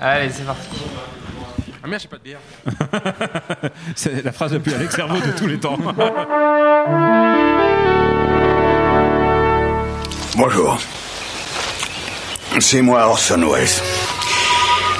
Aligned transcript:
Allez, 0.00 0.30
c'est 0.32 0.44
parti. 0.44 0.66
Ah 1.82 1.86
merde, 1.86 2.02
j'ai 2.02 2.08
pas 2.08 2.16
de 2.16 2.22
bière. 2.22 2.38
C'est 3.94 4.24
la 4.24 4.32
phrase 4.32 4.52
la 4.52 4.60
plus 4.60 4.72
Alex 4.74 4.94
Servo 4.94 5.16
de 5.16 5.32
tous 5.32 5.46
les 5.46 5.58
temps. 5.58 5.78
Bonjour. 10.36 10.78
C'est 12.60 12.82
moi 12.82 13.06
Orson 13.06 13.46
Welles. 13.50 13.68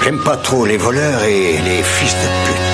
J'aime 0.03 0.23
pas 0.23 0.37
trop 0.37 0.65
les 0.65 0.77
voleurs 0.77 1.23
et 1.23 1.57
les 1.59 1.83
fils 1.83 2.13
de 2.13 2.47
pute. 2.47 2.70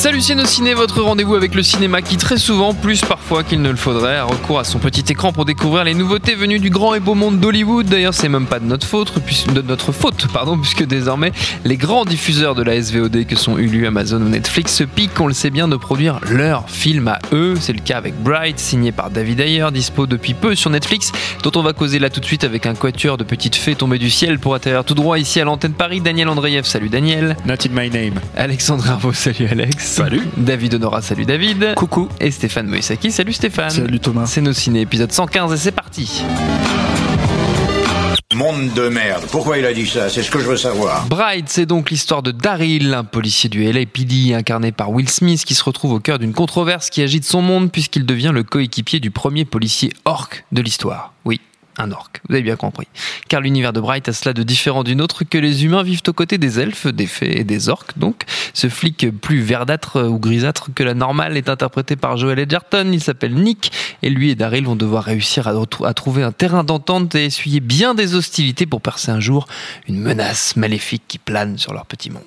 Salut 0.00 0.22
Ciné, 0.22 0.72
votre 0.72 1.02
rendez-vous 1.02 1.34
avec 1.34 1.54
le 1.54 1.62
cinéma 1.62 2.00
qui 2.00 2.16
très 2.16 2.38
souvent, 2.38 2.72
plus 2.72 3.02
parfois 3.02 3.44
qu'il 3.44 3.60
ne 3.60 3.68
le 3.68 3.76
faudrait, 3.76 4.16
a 4.16 4.24
recours 4.24 4.58
à 4.58 4.64
son 4.64 4.78
petit 4.78 5.04
écran 5.12 5.30
pour 5.30 5.44
découvrir 5.44 5.84
les 5.84 5.92
nouveautés 5.92 6.34
venues 6.34 6.58
du 6.58 6.70
grand 6.70 6.94
et 6.94 7.00
beau 7.00 7.14
monde 7.14 7.38
d'Hollywood. 7.38 7.84
D'ailleurs, 7.84 8.14
c'est 8.14 8.30
même 8.30 8.46
pas 8.46 8.60
de 8.60 8.64
notre 8.64 8.86
faute, 8.86 9.12
puisque, 9.26 9.52
de 9.52 9.60
notre 9.60 9.92
faute, 9.92 10.26
pardon, 10.32 10.56
puisque 10.62 10.86
désormais 10.86 11.32
les 11.66 11.76
grands 11.76 12.06
diffuseurs 12.06 12.54
de 12.54 12.62
la 12.62 12.80
SVOD 12.80 13.26
que 13.26 13.36
sont 13.36 13.58
Hulu, 13.58 13.86
Amazon 13.86 14.22
ou 14.22 14.30
Netflix 14.30 14.74
se 14.74 14.84
piquent, 14.84 15.20
on 15.20 15.26
le 15.26 15.34
sait 15.34 15.50
bien, 15.50 15.68
de 15.68 15.76
produire 15.76 16.18
leurs 16.30 16.70
films 16.70 17.08
à 17.08 17.18
eux. 17.32 17.56
C'est 17.60 17.74
le 17.74 17.80
cas 17.80 17.98
avec 17.98 18.14
Bright, 18.22 18.58
signé 18.58 18.92
par 18.92 19.10
David 19.10 19.40
Ayer, 19.40 19.66
dispo 19.70 20.06
depuis 20.06 20.32
peu 20.32 20.54
sur 20.54 20.70
Netflix, 20.70 21.12
dont 21.42 21.52
on 21.56 21.62
va 21.62 21.74
causer 21.74 21.98
là 21.98 22.08
tout 22.08 22.20
de 22.20 22.26
suite 22.26 22.44
avec 22.44 22.64
un 22.64 22.74
quatuor 22.74 23.18
de 23.18 23.24
petites 23.24 23.56
fées 23.56 23.74
tombées 23.74 23.98
du 23.98 24.08
ciel 24.08 24.38
pour 24.38 24.54
atterrir 24.54 24.82
tout 24.82 24.94
droit 24.94 25.18
ici 25.18 25.42
à 25.42 25.44
l'antenne 25.44 25.74
Paris. 25.74 26.00
Daniel 26.00 26.30
Andreev, 26.30 26.64
salut 26.64 26.88
Daniel. 26.88 27.36
Not 27.44 27.66
in 27.66 27.74
my 27.74 27.90
name. 27.90 28.14
Alexandre 28.34 28.88
Arvo, 28.88 29.12
salut 29.12 29.46
Alex. 29.50 29.89
Salut. 29.90 30.22
David 30.36 30.74
Honora, 30.74 31.02
salut 31.02 31.26
David. 31.26 31.74
Coucou. 31.74 32.08
Et 32.20 32.30
Stéphane 32.30 32.68
Moïsaki, 32.68 33.10
salut 33.10 33.32
Stéphane. 33.32 33.70
Salut 33.70 33.98
Thomas. 33.98 34.24
C'est 34.26 34.40
nos 34.40 34.52
ciné, 34.52 34.82
épisode 34.82 35.10
115 35.10 35.52
et 35.52 35.56
c'est 35.56 35.72
parti. 35.72 36.22
Monde 38.32 38.72
de 38.72 38.88
merde. 38.88 39.24
Pourquoi 39.32 39.58
il 39.58 39.66
a 39.66 39.72
dit 39.72 39.88
ça? 39.88 40.08
C'est 40.08 40.22
ce 40.22 40.30
que 40.30 40.38
je 40.38 40.46
veux 40.46 40.56
savoir. 40.56 41.06
Bright, 41.06 41.48
c'est 41.48 41.66
donc 41.66 41.90
l'histoire 41.90 42.22
de 42.22 42.30
Daryl, 42.30 42.94
un 42.94 43.02
policier 43.02 43.50
du 43.50 43.64
LAPD 43.64 44.32
incarné 44.32 44.70
par 44.70 44.92
Will 44.92 45.08
Smith 45.08 45.44
qui 45.44 45.56
se 45.56 45.64
retrouve 45.64 45.94
au 45.94 45.98
cœur 45.98 46.20
d'une 46.20 46.34
controverse 46.34 46.88
qui 46.88 47.02
agite 47.02 47.24
son 47.24 47.42
monde 47.42 47.72
puisqu'il 47.72 48.06
devient 48.06 48.30
le 48.32 48.44
coéquipier 48.44 49.00
du 49.00 49.10
premier 49.10 49.44
policier 49.44 49.92
orc 50.04 50.44
de 50.52 50.62
l'histoire. 50.62 51.14
Oui, 51.24 51.40
un 51.80 51.92
orc, 51.92 52.10
vous 52.28 52.34
avez 52.34 52.42
bien 52.42 52.56
compris. 52.56 52.86
Car 53.28 53.40
l'univers 53.40 53.72
de 53.72 53.80
Bright 53.80 54.08
a 54.08 54.12
cela 54.12 54.32
de 54.32 54.42
différent 54.42 54.84
d'une 54.84 55.00
autre 55.00 55.24
que 55.24 55.38
les 55.38 55.64
humains 55.64 55.82
vivent 55.82 56.02
aux 56.06 56.12
côtés 56.12 56.38
des 56.38 56.60
elfes, 56.60 56.86
des 56.86 57.06
fées 57.06 57.40
et 57.40 57.44
des 57.44 57.68
orques. 57.68 57.98
Donc, 57.98 58.24
ce 58.54 58.68
flic 58.68 59.10
plus 59.20 59.40
verdâtre 59.40 60.02
ou 60.02 60.18
grisâtre 60.18 60.68
que 60.74 60.82
la 60.82 60.94
normale 60.94 61.36
est 61.36 61.48
interprété 61.48 61.96
par 61.96 62.16
Joel 62.16 62.38
Edgerton. 62.38 62.90
Il 62.92 63.02
s'appelle 63.02 63.34
Nick 63.34 63.72
et 64.02 64.10
lui 64.10 64.30
et 64.30 64.34
Daryl 64.34 64.64
vont 64.64 64.76
devoir 64.76 65.04
réussir 65.04 65.48
à, 65.48 65.94
trouver 65.94 66.22
un 66.22 66.32
terrain 66.32 66.64
d'entente 66.64 67.14
et 67.14 67.26
essuyer 67.26 67.60
bien 67.60 67.94
des 67.94 68.14
hostilités 68.14 68.66
pour 68.66 68.80
percer 68.80 69.10
un 69.10 69.20
jour 69.20 69.46
une 69.88 70.00
menace 70.00 70.56
maléfique 70.56 71.04
qui 71.08 71.18
plane 71.18 71.58
sur 71.58 71.72
leur 71.72 71.86
petit 71.86 72.10
monde. 72.10 72.22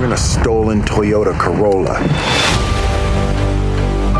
We're 0.00 0.06
in 0.06 0.12
a 0.12 0.16
stolen 0.16 0.80
Toyota 0.80 1.38
Corolla. 1.38 2.59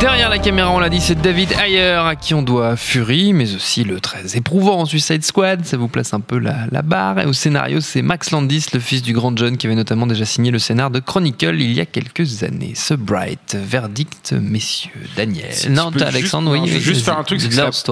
Derrière 0.01 0.31
la 0.31 0.39
caméra, 0.39 0.71
on 0.71 0.79
l'a 0.79 0.89
dit, 0.89 0.99
c'est 0.99 1.21
David 1.21 1.53
Ayer 1.63 2.01
à 2.07 2.17
qui 2.17 2.33
on 2.33 2.41
doit 2.41 2.75
Fury, 2.75 3.35
mais 3.35 3.55
aussi 3.55 3.85
le 3.85 4.01
très 4.01 4.35
éprouvant 4.35 4.87
Suicide 4.87 5.23
Squad. 5.23 5.67
Ça 5.67 5.77
vous 5.77 5.89
place 5.89 6.15
un 6.15 6.21
peu 6.21 6.39
la, 6.39 6.65
la 6.73 6.81
barre. 6.81 7.19
Et 7.21 7.27
au 7.27 7.35
scénario, 7.35 7.83
c'est 7.83 8.01
Max 8.01 8.31
Landis, 8.31 8.65
le 8.73 8.81
fils 8.81 9.03
du 9.03 9.13
grand 9.13 9.37
John, 9.37 9.59
qui 9.59 9.67
avait 9.67 9.77
notamment 9.77 10.07
déjà 10.07 10.25
signé 10.25 10.51
le 10.51 10.59
scénar 10.59 10.91
de 10.91 11.01
Chronicle 11.01 11.57
il 11.61 11.73
y 11.73 11.81
a 11.81 11.85
quelques 11.85 12.43
années. 12.45 12.73
Ce 12.75 12.95
Bright, 12.95 13.55
verdict, 13.61 14.33
messieurs. 14.33 14.91
Daniel. 15.17 15.51
Non, 15.69 15.93
t'as 15.93 16.07
Alexandre, 16.07 16.51
juste, 16.55 16.65
oui. 16.65 16.71
je 16.71 16.77
oui, 16.77 16.81
juste 16.81 17.05
faire 17.05 17.19
un 17.19 17.25
truc, 17.25 17.43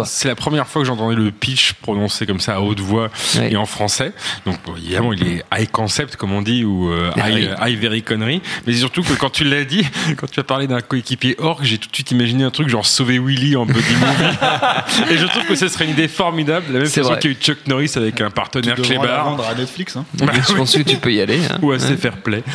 c'est 0.07 0.29
la, 0.29 0.35
première 0.35 0.67
fois 0.67 0.81
que 0.81 0.87
j'entendais 0.89 1.15
le 1.15 1.31
pitch 1.31 1.75
prononcé 1.75 2.25
comme 2.25 2.41
ça 2.41 2.55
à 2.55 2.61
haute 2.61 2.81
voix 2.81 3.11
Ouais. 3.37 3.53
et 3.53 3.57
en 3.57 3.67
français. 3.67 4.15
Donc 4.47 4.57
évidemment, 4.79 5.13
il 5.13 5.27
est 5.27 5.45
high 5.55 5.71
concept 5.71 6.17
comme 6.17 6.33
on 6.33 6.41
dit 6.41 6.65
ou 6.65 6.91
euh, 6.91 7.11
high, 7.19 7.35
oui. 7.35 7.49
high 7.73 7.79
very 7.79 8.03
connery. 8.03 8.41
Mais 8.67 8.73
surtout 8.73 9.03
que 9.03 9.13
quand 9.13 9.29
tu 9.31 9.45
l'as 9.45 9.65
dit, 9.65 9.87
quand 10.17 10.31
tu 10.31 10.41
as 10.41 10.45
parlé 10.45 10.67
d'un 10.67 10.81
coéquipier 10.81 11.37
orc, 11.39 11.61
j'ai 11.65 11.77
tout 11.77 11.89
de 11.89 11.98
suite 11.99 12.13
imaginé 12.13 12.45
un 12.45 12.51
truc 12.53 12.69
genre 12.69 12.87
sauver 12.87 13.19
Willy 13.19 13.57
en 13.57 13.67
buddy 13.67 13.81
movie. 13.81 15.11
et 15.11 15.17
je 15.19 15.27
trouve 15.27 15.45
que 15.47 15.57
ce 15.57 15.67
serait 15.67 15.85
une 15.87 15.91
idée 15.91 16.07
formidable. 16.07 16.67
De 16.69 16.73
La 16.75 16.79
même 16.81 16.87
C'est 16.89 17.01
façon 17.01 17.11
vrai. 17.15 17.19
qu'il 17.21 17.33
y 17.33 17.35
a 17.35 17.37
eu 17.37 17.41
Chuck 17.41 17.59
Norris 17.67 17.91
avec 17.97 18.21
un 18.21 18.31
partenaire 18.31 18.77
Tu 18.77 18.83
la 18.83 18.87
clébard. 18.87 19.25
vendre 19.25 19.45
à 19.49 19.55
Netflix. 19.57 19.97
Hein. 19.97 20.05
Bah 20.15 20.27
Je 20.49 20.53
pense 20.55 20.77
que 20.77 20.83
tu 20.83 20.97
peux 20.97 21.13
y 21.13 21.21
aller. 21.21 21.41
hein. 21.51 21.59
Ou 21.61 21.73
assez 21.73 21.97
fair 21.97 22.17
play. 22.19 22.45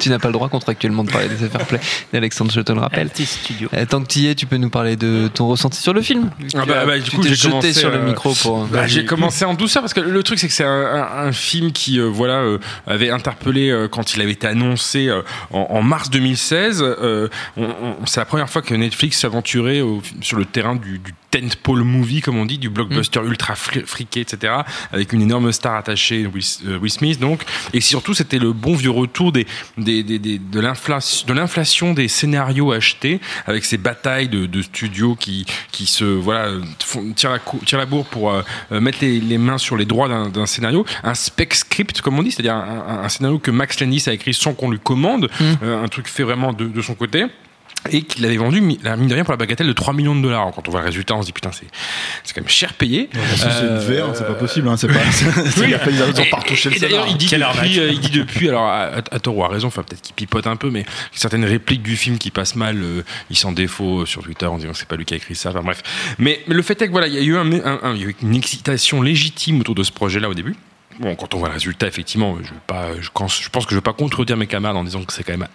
Tu 0.00 0.10
n'as 0.10 0.18
pas 0.18 0.28
le 0.28 0.32
droit 0.32 0.48
contractuellement 0.48 1.02
de 1.04 1.10
parler 1.10 1.28
des 1.28 1.48
fair 1.48 1.66
play 1.66 1.80
d'Alexandre, 2.12 2.52
je 2.52 2.60
te 2.60 2.70
le 2.72 2.78
rappelle. 2.80 3.10
Studio. 3.14 3.68
Euh, 3.74 3.84
Tant 3.84 4.00
que 4.02 4.06
tu 4.06 4.20
y 4.20 4.28
es, 4.28 4.34
tu 4.34 4.46
peux 4.46 4.56
nous 4.56 4.70
parler 4.70 4.96
de 4.96 5.28
ton 5.32 5.48
ressenti 5.48 5.80
sur 5.80 5.92
le 5.92 6.02
film. 6.02 6.30
Ah 6.54 6.60
tu 6.62 6.68
bah, 6.68 6.86
bah, 6.86 6.98
du 6.98 7.02
tu 7.10 7.16
coup, 7.16 7.22
t'es 7.22 7.34
j'ai 7.34 7.48
commencé, 7.48 7.72
sur 7.72 7.90
le 7.90 7.96
euh, 7.96 8.06
micro 8.06 8.32
pour. 8.34 8.64
Bah, 8.66 8.86
j'ai 8.86 9.04
commencé 9.04 9.44
en 9.44 9.54
douceur 9.54 9.82
parce 9.82 9.94
que 9.94 10.00
le 10.00 10.22
truc 10.22 10.38
c'est 10.38 10.46
que 10.46 10.52
c'est 10.54 10.64
un, 10.64 10.68
un- 10.70 11.26
un 11.28 11.32
film 11.32 11.72
qui 11.72 11.98
euh, 11.98 12.04
voilà 12.04 12.34
euh, 12.34 12.58
avait 12.86 13.10
interpellé 13.10 13.70
euh, 13.70 13.88
quand 13.88 14.14
il 14.14 14.22
avait 14.22 14.32
été 14.32 14.46
annoncé 14.46 15.08
euh, 15.08 15.22
en, 15.52 15.66
en 15.70 15.82
mars 15.82 16.10
2016. 16.10 16.84
C'est 18.06 18.20
la 18.20 18.26
première 18.26 18.48
fois 18.48 18.62
que 18.62 18.74
Netflix 18.74 19.18
s'aventurait 19.20 19.82
sur 20.20 20.36
le 20.38 20.44
terrain 20.44 20.76
du, 20.76 20.98
du 20.98 21.14
tentpole 21.30 21.82
movie 21.84 22.20
comme 22.20 22.36
on 22.38 22.46
dit, 22.46 22.58
du 22.58 22.70
blockbuster 22.70 23.20
ultra 23.24 23.54
fri- 23.54 23.84
friqué, 23.84 24.20
etc. 24.20 24.52
Avec 24.92 25.12
une 25.12 25.22
énorme 25.22 25.52
star 25.52 25.74
attachée, 25.74 26.26
Will, 26.26 26.42
euh, 26.66 26.78
Will 26.78 26.90
Smith 26.90 27.20
donc. 27.20 27.42
Et 27.74 27.80
surtout 27.80 28.14
c'était 28.14 28.38
le 28.38 28.52
bon 28.52 28.74
vieux 28.74 28.90
retour 28.90 29.32
des, 29.32 29.46
des, 29.76 30.02
des- 30.02 30.18
des- 30.18 30.38
de 30.38 30.60
l'inflation 30.60 31.26
de 31.26 31.32
l'inflation 31.34 31.92
des 31.94 32.08
scénarios 32.08 32.72
achetés 32.72 33.20
avec 33.46 33.64
ces 33.64 33.76
batailles 33.78 34.28
de, 34.28 34.46
de 34.46 34.62
studios 34.62 35.14
qui 35.16 35.44
qui 35.72 35.86
se 35.86 36.04
voilà 36.04 36.48
font, 36.84 37.12
tirent 37.12 37.30
la 37.32 37.40
tirent 37.66 37.78
la 37.78 37.86
bourre 37.86 38.06
pour 38.06 38.30
euh, 38.32 38.42
euh, 38.72 38.80
mettre 38.80 38.98
les, 39.02 39.20
les 39.20 39.38
mains 39.38 39.58
sur 39.58 39.76
les 39.76 39.84
droits 39.84 40.08
d'un 40.08 40.46
scénario, 40.46 40.84
un 41.04 41.14
spec 41.14 41.54
script 41.54 42.00
comme 42.00 42.18
on 42.18 42.22
dit, 42.22 42.30
c'est-à-dire 42.32 42.54
un, 42.54 42.84
un- 42.88 43.02
un 43.04 43.08
scénario 43.08 43.38
que 43.38 43.50
Max 43.50 43.80
Landis 43.80 44.04
a 44.06 44.12
écrit 44.12 44.32
sans 44.34 44.54
qu'on 44.54 44.70
lui 44.70 44.78
commande, 44.78 45.28
euh, 45.62 45.82
un 45.84 45.88
truc 45.88 46.08
fait 46.08 46.22
vraiment 46.22 46.52
de, 46.52 46.66
de 46.66 46.82
son 46.82 46.94
côté. 46.94 47.26
Et 47.90 48.02
qu'il 48.02 48.24
avait 48.26 48.36
vendu, 48.36 48.60
mine 48.60 48.76
de 48.82 49.14
rien, 49.14 49.24
pour 49.24 49.32
la 49.32 49.36
bagatelle 49.38 49.66
de 49.66 49.72
3 49.72 49.94
millions 49.94 50.14
de 50.16 50.20
dollars. 50.20 50.50
Quand 50.54 50.66
on 50.68 50.70
voit 50.72 50.80
le 50.80 50.86
résultat, 50.86 51.14
on 51.14 51.22
se 51.22 51.26
dit 51.26 51.32
putain, 51.32 51.52
c'est 51.52 51.66
c'est 52.24 52.34
quand 52.34 52.40
même 52.42 52.48
cher 52.50 52.74
payé. 52.74 53.08
C'est 53.36 53.44
une 53.44 53.48
Euh, 53.68 54.04
VR, 54.08 54.14
c'est 54.16 54.26
pas 54.26 54.34
possible. 54.34 54.68
Hein, 54.68 54.76
c'est 54.76 54.88
pas. 54.88 54.94
pas- 54.94 55.90
ils 55.90 56.20
ont 56.20 56.24
pas 56.30 56.36
retouché 56.38 56.70
le 56.70 56.76
et 56.76 56.80
d'ailleurs, 56.80 57.04
scénar. 57.06 57.08
il 57.08 57.16
dit 57.16 57.26
depuis, 57.28 57.78
euh, 57.80 57.90
il 57.92 58.00
dit 58.00 58.10
depuis, 58.10 58.48
alors 58.48 58.64
à, 58.66 58.82
à- 58.84 58.96
à 58.98 59.18
tort 59.20 59.36
ou 59.36 59.44
à 59.44 59.48
raison, 59.48 59.68
enfin 59.68 59.82
peut-être 59.84 60.02
qu'il 60.02 60.14
pipote 60.14 60.46
un 60.46 60.56
peu, 60.56 60.70
mais 60.70 60.84
certaines 61.12 61.44
répliques 61.44 61.82
du 61.82 61.96
film 61.96 62.18
qui 62.18 62.30
passent 62.30 62.56
mal, 62.56 62.82
euh, 62.82 63.02
il 63.30 63.36
s'en 63.38 63.52
défaut 63.52 64.04
sur 64.06 64.22
Twitter 64.22 64.46
en 64.46 64.58
disant 64.58 64.72
que 64.72 64.78
c'est 64.78 64.88
pas 64.88 64.96
lui 64.96 65.04
qui 65.04 65.14
a 65.14 65.16
écrit 65.16 65.34
ça. 65.36 65.50
Enfin 65.50 65.62
bref. 65.62 65.82
Mais, 66.18 66.40
mais 66.48 66.54
le 66.56 66.62
fait 66.62 66.80
est 66.82 66.86
que 66.88 66.92
voilà, 66.92 67.06
il 67.06 67.14
y 67.14 67.18
a 67.18 67.22
eu 67.22 67.36
un- 67.36 67.52
un- 67.64 67.80
un- 67.84 67.96
une 68.22 68.34
excitation 68.34 69.00
légitime 69.02 69.60
autour 69.60 69.74
de 69.76 69.82
ce 69.82 69.92
projet-là 69.92 70.28
au 70.28 70.34
début. 70.34 70.56
Bon, 71.00 71.14
quand 71.14 71.32
on 71.34 71.38
voit 71.38 71.48
le 71.48 71.54
résultat, 71.54 71.86
effectivement, 71.86 72.36
je, 72.42 72.50
pas, 72.66 72.88
je, 73.00 73.08
pense, 73.14 73.40
je 73.40 73.48
pense 73.50 73.64
que 73.66 73.70
je 73.70 73.76
vais 73.76 73.80
pas 73.82 73.92
contredire 73.92 74.36
mes 74.36 74.48
camarades 74.48 74.76
en 74.76 74.84
disant 74.84 75.04
que 75.04 75.12
c'est 75.12 75.22
quand 75.22 75.36
même 75.38 75.46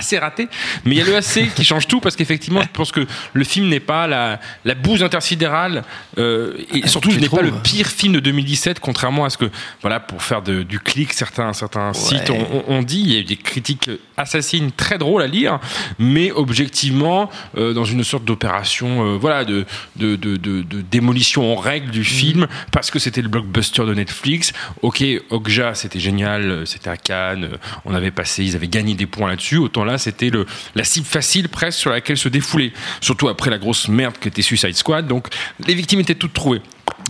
assez 0.00 0.18
raté. 0.18 0.48
Mais 0.84 0.94
il 0.94 0.98
y 0.98 1.00
a 1.00 1.04
le 1.04 1.16
AC 1.16 1.52
qui 1.54 1.64
change 1.64 1.86
tout 1.86 2.00
parce 2.00 2.16
qu'effectivement, 2.16 2.60
je 2.62 2.68
pense 2.72 2.90
que 2.92 3.06
le 3.32 3.44
film 3.44 3.68
n'est 3.68 3.80
pas 3.80 4.06
la, 4.06 4.40
la 4.64 4.74
bouse 4.74 5.02
intersidérale 5.02 5.84
euh, 6.18 6.54
et 6.74 6.88
surtout, 6.88 7.10
tu 7.10 7.16
il 7.16 7.20
n'est 7.22 7.28
pas 7.28 7.42
le 7.42 7.52
pire 7.52 7.86
film 7.86 8.14
de 8.14 8.20
2017, 8.20 8.80
contrairement 8.80 9.24
à 9.24 9.30
ce 9.30 9.38
que, 9.38 9.50
voilà, 9.82 10.00
pour 10.00 10.22
faire 10.22 10.42
de- 10.42 10.62
du 10.62 10.80
clic, 10.80 11.12
certains, 11.12 11.52
certains 11.52 11.92
sites 11.92 12.30
ont, 12.30 12.64
ont 12.68 12.82
dit. 12.82 13.00
Il 13.00 13.12
y 13.12 13.16
a 13.16 13.20
eu 13.20 13.24
des 13.24 13.36
critiques 13.36 13.90
assassines 14.16 14.72
très 14.72 14.98
drôles 14.98 15.22
à 15.22 15.26
lire, 15.26 15.60
mais 15.98 16.30
objectivement, 16.32 17.30
euh, 17.56 17.72
dans 17.72 17.84
une 17.84 18.04
sorte 18.04 18.24
d'opération, 18.24 19.04
euh, 19.04 19.16
voilà, 19.18 19.44
de, 19.44 19.64
de, 19.96 20.16
de, 20.16 20.36
de- 20.36 20.62
démolition 20.90 21.52
en 21.52 21.56
règle 21.56 21.90
du 21.90 22.04
film, 22.04 22.46
parce 22.72 22.90
que 22.90 22.98
c'était 22.98 23.22
le 23.22 23.28
blockbuster 23.28 23.84
de 23.84 23.94
Netflix. 23.94 24.52
Ok, 24.82 25.04
Okja, 25.30 25.74
c'était 25.74 26.00
génial, 26.00 26.66
c'était 26.66 26.90
à 26.90 26.96
Cannes, 26.96 27.50
on 27.84 27.94
avait 27.94 28.10
passé, 28.10 28.44
ils 28.44 28.56
avaient 28.56 28.66
gagné 28.68 28.94
des 28.94 29.06
points 29.06 29.28
là-dessus. 29.28 29.58
Autant 29.58 29.84
là, 29.84 29.89
c'était 29.98 30.30
la 30.74 30.84
cible 30.84 31.06
facile 31.06 31.48
presque 31.48 31.78
sur 31.78 31.90
laquelle 31.90 32.16
se 32.16 32.28
défouler. 32.28 32.72
Surtout 33.00 33.28
après 33.28 33.50
la 33.50 33.58
grosse 33.58 33.88
merde 33.88 34.14
qu'était 34.18 34.42
Suicide 34.42 34.76
Squad. 34.76 35.06
Donc, 35.06 35.28
les 35.66 35.74
victimes 35.74 36.00
étaient 36.00 36.14
toutes 36.14 36.32
trouvées. 36.32 36.62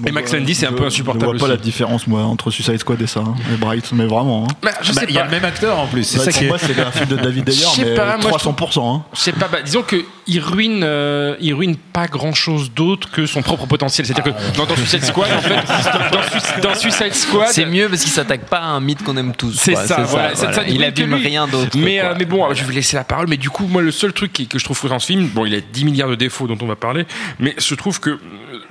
Et 0.06 0.12
Max 0.12 0.32
Landis, 0.32 0.55
c'est 0.55 0.67
un 0.67 0.73
peu 0.73 0.85
insupportable 0.87 1.25
Je 1.25 1.38
vois 1.38 1.38
pas 1.38 1.44
aussi. 1.44 1.50
la 1.50 1.56
différence, 1.62 2.06
moi, 2.06 2.23
entre 2.23 2.50
Suicide 2.50 2.79
Squad 2.79 3.00
et 3.02 3.06
ça. 3.06 3.20
hein, 3.20 3.35
et 3.52 3.56
Bright, 3.56 3.91
mais 3.93 4.06
vraiment. 4.06 4.44
Hein. 4.49 4.55
Bah, 4.62 4.70
je 4.82 4.93
Bah, 4.93 5.00
sais 5.00 5.06
Il 5.08 5.14
y 5.14 5.19
a 5.19 5.25
le 5.25 5.31
même 5.31 5.44
acteur 5.44 5.79
en 5.79 5.87
plus. 5.87 6.05
C'est 6.05 6.19
Bah, 6.19 6.25
ça 6.25 6.31
pour 6.31 6.38
qui 6.38 6.44
est. 6.44 6.49
moi, 6.49 6.58
c'est 6.58 6.79
un 6.81 6.91
film 6.91 7.06
de 7.08 7.17
David 7.17 7.50
Je 7.50 7.52
Ayer, 7.52 7.67
sais 7.75 7.85
mais 7.85 7.94
pas, 7.94 8.17
moi, 8.19 8.31
je 8.32 8.44
300%. 8.49 8.97
Hein. 8.97 9.02
Je 9.14 9.19
sais 9.20 9.32
pas, 9.32 9.49
bah, 9.49 9.58
disons 9.64 9.82
que 9.82 10.05
il 10.26 10.38
ruine, 10.41 10.82
euh, 10.85 11.35
il 11.41 11.52
ruine 11.55 11.76
pas 11.76 12.06
grand 12.06 12.32
chose 12.35 12.70
d'autre 12.73 13.11
que 13.11 13.26
son 13.26 13.43
propre 13.43 13.67
potentiel. 13.67 14.06
C'est-à-dire 14.06 14.32
que 14.35 14.56
dans, 14.56 14.67
dans 14.67 14.76
Suicide 14.76 15.05
Squad, 15.05 15.29
en 15.32 15.41
fait, 15.41 15.55
dans, 16.12 16.23
Sui- 16.23 16.61
dans 16.62 16.75
Suicide 16.75 17.14
Squad, 17.14 17.49
C'est 17.49 17.67
mieux 17.67 17.88
parce 17.88 18.03
qu'il 18.03 18.12
s'attaque 18.12 18.46
pas 18.46 18.58
à 18.58 18.67
un 18.67 18.81
mythe 18.81 19.03
qu'on 19.03 19.17
aime 19.17 19.35
tous. 19.35 19.53
C'est 19.58 19.75
ça, 19.75 20.03
voilà. 20.03 20.05
voilà. 20.06 20.35
Ça- 20.37 20.53
ça 20.53 20.62
Il 20.69 20.85
abîme 20.85 21.14
rien 21.14 21.46
d'autre. 21.49 21.76
Mais, 21.76 22.00
euh, 22.00 22.14
mais 22.19 22.25
bon, 22.26 22.53
je 22.55 22.64
vais 22.64 22.75
laisser 22.75 22.96
la 22.96 23.05
parole. 23.05 23.26
Mais 23.29 23.37
du 23.38 23.50
coup, 23.50 23.67
moi, 23.67 23.82
le 23.82 23.91
seul 23.91 24.12
truc 24.12 24.32
que 24.49 24.58
je 24.58 24.64
trouve 24.64 24.76
frustrant 24.76 24.96
dans 24.96 25.00
ce 25.00 25.06
film, 25.06 25.26
bon, 25.29 25.44
il 25.46 25.55
a 25.55 25.61
10 25.61 25.85
milliards 25.85 26.08
de 26.11 26.14
défauts 26.14 26.46
dont 26.46 26.58
on 26.62 26.67
va 26.67 26.76
parler, 26.76 27.06
mais 27.41 27.55
je 27.58 27.75
trouve 27.75 27.99
que 28.00 28.19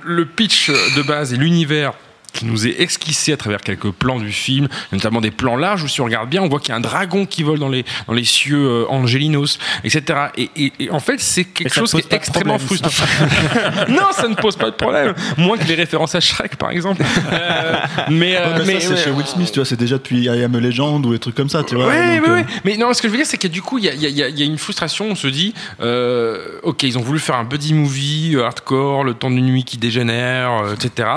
le 0.04 0.26
pitch 0.26 0.70
de 0.70 1.02
base 1.02 1.32
et 1.32 1.36
l'univers 1.36 1.94
qui 2.32 2.44
nous 2.46 2.66
est 2.66 2.80
esquissé 2.80 3.32
à 3.32 3.36
travers 3.36 3.60
quelques 3.60 3.90
plans 3.90 4.18
du 4.18 4.32
film, 4.32 4.68
notamment 4.92 5.20
des 5.20 5.30
plans 5.30 5.56
larges 5.56 5.82
où 5.82 5.88
si 5.88 6.00
on 6.00 6.04
regarde 6.04 6.28
bien, 6.28 6.42
on 6.42 6.48
voit 6.48 6.60
qu'il 6.60 6.70
y 6.70 6.72
a 6.72 6.76
un 6.76 6.80
dragon 6.80 7.26
qui 7.26 7.42
vole 7.42 7.58
dans 7.58 7.68
les, 7.68 7.84
dans 8.06 8.12
les 8.14 8.24
cieux 8.24 8.56
euh, 8.58 8.84
angelinos, 8.88 9.58
etc. 9.84 10.02
Et, 10.36 10.50
et- 10.56 10.72
et 10.78 10.90
en 10.90 11.00
fait, 11.00 11.20
c'est 11.20 11.44
quelque 11.44 11.74
chose 11.74 11.90
qui 11.90 12.02
pose 12.02 12.06
est 12.10 12.14
extrêmement 12.16 12.58
frustrant. 12.58 12.90
non, 13.88 14.12
ça 14.12 14.28
ne 14.28 14.34
pose 14.34 14.56
pas 14.56 14.70
de 14.70 14.76
problème. 14.76 15.14
Moins 15.36 15.58
que 15.58 15.64
les 15.64 15.74
références 15.74 16.14
à 16.14 16.20
Shrek, 16.20 16.56
par 16.56 16.70
exemple. 16.70 17.02
Euh, 17.32 17.74
mais, 18.10 18.36
euh, 18.36 18.40
Ouais, 18.52 18.58
mais, 18.66 18.74
mais- 18.74 18.80
ça, 18.80 18.96
c'est 18.96 19.04
chez 19.04 19.10
Will 19.10 19.26
Smith, 19.26 19.50
tu 19.52 19.58
vois, 19.58 19.64
c'est 19.66 19.76
déjà 19.78 19.96
depuis 19.96 20.22
I 20.24 20.28
Am 20.44 20.54
a 20.54 20.60
Legend 20.60 21.04
ou 21.06 21.12
des 21.12 21.18
trucs 21.18 21.34
comme 21.34 21.48
ça, 21.48 21.62
tu 21.64 21.74
vois. 21.74 21.86
Ouais, 21.88 22.18
donc, 22.18 22.28
euh. 22.28 22.42
Mais 22.64 22.76
non, 22.76 22.92
ce 22.94 23.02
que 23.02 23.08
je 23.08 23.12
veux 23.12 23.18
dire, 23.18 23.26
c'est 23.26 23.38
que 23.38 23.48
du 23.48 23.62
coup, 23.62 23.78
il 23.78 23.84
y 23.84 23.88
a, 23.88 23.94
y 23.94 24.06
a- 24.06 24.08
il 24.08 24.16
y 24.16 24.22
a- 24.22 24.28
il 24.28 24.38
y 24.38 24.42
a 24.42 24.46
une 24.46 24.58
frustration. 24.58 25.08
On 25.10 25.14
se 25.14 25.26
dit, 25.28 25.54
euh, 25.80 26.58
ok, 26.62 26.82
ils 26.84 26.98
ont 26.98 27.02
voulu 27.02 27.18
faire 27.18 27.36
un 27.36 27.44
buddy 27.44 27.74
movie 27.74 28.36
hardcore, 28.42 29.04
le 29.04 29.14
temps 29.14 29.30
d'une 29.30 29.46
nuit 29.46 29.64
qui 29.64 29.76
dégénère, 29.78 30.50
euh, 30.64 30.74
etc. 30.74 31.08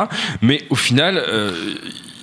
Mais 0.42 0.62
au 0.70 0.76
final. 0.76 1.03
Euh, 1.12 1.76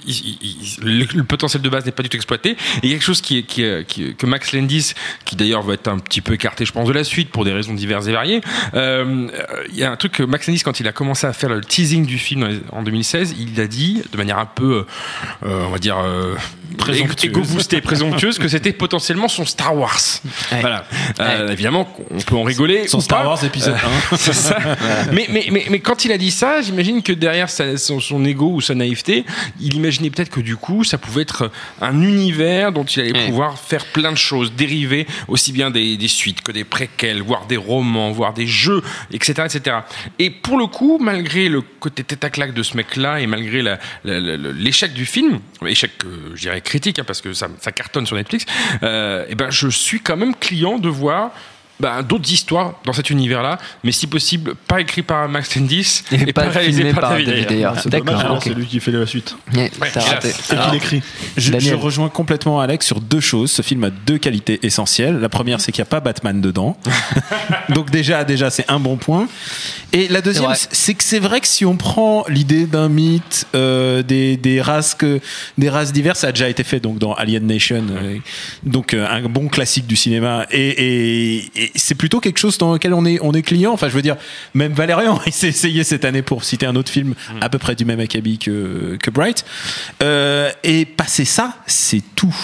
il- 0.06 0.38
il- 0.42 0.56
il- 0.82 1.06
le, 1.14 1.24
potentiel 1.24 1.62
de 1.62 1.68
base 1.68 1.84
n'est 1.86 1.92
pas 1.92 2.02
du 2.02 2.08
tout 2.08 2.16
exploité. 2.16 2.50
Et 2.50 2.56
il 2.82 2.88
y 2.90 2.92
a 2.92 2.96
quelque 2.96 3.04
chose 3.04 3.20
qui 3.20 3.38
est, 3.38 3.42
qui 3.42 4.14
que 4.16 4.26
Max 4.26 4.52
Landis, 4.52 4.92
qui 5.24 5.36
d'ailleurs 5.36 5.62
va 5.62 5.74
être 5.74 5.88
un 5.88 5.98
petit 5.98 6.20
peu 6.20 6.34
écarté, 6.34 6.64
je 6.64 6.72
pense, 6.72 6.86
de 6.88 6.92
la 6.92 7.04
suite 7.04 7.30
pour 7.30 7.44
des 7.44 7.52
raisons 7.52 7.74
diverses 7.74 8.06
et 8.06 8.12
variées. 8.12 8.40
euh, 8.74 9.28
Il 9.72 9.78
y 9.78 9.84
a 9.84 9.90
un 9.90 9.96
truc 9.96 10.12
que 10.12 10.22
Max 10.22 10.46
Landis, 10.46 10.62
quand 10.62 10.80
il 10.80 10.88
a 10.88 10.92
commencé 10.92 11.26
à 11.26 11.32
faire 11.32 11.48
le 11.50 11.60
teasing 11.60 12.06
du 12.06 12.18
film 12.18 12.60
en 12.72 12.82
2016, 12.82 13.34
il 13.38 13.60
a 13.60 13.66
dit 13.66 14.02
de 14.12 14.16
manière 14.16 14.38
un 14.38 14.46
peu, 14.46 14.86
euh, 15.44 15.64
on 15.66 15.70
va 15.70 15.78
dire, 15.78 15.98
euh, 15.98 16.34
Présomptueuse. 16.78 17.24
égo-boostée, 17.30 17.80
présomptueuse, 17.80 18.38
que 18.38 18.46
c'était 18.48 18.72
potentiellement 18.72 19.26
son 19.28 19.44
Star 19.44 19.76
Wars. 19.76 19.98
Ouais. 20.52 20.60
Voilà. 20.60 20.86
Euh, 21.18 21.48
Évidemment, 21.50 21.92
on 22.10 22.18
peut 22.20 22.36
en 22.36 22.44
rigoler. 22.44 22.86
Son 22.88 23.00
Star 23.00 23.22
pas. 23.22 23.28
Wars 23.28 23.44
épisode 23.44 23.74
C'est 24.16 24.32
ça. 24.32 24.56
mais, 25.12 25.26
mais, 25.30 25.46
mais, 25.50 25.66
mais 25.68 25.80
quand 25.80 26.04
il 26.04 26.12
a 26.12 26.18
dit 26.18 26.30
ça, 26.30 26.62
j'imagine 26.62 27.02
que 27.02 27.12
derrière 27.12 27.50
sa- 27.50 27.76
son, 27.76 27.98
son 28.00 28.24
ego 28.24 28.52
ou 28.54 28.60
sa 28.60 28.74
naïveté, 28.74 29.24
il 29.60 29.80
imaginait 29.90 30.10
peut-être 30.10 30.30
que 30.30 30.40
du 30.40 30.56
coup, 30.56 30.84
ça 30.84 30.98
pouvait 30.98 31.22
être 31.22 31.50
un 31.80 32.00
univers 32.02 32.72
dont 32.72 32.84
il 32.84 33.00
allait 33.00 33.10
Ouais. 33.12 33.26
pouvoir 33.26 33.58
faire 33.58 33.84
plein 33.86 34.12
de 34.12 34.16
choses, 34.16 34.52
dériver 34.52 35.06
aussi 35.28 35.50
bien 35.52 35.70
des, 35.70 35.96
des 35.96 36.08
suites 36.08 36.42
que 36.42 36.52
des 36.52 36.62
préquels, 36.64 37.22
voire 37.22 37.46
des 37.46 37.56
romans, 37.56 38.12
voire 38.12 38.32
des 38.32 38.46
jeux, 38.46 38.82
etc., 39.12 39.42
etc. 39.52 39.76
Et 40.18 40.30
pour 40.30 40.56
le 40.58 40.66
coup, 40.66 40.98
malgré 41.00 41.48
le 41.48 41.60
côté 41.60 42.04
tête 42.04 42.22
à 42.24 42.30
claque 42.30 42.54
de 42.54 42.62
ce 42.62 42.76
mec-là 42.76 43.20
et 43.20 43.26
malgré 43.26 43.62
l'échec 44.04 44.92
du 44.92 45.06
film, 45.06 45.40
échec 45.66 45.98
que 45.98 46.06
je 46.34 46.40
dirais 46.42 46.60
critique 46.60 46.98
hein, 46.98 47.04
parce 47.06 47.20
que 47.20 47.32
ça, 47.32 47.48
ça 47.60 47.72
cartonne 47.72 48.06
sur 48.06 48.16
Netflix, 48.16 48.46
euh, 48.82 49.24
et 49.28 49.34
ben 49.34 49.50
je 49.50 49.68
suis 49.68 50.00
quand 50.00 50.16
même 50.16 50.34
client 50.34 50.78
de 50.78 50.88
voir 50.88 51.32
ben, 51.80 52.02
d'autres 52.02 52.30
histoires 52.32 52.74
dans 52.84 52.92
cet 52.92 53.10
univers-là, 53.10 53.58
mais 53.84 53.92
si 53.92 54.06
possible, 54.06 54.54
pas 54.66 54.80
écrit 54.80 55.02
par 55.02 55.28
Max 55.28 55.54
Landis 55.56 56.02
Et 56.12 56.32
pas 56.32 56.42
réalisé 56.48 56.82
filmé 56.82 56.94
par 57.00 57.10
David 57.10 57.28
Ayer. 57.50 57.64
Ah, 57.64 57.74
c'est 57.76 57.90
c'est 58.42 58.54
lui 58.54 58.66
qui 58.66 58.80
fait 58.80 58.90
la 58.92 59.06
suite. 59.06 59.36
Ouais, 59.54 59.70
Ouais, 59.80 59.90
t'as 59.92 60.00
hélas. 60.00 60.14
raté. 60.14 60.28
Et 60.28 60.52
Alors, 60.52 60.66
qu'il 60.70 60.76
écrit. 60.76 61.02
Je, 61.36 61.74
rejoins 61.74 62.08
complètement 62.08 62.60
Alex 62.60 62.86
sur 62.86 63.00
deux 63.00 63.20
choses. 63.20 63.50
Ce 63.50 63.62
film 63.62 63.84
a 63.84 63.90
deux 63.90 64.18
qualités 64.18 64.60
essentielles. 64.62 65.18
La 65.20 65.28
première, 65.28 65.60
c'est 65.60 65.72
qu'il 65.72 65.80
n'y 65.82 65.88
a 65.88 65.90
pas 65.90 66.00
Batman 66.00 66.40
dedans. 66.40 66.76
Donc 67.70 67.90
déjà, 67.90 68.24
déjà, 68.24 68.50
c'est 68.50 68.68
un 68.70 68.80
bon 68.80 68.96
point. 68.96 69.28
Et 69.92 70.08
la 70.08 70.20
deuxième, 70.20 70.52
c'est 70.70 70.94
que 70.94 71.02
c'est 71.04 71.18
vrai 71.18 71.40
que 71.40 71.48
si 71.48 71.64
on 71.64 71.76
prend 71.76 72.24
l'idée 72.28 72.66
d'un 72.66 72.88
mythe, 72.88 73.46
euh, 73.54 74.02
des, 74.02 74.36
des 74.36 74.60
races 74.60 74.94
que, 74.94 75.20
des 75.58 75.68
races 75.68 75.92
diverses, 75.92 76.20
ça 76.20 76.28
a 76.28 76.32
déjà 76.32 76.48
été 76.48 76.62
fait 76.62 76.80
donc 76.80 76.98
dans 76.98 77.14
Alien 77.14 77.46
Nation, 77.46 77.84
euh, 77.90 78.16
donc 78.62 78.94
euh, 78.94 79.06
un 79.08 79.22
bon 79.28 79.48
classique 79.48 79.86
du 79.86 79.96
cinéma. 79.96 80.46
Et, 80.50 80.68
et- 80.68 81.50
et 81.56 81.69
c'est 81.74 81.94
plutôt 81.94 82.20
quelque 82.20 82.38
chose 82.38 82.58
dans 82.58 82.72
lequel 82.72 82.94
on 82.94 83.04
est, 83.04 83.18
on 83.22 83.32
est 83.32 83.42
client. 83.42 83.72
Enfin, 83.72 83.88
je 83.88 83.94
veux 83.94 84.02
dire, 84.02 84.16
même 84.54 84.72
Valérian, 84.72 85.20
il 85.26 85.32
s'est 85.32 85.48
essayé 85.48 85.84
cette 85.84 86.04
année 86.04 86.22
pour 86.22 86.44
citer 86.44 86.66
un 86.66 86.76
autre 86.76 86.90
film 86.90 87.14
à 87.40 87.48
peu 87.48 87.58
près 87.58 87.74
du 87.74 87.84
même 87.84 88.00
acabit 88.00 88.38
que, 88.38 88.96
que 89.00 89.10
Bright. 89.10 89.44
Euh, 90.02 90.50
et 90.64 90.84
passer 90.84 91.24
ça, 91.24 91.56
c'est 91.66 92.02
tout. 92.14 92.36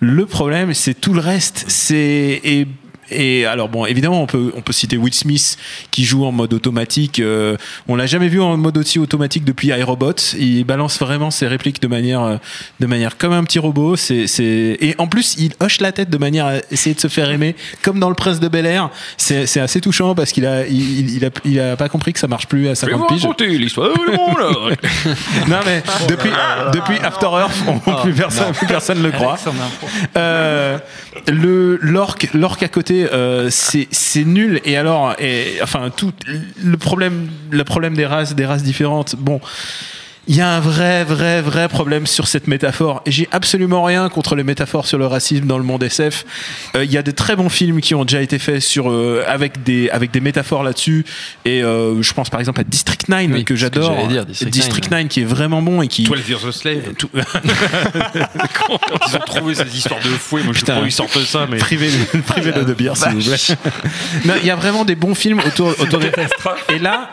Le 0.00 0.26
problème, 0.26 0.74
c'est 0.74 0.94
tout 0.94 1.12
le 1.12 1.20
reste. 1.20 1.64
C'est 1.68 2.40
et 2.44 2.66
et 3.10 3.46
alors 3.46 3.68
bon, 3.68 3.86
évidemment, 3.86 4.22
on 4.22 4.26
peut 4.26 4.52
on 4.56 4.60
peut 4.62 4.72
citer 4.72 4.96
Will 4.96 5.14
Smith 5.14 5.56
qui 5.90 6.04
joue 6.04 6.24
en 6.24 6.32
mode 6.32 6.52
automatique. 6.54 7.20
Euh, 7.20 7.56
on 7.88 7.96
l'a 7.96 8.06
jamais 8.06 8.28
vu 8.28 8.40
en 8.40 8.56
mode 8.56 8.76
aussi 8.78 8.98
automatique 8.98 9.44
depuis 9.44 9.68
iRobot. 9.68 10.14
Il 10.38 10.64
balance 10.64 10.98
vraiment 10.98 11.30
ses 11.30 11.46
répliques 11.46 11.80
de 11.80 11.86
manière 11.88 12.22
euh, 12.22 12.36
de 12.80 12.86
manière 12.86 13.16
comme 13.18 13.32
un 13.32 13.44
petit 13.44 13.58
robot. 13.58 13.96
C'est 13.96 14.26
c'est 14.26 14.76
et 14.80 14.94
en 14.98 15.06
plus 15.06 15.36
il 15.38 15.52
hoche 15.60 15.80
la 15.80 15.92
tête 15.92 16.10
de 16.10 16.18
manière 16.18 16.46
à 16.46 16.54
essayer 16.70 16.94
de 16.94 17.00
se 17.00 17.08
faire 17.08 17.30
aimer, 17.30 17.54
comme 17.82 18.00
dans 18.00 18.08
le 18.08 18.14
Prince 18.14 18.40
de 18.40 18.48
Bel 18.48 18.66
Air. 18.66 18.90
C'est 19.16 19.46
c'est 19.46 19.60
assez 19.60 19.80
touchant 19.80 20.14
parce 20.14 20.32
qu'il 20.32 20.46
a 20.46 20.66
il, 20.66 21.24
a 21.24 21.30
il 21.44 21.60
a 21.60 21.76
pas 21.76 21.88
compris 21.88 22.12
que 22.12 22.18
ça 22.18 22.28
marche 22.28 22.46
plus 22.46 22.68
à 22.68 22.74
Je 22.74 22.86
vais 22.86 22.92
50 22.92 23.00
vous 23.22 23.34
piges. 23.34 23.48
l'histoire 23.58 23.90
du 23.92 24.16
monde, 24.16 24.36
là. 24.38 24.76
Non 25.48 25.58
mais 25.64 25.82
depuis 26.08 26.30
depuis 26.72 26.98
After 26.98 27.26
Earth, 27.26 27.56
on- 27.68 27.78
plus 28.02 28.12
personne 28.12 28.52
plus 28.52 28.66
personne 28.66 28.98
ne 28.98 29.04
le 29.04 29.10
croit. 29.12 29.36
Euh, 30.16 30.78
le 31.28 31.78
l'orque 31.80 32.28
l'orque 32.34 32.62
à 32.62 32.68
côté 32.68 32.95
euh, 33.04 33.48
c'est 33.50 33.88
c'est 33.90 34.24
nul. 34.24 34.60
Et 34.64 34.76
alors 34.76 35.14
et, 35.18 35.58
enfin 35.62 35.90
tout 35.94 36.12
le 36.62 36.76
problème 36.76 37.28
le 37.50 37.64
problème 37.64 37.94
des 37.94 38.06
races 38.06 38.34
des 38.34 38.46
races 38.46 38.62
différentes 38.62 39.16
bon 39.16 39.40
il 40.28 40.34
y 40.36 40.40
a 40.40 40.48
un 40.56 40.60
vrai, 40.60 41.04
vrai, 41.04 41.40
vrai 41.40 41.68
problème 41.68 42.06
sur 42.06 42.26
cette 42.26 42.48
métaphore. 42.48 43.02
Et 43.06 43.12
j'ai 43.12 43.28
absolument 43.32 43.84
rien 43.84 44.08
contre 44.08 44.34
les 44.34 44.42
métaphores 44.42 44.86
sur 44.86 44.98
le 44.98 45.06
racisme 45.06 45.46
dans 45.46 45.58
le 45.58 45.64
monde 45.64 45.82
SF. 45.84 46.24
Euh, 46.74 46.84
Il 46.84 46.90
y 46.92 46.98
a 46.98 47.02
des 47.02 47.12
très 47.12 47.36
bons 47.36 47.48
films 47.48 47.80
qui 47.80 47.94
ont 47.94 48.04
déjà 48.04 48.20
été 48.22 48.38
faits 48.38 48.60
sur, 48.60 48.90
euh, 48.90 49.24
avec, 49.28 49.62
des, 49.62 49.88
avec 49.90 50.10
des 50.10 50.20
métaphores 50.20 50.64
là-dessus. 50.64 51.04
Et 51.44 51.62
euh, 51.62 52.02
je 52.02 52.12
pense 52.12 52.28
par 52.30 52.40
exemple 52.40 52.60
à 52.60 52.64
District 52.64 53.08
9 53.08 53.26
Oui, 53.30 53.44
que 53.44 53.54
j'adore. 53.56 53.94
j'allais 53.94 54.08
dire, 54.08 54.26
District 54.26 54.90
9 54.90 55.08
qui 55.08 55.20
est 55.20 55.24
vraiment 55.24 55.62
bon 55.62 55.80
et 55.82 55.88
qui. 55.88 56.02
12 56.04 56.28
Years 56.28 56.46
a 56.46 56.52
Slave. 56.52 56.94
tout- 56.98 57.10
Quand 57.12 58.78
ils 59.08 59.16
ont 59.16 59.18
trouvé 59.26 59.54
ces 59.54 59.76
histoires 59.76 60.00
de 60.00 60.08
fouet, 60.08 60.42
moi 60.42 60.52
je 60.52 60.58
Putain. 60.58 60.76
pas 60.76 60.82
où 60.82 60.86
ils 60.86 60.92
sortent 60.92 61.18
ça, 61.24 61.46
mais. 61.50 61.58
privé 61.58 61.88
de, 61.88 62.20
privé 62.22 62.52
de, 62.52 62.74
bière, 62.74 62.96
s'il 62.96 63.10
vous 63.12 63.30
plaît. 63.30 63.56
Non, 64.24 64.34
il 64.40 64.46
y 64.46 64.50
a 64.50 64.56
vraiment 64.56 64.84
des 64.84 64.94
bons 64.96 65.14
films 65.14 65.40
autour, 65.46 65.68
autour 65.78 66.00
de. 66.00 66.10
Et 66.74 66.78
là, 66.78 67.10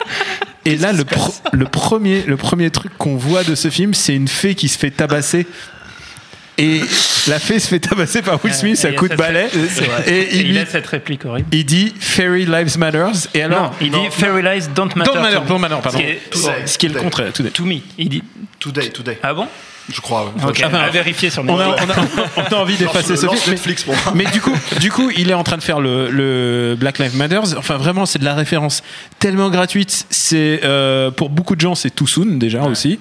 et 0.65 0.75
là, 0.77 0.91
le, 0.93 1.65
premier, 1.65 2.23
le 2.23 2.37
premier 2.37 2.69
truc 2.69 2.91
qu'on 2.97 3.15
voit 3.15 3.43
de 3.43 3.55
ce 3.55 3.69
film, 3.69 3.93
c'est 3.93 4.15
une 4.15 4.27
fée 4.27 4.55
qui 4.55 4.67
se 4.69 4.77
fait 4.77 4.91
tabasser. 4.91 5.45
Et 6.59 6.81
la 7.27 7.39
fée 7.39 7.57
se 7.59 7.67
fait 7.67 7.79
tabasser 7.79 8.21
par 8.21 8.43
Will 8.45 8.53
Smith 8.53 8.79
et 8.83 8.87
à 8.87 8.89
il 8.91 8.95
coup 8.95 9.07
de 9.07 9.15
balai. 9.15 9.47
Et 10.05 10.11
Et 10.19 10.35
il, 10.35 10.41
il 10.41 10.47
lui- 10.51 10.59
a 10.59 10.65
cette 10.67 10.85
réplique 10.85 11.25
horrible. 11.25 11.47
il 11.51 11.65
dit 11.65 11.93
Fairy 11.99 12.45
Lives 12.45 12.77
Matters. 12.77 13.27
Et 13.33 13.39
Non, 13.39 13.45
alors, 13.47 13.75
il 13.81 13.89
dit 13.91 13.97
Fairy 14.11 14.43
Lies 14.43 14.67
don't 14.75 14.89
matter. 14.95 15.11
Don't 15.11 15.21
matter, 15.21 15.37
to, 15.37 15.43
don't 15.47 15.59
matter, 15.59 15.75
pardon. 15.81 15.97
Ce 15.97 16.03
qui 16.03 16.09
est, 16.09 16.21
Today. 16.29 16.67
ce 16.67 16.77
qui 16.77 16.85
est 16.85 16.89
le 16.89 16.99
contraire. 16.99 17.33
tout 17.33 17.43
est- 17.45 17.49
to 17.49 17.63
me. 17.65 17.77
Il 17.97 18.09
dit. 18.09 18.23
Today, 18.59 18.89
today. 18.89 19.17
Ah 19.23 19.33
bon? 19.33 19.47
Je 19.91 19.99
crois. 20.01 20.25
ouais. 20.25 20.49
Ok, 20.49 20.61
Ah 20.63 20.69
ben, 20.69 20.79
à 20.79 20.89
vérifier 20.89 21.29
sur 21.29 21.43
On 21.47 21.59
a, 21.59 21.67
Netflix. 21.67 21.93
on 22.37 22.41
a- 22.41 22.45
on 22.51 22.55
a 22.55 22.59
envie 22.61 22.77
d'effacer 22.77 23.15
ce 23.17 23.27
film. 23.27 23.31
mais- 23.47 23.51
Netflix 23.51 23.83
pour 23.83 23.93
moi. 23.95 24.13
Mais 24.15 24.25
du 24.25 24.39
coup, 24.41 24.53
du 24.79 24.91
coup, 24.91 25.09
il 25.15 25.29
est 25.29 25.33
en 25.33 25.43
train 25.43 25.57
de 25.57 25.63
faire 25.63 25.81
le, 25.81 26.09
le 26.09 26.75
Black 26.79 26.99
Lives 26.99 27.15
Matter. 27.17 27.39
Enfin, 27.57 27.75
vraiment, 27.77 28.05
c'est 28.05 28.19
de 28.19 28.25
la 28.25 28.33
référence 28.33 28.81
tellement 29.19 29.49
gratuite. 29.49 30.05
C'est 30.09 30.61
euh, 30.63 31.11
pour 31.11 31.29
beaucoup 31.29 31.55
de 31.55 31.61
gens, 31.61 31.75
c'est 31.75 31.89
too 31.93 32.07
soon 32.07 32.37
déjà 32.37 32.63
aussi. 32.63 32.99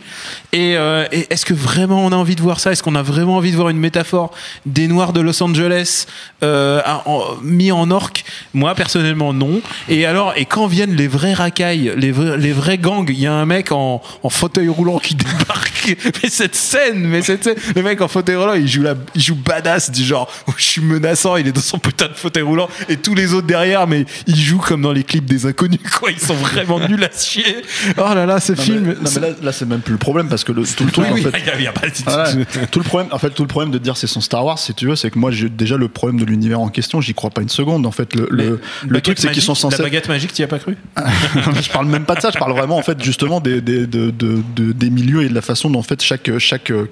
Et, 0.53 0.77
euh, 0.77 1.07
et 1.13 1.27
est-ce 1.33 1.47
que 1.47 1.55
vraiment 1.55 2.05
on 2.05 2.11
a 2.13 2.17
envie 2.17 2.35
de 2.37 2.43
voir 2.43 2.59
ça? 2.61 2.73
Est-ce 2.73 2.83
qu'on 2.83 2.95
a 2.97 3.03
vraiment 3.03 3.37
envie 3.37 3.53
de 3.53 3.57
voir 3.57 3.69
une 3.69 3.79
métaphore 3.79 4.33
des 4.67 4.89
Noirs 4.89 5.13
de 5.13 5.21
Los 5.21 5.41
Angeles 5.43 6.07
euh, 6.43 6.81
à- 6.85 7.03
en- 7.09 7.23
mis 7.43 7.71
en 7.73 7.91
orque? 7.91 8.25
Moi, 8.55 8.75
personnellement, 8.75 9.33
non. 9.33 9.61
Et 9.89 10.05
alors, 10.05 10.33
et 10.37 10.45
quand 10.47 10.67
viennent 10.67 10.97
les 10.97 11.09
vrais 11.09 11.33
racailles, 11.35 11.93
les 11.97 12.11
vrais, 12.11 12.37
les 12.39 12.53
vrais 12.53 12.79
gangs, 12.79 13.09
il 13.09 13.21
y 13.21 13.27
a 13.27 13.33
un 13.33 13.47
mec 13.47 13.71
en, 13.73 14.03
en 14.23 14.29
fauteuil 14.31 14.69
roulant 14.69 14.99
qui 14.99 15.15
débarque. 15.15 15.97
Mais 16.23 16.29
cette 16.29 16.55
scène, 16.73 17.07
mais 17.07 17.23
cette 17.23 17.45
scène, 17.45 17.57
le 17.75 17.83
mec 17.83 18.01
en 18.01 18.09
fauteuil 18.09 18.37
roulant, 18.37 18.55
il 18.55 18.67
joue 18.69 18.83
la, 18.83 18.95
il 19.15 19.21
joue 19.23 19.35
badass 19.37 19.91
du 19.91 20.03
genre, 20.05 20.31
oh, 20.49 20.53
je 20.57 20.63
suis 20.65 20.81
menaçant, 20.81 21.37
il 21.37 21.47
est 21.49 21.53
dans 21.53 21.61
son 21.61 21.79
putain 21.79 22.09
de 22.09 22.15
fauteuil 22.15 22.43
roulant, 22.43 22.69
et 22.89 22.97
tous 22.97 23.15
les 23.15 23.35
autres 23.35 23.47
derrière, 23.47 23.87
mais 23.87 24.05
il 24.27 24.37
joue 24.37 24.59
comme 24.59 24.83
dans 24.83 24.93
les 24.93 25.05
clips 25.05 25.25
des 25.27 25.47
inconnus, 25.47 25.81
quoi. 25.99 26.11
Ils 26.11 26.19
sont 26.21 26.35
vraiment 26.35 26.79
nuls 26.81 27.05
à 27.05 27.11
chier. 27.17 27.57
Oh 27.99 28.15
là 28.15 28.27
là, 28.27 28.41
ce 28.41 28.53
Non, 28.53 28.59
mais- 28.59 28.65
film. 28.65 28.87
non, 29.03 29.11
mais 29.15 29.21
là, 29.21 29.29
là, 29.43 29.53
c'est 29.53 29.67
même 29.67 29.81
plus 29.81 29.93
le 29.93 29.99
problème 29.99 30.29
parce 30.29 30.45
que 30.45 30.53
le, 30.53 30.63
tout 30.65 30.85
le 30.85 30.91
truc, 30.91 31.07
Oui, 31.13 31.21
oui, 31.23 31.27
en 31.27 31.31
fait, 31.31 31.39
il 31.43 31.47
y 31.47 31.51
a- 31.51 31.57
il 31.59 31.65
y 31.65 31.67
a 31.67 31.73
pas- 31.73 31.87
Ah 32.07 32.25
ouais. 32.35 32.67
tout 32.71 32.79
le 32.79 32.85
problème, 32.85 33.09
en 33.13 33.19
fait, 33.19 33.31
tout 33.31 33.43
le 33.43 33.49
problème 33.49 33.71
de 33.73 33.79
dire 33.79 33.97
c'est 33.97 34.07
son 34.07 34.21
Star 34.21 34.45
Wars, 34.45 34.59
si 34.59 34.75
tu 34.75 34.87
veux, 34.87 34.97
c'est 34.97 35.11
que 35.11 35.19
moi, 35.19 35.31
j'ai 35.31 35.49
déjà 35.49 35.77
le 35.77 35.89
problème 35.89 36.19
de 36.21 36.25
l'univers 36.25 36.61
en 36.61 36.69
question, 36.69 37.01
j'y 37.01 37.15
crois 37.15 37.31
pas 37.31 37.43
une 37.43 37.49
seconde. 37.49 37.87
En 37.87 37.91
fait, 37.93 38.15
le, 38.15 38.29
le, 38.31 38.61
le 38.89 39.01
truc, 39.01 39.19
c'est 39.19 39.31
qu'ils 39.31 39.43
sont 39.43 39.55
censés. 39.55 39.77
La 39.79 39.85
baguette 39.85 40.09
magique, 40.09 40.33
tu 40.33 40.43
y 40.43 40.45
as 40.45 40.49
pas 40.49 40.59
cru? 40.59 40.77
Je 41.63 41.71
parle 41.71 41.87
même 41.87 42.05
pas 42.05 42.15
de 42.15 42.21
ça, 42.21 42.31
je 42.33 42.39
parle 42.39 42.53
vraiment 42.53 42.77
en 42.77 42.83
fait 42.83 43.03
justement 43.03 43.41
des, 43.41 43.61
des, 43.61 43.87
de- 43.87 44.11
de- 44.11 44.43
de- 44.57 44.73
des 44.73 44.91
milieux 44.91 45.23
et 45.23 45.29
de 45.29 45.35
la 45.35 45.43
façon 45.43 45.71
dont 45.71 45.79
en 45.79 45.83
fait 45.83 46.03
chaque, 46.03 46.31
chaque 46.39 46.62
euh, 46.71 46.89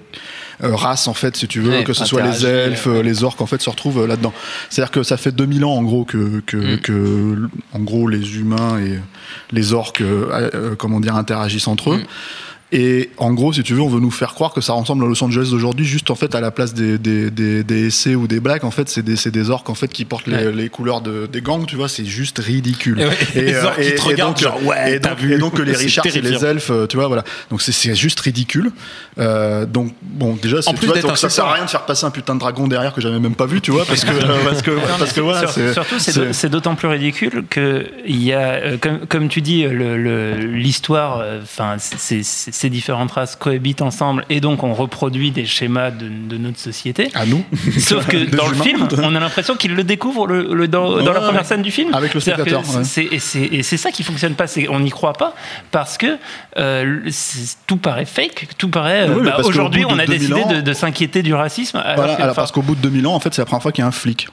euh, 0.63 0.75
race 0.75 1.09
en 1.09 1.15
fait 1.15 1.37
si 1.37 1.49
tu 1.49 1.61
veux 1.61 1.71
Ouais, 1.71 1.85
que 1.85 1.93
ce 1.93 2.05
soit 2.05 2.23
les 2.23 2.45
elfes 2.47 2.87
les 2.87 3.25
orques 3.25 3.41
en 3.41 3.47
fait 3.47 3.63
se 3.63 3.71
retrouvent 3.71 4.03
euh, 4.03 4.07
là-dedans 4.07 4.33
c'est 4.69 4.83
à 4.83 4.85
dire 4.85 4.91
que 4.91 5.03
ça 5.03 5.17
fait 5.17 5.33
2000 5.33 5.65
ans 5.65 5.73
en 5.73 5.83
gros 5.83 6.05
que, 6.05 6.41
que, 6.47 6.57
Mm. 6.57 6.79
que, 6.81 7.49
en 7.73 7.79
gros 7.81 8.09
les 8.09 8.37
humains 8.39 8.79
et 8.79 8.99
les 9.53 9.73
orques 9.73 10.01
euh, 10.03 10.51
euh, 10.55 10.75
comment 10.77 11.01
dire 11.01 11.17
interagissent 11.17 11.69
entre 11.69 11.93
eux 11.93 11.99
Mm. 11.99 12.07
Et 12.73 13.11
en 13.17 13.33
gros, 13.33 13.53
si 13.53 13.63
tu 13.65 13.75
veux, 13.75 13.81
on 13.81 13.89
veut 13.89 13.99
nous 14.01 14.11
faire 14.13 14.33
croire 14.35 14.53
que 14.53 14.61
ça 14.61 14.75
ressemble 14.75 15.05
à 15.05 15.09
Los 15.09 15.23
Angeles 15.25 15.49
d'aujourd'hui, 15.51 15.85
juste 15.85 16.11
en 16.11 16.15
fait 16.15 16.35
à 16.37 16.41
la 16.41 16.51
place 16.53 16.73
des, 16.73 16.99
des, 16.99 17.31
des, 17.31 17.65
des 17.65 17.91
SC 17.91 18.11
ou 18.17 18.29
des 18.29 18.39
blacks, 18.39 18.63
en 18.63 18.71
fait, 18.71 18.89
c'est 18.89 19.03
des, 19.03 19.17
c'est 19.17 19.33
des 19.33 19.51
orques 19.51 19.69
en 19.71 19.75
fait 19.75 19.89
qui 19.89 20.05
portent 20.05 20.27
les, 20.29 20.37
Ouais. 20.47 20.53
les 20.53 20.69
couleurs 20.69 21.01
de, 21.01 21.27
des 21.27 21.41
gangs, 21.41 21.67
tu 21.67 21.75
vois, 21.77 21.89
c'est 21.89 22.05
juste 22.05 22.39
ridicule. 22.39 23.01
Et 23.01 23.07
ouais, 23.07 23.17
les 23.35 23.57
orques 23.57 23.81
qui 23.81 23.95
te 23.95 24.03
regardent, 24.03 24.35
donc, 24.35 24.43
genre, 24.43 24.65
ouais, 24.65 24.95
et 24.97 24.99
donc, 25.01 25.19
vu. 25.19 25.35
et 25.35 25.39
donc 25.39 25.55
que 25.55 25.63
les 25.63 25.73
Richards, 25.77 26.05
c'est 26.09 26.21
les 26.21 26.45
elfes, 26.45 26.71
euh, 26.71 26.87
tu 26.87 26.97
vois, 26.97 27.09
voilà. 27.09 27.25
Donc 27.51 27.61
c'est, 27.61 27.73
c'est 27.73 27.95
juste 27.97 28.21
ridicule. 28.21 28.71
Euh, 29.19 29.67
donc 29.67 29.93
bon, 30.03 30.39
déjà, 30.41 30.63
c'est, 30.63 30.71
plus 30.71 30.81
tu 30.81 30.87
vois, 30.87 31.01
donc 31.01 31.19
ça 31.19 31.29
sert 31.29 31.45
à 31.47 31.55
rien 31.55 31.65
de 31.65 31.71
faire 31.71 31.85
passer 31.87 32.07
un 32.07 32.11
putain 32.11 32.35
de 32.35 32.41
dragon 32.41 32.69
derrière 32.69 32.93
que 32.95 33.01
j'avais 33.01 33.19
même 33.19 33.35
pas 33.35 33.47
vu, 33.47 33.61
tu 33.61 33.73
vois, 33.73 33.85
parce 33.85 34.05
que 34.05 34.11
parce 34.45 34.63
que 34.63 34.71
parce 34.99 35.13
que 35.13 35.21
voilà, 35.21 35.49
Sur- 35.49 35.73
surtout, 35.73 35.99
c'est 35.99 36.13
c'est- 36.13 36.21
d'au- 36.21 36.33
c'est 36.33 36.49
d'autant 36.49 36.77
plus 36.77 36.87
ridicule 36.89 37.45
que 37.51 37.85
il 38.07 38.23
y 38.23 38.33
a, 38.33 38.53
euh, 38.53 38.77
comme, 38.81 39.01
comme 39.09 39.29
tu 39.29 39.41
dis, 39.43 39.63
le- 39.65 39.97
le- 39.97 40.37
l'histoire, 40.37 41.19
euh, 41.21 41.41
enfin, 41.43 41.77
c'est- 41.79 42.23
ces 42.61 42.69
différentes 42.71 43.13
races 43.13 43.37
cohabitent 43.37 43.81
ensemble 43.81 44.25
et 44.29 44.41
donc 44.41 44.63
on 44.65 44.75
reproduit 44.75 45.31
des 45.31 45.47
schémas 45.47 45.91
de, 45.91 46.09
de 46.09 46.37
notre 46.37 46.59
société. 46.59 47.09
à 47.15 47.25
nous. 47.25 47.43
Sauf 47.79 48.07
que 48.07 48.19
dans 48.37 48.49
le 48.49 48.55
film, 48.55 48.87
on 48.99 49.15
a 49.15 49.21
l'impression 49.21 49.57
qu'il 49.57 49.75
le 49.75 49.83
découvre 49.83 50.27
le, 50.27 50.53
le- 50.53 50.69
dans, 50.69 50.99
dans 51.03 51.13
la 51.13 51.21
première 51.21 51.41
ouais. 51.41 51.47
scène 51.47 51.63
du 51.63 51.71
film. 51.71 51.95
Avec 51.95 52.13
le 52.13 52.21
spectateur, 52.21 52.63
ouais. 52.63 53.09
Et 53.53 53.63
c'est 53.63 53.77
ça 53.77 53.91
qui 53.91 54.03
fonctionne 54.03 54.35
pas. 54.35 54.45
On 54.69 54.81
n'y 54.81 54.91
croit 54.91 55.15
pas 55.15 55.35
parce 55.71 55.97
que 55.97 56.19
euh, 56.59 57.01
tout 57.67 57.79
paraît 57.79 58.05
fake, 58.05 58.49
tout 58.59 58.69
paraît. 58.69 59.09
euh, 59.09 59.15
Oui, 59.17 59.25
bah, 59.25 59.39
Aujourd'hui, 59.45 59.85
on 59.87 59.99
a 59.99 60.05
2000 60.07 60.19
décidé 60.19 60.43
ans- 60.43 60.53
de, 60.53 60.61
de 60.61 60.73
s'inquiéter 60.75 61.23
du 61.23 61.33
racisme. 61.35 61.79
Alors 61.79 61.97
Voilà, 61.97 62.15
que, 62.17 62.23
alors, 62.23 62.33
enfin, 62.33 62.43
parce 62.43 62.53
qu'au 62.53 62.63
bout 62.63 62.75
de 62.75 62.81
2000 62.83 63.07
ans, 63.07 63.15
en 63.15 63.21
fait, 63.21 63.33
c'est 63.33 63.41
la 63.43 63.47
première 63.47 63.63
fois 63.63 63.73
qu'il 63.73 63.83
y 63.83 63.85
a 63.85 63.89
un 63.89 63.93
flic. 63.93 64.29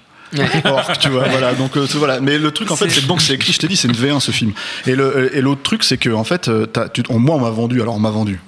Or, 0.65 0.97
tu 0.99 1.09
vois, 1.09 1.27
voilà. 1.29 1.53
Donc 1.53 1.77
euh, 1.77 1.87
voilà. 1.95 2.19
Mais 2.19 2.37
le 2.37 2.51
truc, 2.51 2.69
en 2.71 2.75
fait, 2.75 2.89
C'est- 2.89 3.07
donc 3.07 3.21
c'est 3.21 3.33
écrit. 3.33 3.53
Je 3.53 3.59
t'ai 3.59 3.67
dit, 3.67 3.77
c'est 3.77 3.87
une 3.87 3.93
V1 3.95 4.19
ce 4.19 4.31
film. 4.31 4.51
Et 4.85 4.95
le 4.95 5.35
et 5.35 5.41
l'autre 5.41 5.61
truc, 5.63 5.83
c'est 5.83 5.97
que 5.97 6.09
en 6.09 6.23
fait, 6.23 6.47
euh, 6.49 6.65
t'as- 6.65 6.89
tu- 6.89 7.03
on- 7.09 7.19
moi, 7.19 7.35
on 7.35 7.39
m'a 7.39 7.49
vendu. 7.49 7.81
Alors, 7.81 7.95
on 7.95 7.99
m'a 7.99 8.09
vendu. 8.11 8.39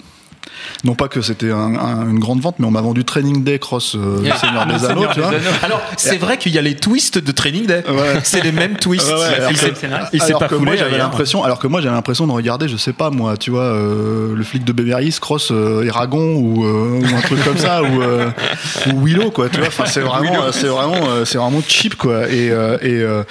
Non 0.84 0.96
pas 0.96 1.08
que 1.08 1.22
c'était 1.22 1.52
un- 1.52 1.76
un- 1.76 2.10
une 2.10 2.20
grande 2.20 2.42
vente, 2.42 2.56
mais 2.60 2.66
on 2.66 2.72
m'a 2.72 2.82
vendu 2.82 3.04
Training 3.06 3.44
Day 3.44 3.60
Cross 3.60 3.96
euh, 3.96 4.18
Seigneur 4.40 4.66
des 4.66 4.86
Anneaux, 4.86 5.06
tu 5.14 5.20
vois. 5.20 5.32
Alors, 5.64 5.82
c'est 5.98 6.18
vrai 6.18 6.38
qu'il 6.38 6.54
y 6.54 6.58
a 6.58 6.62
les 6.62 6.76
twists 6.76 7.18
de 7.18 7.32
Training 7.32 7.66
Day. 7.66 7.84
Ouais. 7.88 8.20
C'est 8.24 8.44
les 8.44 8.52
mêmes 8.52 8.76
twists. 8.78 9.08
Ouais, 9.08 9.14
ouais, 9.20 9.36
alors 9.36 9.52
il 9.52 9.58
que- 9.58 9.60
s'est 10.26 10.34
pas 10.34 10.48
que 10.48 10.56
moi 10.56 10.76
j'avais 10.76 10.98
l'impression, 10.98 11.44
alors 11.44 11.60
que 11.60 11.68
moi 11.68 11.82
j'avais 11.82 11.96
l'impression 11.96 12.28
de 12.28 12.32
regarder, 12.32 12.68
je 12.68 12.78
sais 12.78 12.94
pas 12.94 13.10
moi, 13.10 13.38
tu 13.38 13.52
vois, 13.52 13.64
euh, 13.64 14.34
le 14.36 14.44
flic 14.44 14.64
de 14.64 14.72
Beverly 14.72 15.12
cross 15.20 15.50
euh, 15.52 15.84
Eragon 15.84 16.36
ou, 16.36 16.66
euh, 16.66 17.00
ou 17.02 17.16
un 17.16 17.22
truc 17.22 17.44
comme 17.44 17.58
ça 17.58 17.82
ou, 17.84 18.02
euh, 18.02 18.30
ou 18.94 19.06
Willow 19.06 19.32
quoi, 19.32 19.50
tu 19.50 19.58
vois. 19.60 19.68
Enfin 19.68 19.86
c'est 19.86 20.02
vraiment, 20.02 20.52
c'est 20.52 20.68
vraiment, 20.68 21.10
euh, 21.10 21.26
c'est 21.26 21.38
vraiment 21.38 21.62
cheap 21.68 21.96
quoi. 21.96 22.30
Et 22.30 22.52
euh, 22.52 22.78
et 22.82 23.00
euh, 23.00 23.24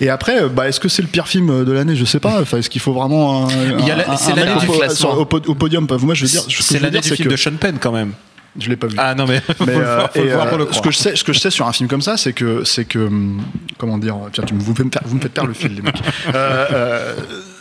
et 0.00 0.08
après, 0.08 0.42
euh, 0.42 0.48
bah, 0.48 0.68
est-ce 0.68 0.80
que 0.80 0.88
c'est 0.88 1.02
le 1.02 1.08
pire 1.08 1.28
film 1.28 1.64
de 1.64 1.72
l'année? 1.72 1.94
Je 1.96 2.04
sais 2.04 2.20
pas. 2.20 2.40
Enfin, 2.40 2.58
est-ce 2.58 2.70
qu'il 2.70 2.80
faut 2.80 2.92
vraiment 2.92 3.46
la- 3.48 4.16
c'est 4.16 4.34
l'année 4.34 4.58
du 4.60 4.66
classement. 4.66 5.14
au, 5.14 5.20
au 5.22 5.26
podium 5.54 5.86
Moi, 6.02 6.14
je 6.14 6.24
veux 6.24 6.30
dire, 6.30 6.42
C'est 6.48 6.78
l'année 6.80 6.92
dire, 6.92 7.00
du 7.02 7.08
c'est 7.08 7.16
film 7.16 7.28
que 7.28 7.32
de 7.34 7.36
Sean 7.38 7.56
Penn 7.58 7.76
quand 7.80 7.92
même. 7.92 8.12
je 8.58 8.68
l'ai 8.68 8.76
pas 8.76 8.86
vu. 8.88 8.96
Ah 8.98 9.14
non 9.14 9.26
mais 9.26 9.40
faut 9.58 9.64
Mais, 9.66 9.76
le 9.76 9.84
euh, 9.86 9.96
voir, 9.96 10.10
faut 10.12 10.18
et, 10.20 10.24
le 10.24 10.32
voir 10.34 10.48
pour 10.48 10.58
le 10.58 10.64
euh, 10.64 10.72
ce 10.72 10.80
que 10.80 10.90
je 10.90 10.96
sais, 10.98 11.14
ce 11.16 11.22
que 11.24 11.32
je 11.32 11.38
sais 11.38 11.50
sur 11.50 11.66
un 11.68 11.72
film 11.72 11.88
comme 11.88 12.02
ça, 12.02 12.16
c'est 12.16 12.32
que, 12.32 12.64
c'est 12.64 12.84
que, 12.84 12.98
hum, 12.98 13.40
comment 13.78 13.98
dire, 13.98 14.16
tiens, 14.32 14.44
tu 14.46 14.54
me, 14.54 14.60
vous, 14.60 14.72
me 14.72 14.76
faites, 14.76 14.98
vous 15.04 15.16
me 15.16 15.20
faites 15.20 15.32
perdre 15.34 15.48
le 15.48 15.54
fil, 15.54 15.74
les 15.74 15.82
mecs. 15.82 15.94
Euh, 16.34 16.66
euh, 16.72 17.14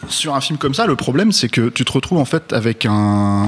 sur 0.08 0.34
un 0.36 0.42
film 0.42 0.58
comme 0.58 0.74
ça, 0.74 0.86
le 0.88 0.96
problème, 0.96 1.32
c'est 1.32 1.50
que 1.50 1.70
tu 1.70 1.86
te 1.86 1.92
retrouves 1.92 2.18
en 2.20 2.26
fait 2.26 2.54
avec 2.54 2.86
un 2.88 3.46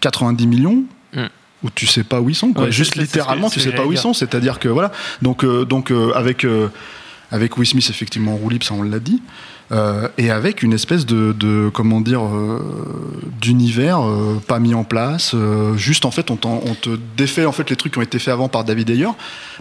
90 0.00 0.46
millions. 0.46 0.82
Mm. 1.14 1.26
Où 1.64 1.70
tu 1.72 1.86
sais 1.86 2.02
pas 2.02 2.20
où 2.20 2.28
ils 2.28 2.34
sont, 2.34 2.52
quoi. 2.52 2.64
Ouais, 2.64 2.72
juste 2.72 2.94
c'est- 2.94 2.98
c'est 3.00 3.04
littéralement, 3.06 3.48
tu 3.48 3.60
sais 3.60 3.70
pas 3.70 3.82
où 3.84 3.92
ils 3.92 3.94
dire. 3.94 4.00
sont. 4.02 4.14
C'est-à-dire 4.14 4.58
que 4.58 4.66
voilà. 4.68 4.90
Donc, 5.20 5.44
euh, 5.44 5.64
donc 5.64 5.92
euh, 5.92 6.10
avec 6.16 6.44
euh, 6.44 6.66
avec 7.32 7.56
Will 7.56 7.66
Smith 7.66 7.86
effectivement 7.90 8.34
en 8.34 8.36
roue 8.36 8.50
ça 8.60 8.74
on 8.74 8.82
l'a 8.82 9.00
dit, 9.00 9.20
euh, 9.72 10.08
et 10.18 10.30
avec 10.30 10.62
une 10.62 10.74
espèce 10.74 11.06
de, 11.06 11.70
comment 11.72 12.00
dire 12.00 12.22
euh, 12.22 12.60
d'univers 13.40 14.02
euh, 14.02 14.40
pas 14.46 14.58
mis 14.58 14.74
en 14.74 14.84
place. 14.84 15.34
juste 15.76 16.04
en 16.04 16.10
fait, 16.10 16.30
on, 16.30 16.38
on 16.44 16.74
te 16.74 16.90
défait 17.16 17.46
en 17.46 17.52
fait 17.52 17.68
les 17.70 17.76
trucs 17.76 17.92
qui 17.92 17.98
ont 17.98 18.02
été 18.02 18.18
faits 18.18 18.34
avant 18.34 18.48
par 18.48 18.64
David 18.64 18.90
Ayer. 18.90 19.08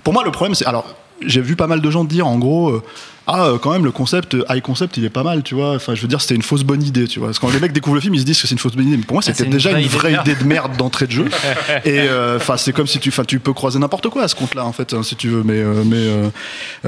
Pour 0.03 0.13
moi, 0.13 0.23
le 0.23 0.31
problème, 0.31 0.53
c'est 0.53 0.65
alors 0.65 0.85
j'ai 1.25 1.41
vu 1.41 1.55
pas 1.55 1.67
mal 1.67 1.81
de 1.81 1.89
gens 1.89 2.03
dire 2.03 2.27
en 2.27 2.37
gros. 2.37 2.81
Ah, 3.27 3.45
euh, 3.45 3.57
quand 3.57 3.71
même, 3.71 3.85
le 3.85 3.91
concept, 3.91 4.33
euh, 4.33 4.43
high 4.49 4.61
concept, 4.61 4.97
il 4.97 5.05
est 5.05 5.09
pas 5.09 5.23
mal, 5.23 5.43
tu 5.43 5.55
vois. 5.55 5.75
Enfin, 5.75 5.95
je 5.95 6.01
veux 6.01 6.07
dire, 6.07 6.19
c'était 6.21 6.35
une 6.35 6.41
fausse 6.41 6.63
bonne 6.63 6.83
idée, 6.83 7.07
tu 7.07 7.19
vois. 7.19 7.27
Parce 7.29 7.39
que 7.39 7.45
quand 7.45 7.53
les 7.53 7.59
mecs 7.59 7.71
découvrent 7.71 7.95
le 7.95 8.01
film, 8.01 8.15
ils 8.15 8.21
se 8.21 8.25
disent 8.25 8.41
que 8.41 8.47
c'est 8.47 8.53
une 8.53 8.59
fausse 8.59 8.75
bonne 8.75 8.87
idée. 8.87 8.97
Mais 8.97 9.03
pour 9.03 9.13
moi, 9.15 9.23
Ah, 9.25 9.31
c'était 9.33 9.49
déjà 9.49 9.71
une 9.79 9.87
vraie 9.87 10.13
idée 10.13 10.35
de 10.35 10.43
merde 10.43 10.75
d'entrée 10.77 11.05
de 11.07 11.11
jeu. 11.11 11.25
Et 11.85 11.99
euh, 11.99 12.37
enfin, 12.37 12.57
c'est 12.57 12.73
comme 12.73 12.87
si 12.87 12.99
tu, 12.99 13.09
enfin, 13.09 13.23
tu 13.23 13.39
peux 13.39 13.53
croiser 13.53 13.79
n'importe 13.79 14.09
quoi 14.09 14.23
à 14.23 14.27
ce 14.27 14.35
compte-là, 14.35 14.65
en 14.65 14.73
fait, 14.73 14.93
hein, 14.93 15.03
si 15.03 15.15
tu 15.15 15.29
veux. 15.29 15.43
Mais, 15.43 15.59
euh, 15.59 15.83
mais 15.85 16.31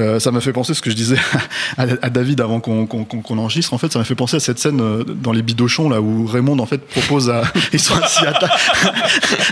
euh, 0.02 0.18
ça 0.20 0.30
m'a 0.32 0.40
fait 0.40 0.52
penser 0.52 0.74
ce 0.74 0.82
que 0.82 0.90
je 0.90 0.96
disais 0.96 1.16
à, 1.78 1.82
à 2.02 2.10
David 2.10 2.40
avant 2.40 2.60
qu'on 2.60 2.86
qu'on- 2.86 3.04
qu'on 3.04 3.38
enregistre. 3.38 3.72
En 3.72 3.78
fait, 3.78 3.92
ça 3.92 3.98
m'a 3.98 4.04
fait 4.04 4.14
penser 4.16 4.36
à 4.36 4.40
cette 4.40 4.58
scène 4.58 4.82
dans 5.06 5.32
les 5.32 5.42
bidochons 5.42 5.88
là 5.88 6.00
où 6.00 6.26
Raymond 6.26 6.58
en 6.58 6.66
fait 6.66 6.78
propose 6.86 7.30
à, 7.30 7.42
ils 7.72 7.80
sont 7.80 7.94
assis 7.96 8.26
à 8.26 8.32
table. 8.32 8.52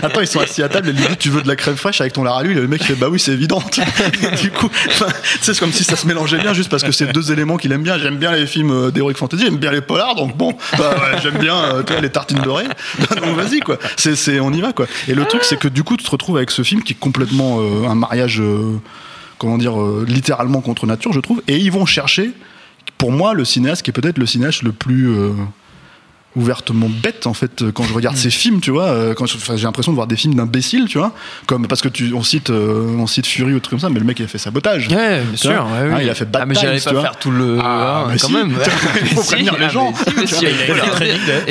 Attends, 0.03 0.21
ils 0.21 0.27
sont 0.27 0.39
assis 0.41 0.61
à 0.61 0.69
table 0.69 0.89
et 0.89 0.91
lui 0.93 1.01
dit 1.07 1.17
tu 1.17 1.29
veux 1.29 1.41
de 1.41 1.47
la 1.47 1.55
crème 1.55 1.75
fraîche 1.77 2.01
avec 2.01 2.13
ton 2.13 2.23
lard 2.23 2.37
à 2.37 2.43
l'huile? 2.43 2.57
Le 2.57 2.67
mec 2.67 2.81
il 2.81 2.87
fait 2.87 2.95
bah 2.95 3.07
oui 3.09 3.19
c'est 3.19 3.31
évident. 3.31 3.63
Du 4.41 4.51
coup, 4.51 4.69
c'est 5.41 5.57
comme 5.57 5.71
si 5.71 5.83
ça 5.83 5.95
se 5.95 6.05
mélangeait 6.07 6.39
bien 6.39 6.53
juste 6.53 6.72
parce 6.73 6.83
que 6.83 6.91
c'est 6.91 7.13
deux 7.13 7.31
éléments 7.31 7.57
qu'il 7.57 7.71
aime 7.71 7.83
bien. 7.83 7.99
J'aime 7.99 8.17
bien 8.17 8.31
les 8.31 8.47
films 8.47 8.71
euh, 8.71 8.91
d'heroic 8.91 9.13
fantasy, 9.13 9.43
j'aime 9.45 9.57
bien 9.57 9.71
les 9.71 9.81
polars, 9.81 10.15
donc 10.15 10.35
bon, 10.35 10.55
bah 10.77 10.95
ouais, 10.95 11.19
j'aime 11.23 11.37
bien 11.37 11.55
euh, 11.55 12.01
les 12.01 12.09
tartines 12.09 12.41
dorées. 12.41 12.67
donc 13.21 13.35
vas-y 13.35 13.59
quoi. 13.59 13.77
C'est, 13.95 14.15
c'est, 14.15 14.39
on 14.39 14.51
y 14.51 14.61
va 14.61 14.73
quoi. 14.73 14.87
Et 15.07 15.13
le 15.13 15.25
truc 15.25 15.43
c'est 15.43 15.57
que 15.57 15.67
du 15.67 15.83
coup 15.83 15.97
tu 15.97 16.03
te 16.03 16.09
retrouves 16.09 16.37
avec 16.37 16.49
ce 16.49 16.63
film 16.63 16.81
qui 16.81 16.93
est 16.93 16.99
complètement 16.99 17.59
euh, 17.59 17.87
un 17.87 17.95
mariage, 17.95 18.41
euh, 18.41 18.79
comment 19.37 19.59
dire, 19.59 19.75
littéralement 20.07 20.61
contre 20.61 20.87
nature, 20.87 21.13
je 21.13 21.19
trouve. 21.19 21.43
Et 21.47 21.57
ils 21.57 21.71
vont 21.71 21.85
chercher, 21.85 22.31
pour 22.97 23.11
moi, 23.11 23.33
le 23.33 23.45
cinéaste 23.45 23.83
qui 23.83 23.91
est 23.91 23.93
peut-être 23.93 24.17
le 24.17 24.25
cinéaste 24.25 24.63
le 24.63 24.71
plus 24.71 25.13
ouvertement 26.35 26.89
bête 26.89 27.27
en 27.27 27.33
fait 27.33 27.71
quand 27.73 27.83
je 27.83 27.93
regarde 27.93 28.15
ces 28.17 28.29
films 28.29 28.59
tu 28.59 28.71
vois 28.71 28.85
euh, 28.87 29.13
quand 29.13 29.25
j'ai 29.27 29.63
l'impression 29.63 29.91
de 29.91 29.95
voir 29.95 30.07
des 30.07 30.15
films 30.15 30.35
d'imbéciles 30.35 30.85
tu 30.87 30.97
vois 30.97 31.13
comme 31.45 31.67
parce 31.67 31.81
que 31.81 31.89
tu 31.89 32.13
on 32.13 32.23
cite 32.23 32.49
euh, 32.49 32.95
on 32.97 33.05
cite 33.07 33.27
Fury 33.27 33.53
ou 33.53 33.59
truc 33.59 33.71
comme 33.71 33.79
ça 33.79 33.89
mais 33.89 33.99
le 33.99 34.05
mec 34.05 34.19
il 34.19 34.25
a 34.25 34.27
fait 34.27 34.37
sabotage 34.37 34.87
Ouais, 34.89 35.21
bien 35.21 35.37
sûr. 35.37 35.51
ouais, 35.51 35.57
Ah, 35.91 35.95
oui. 35.97 36.03
il 36.03 36.09
a 36.09 36.13
fait 36.15 36.25
Bad 36.25 36.41
Ah, 36.43 36.45
mais 36.45 36.55
j'allais 36.55 36.79
tu 36.79 36.85
pas 36.85 36.91
vois. 36.93 37.01
faire 37.01 37.17
tout 37.17 37.31
le. 37.31 37.57
Ah, 37.61 38.03
hein, 38.05 38.07
mais 38.11 38.17
quand 38.17 38.27
si. 38.27 38.33
même. 38.33 38.53
Il 39.01 39.07
faut 39.09 39.21
Si, 39.21 39.27
prévenir 39.29 39.57
les 39.57 39.65
ah, 39.65 39.69
gens. 39.69 39.93
mais 40.17 40.23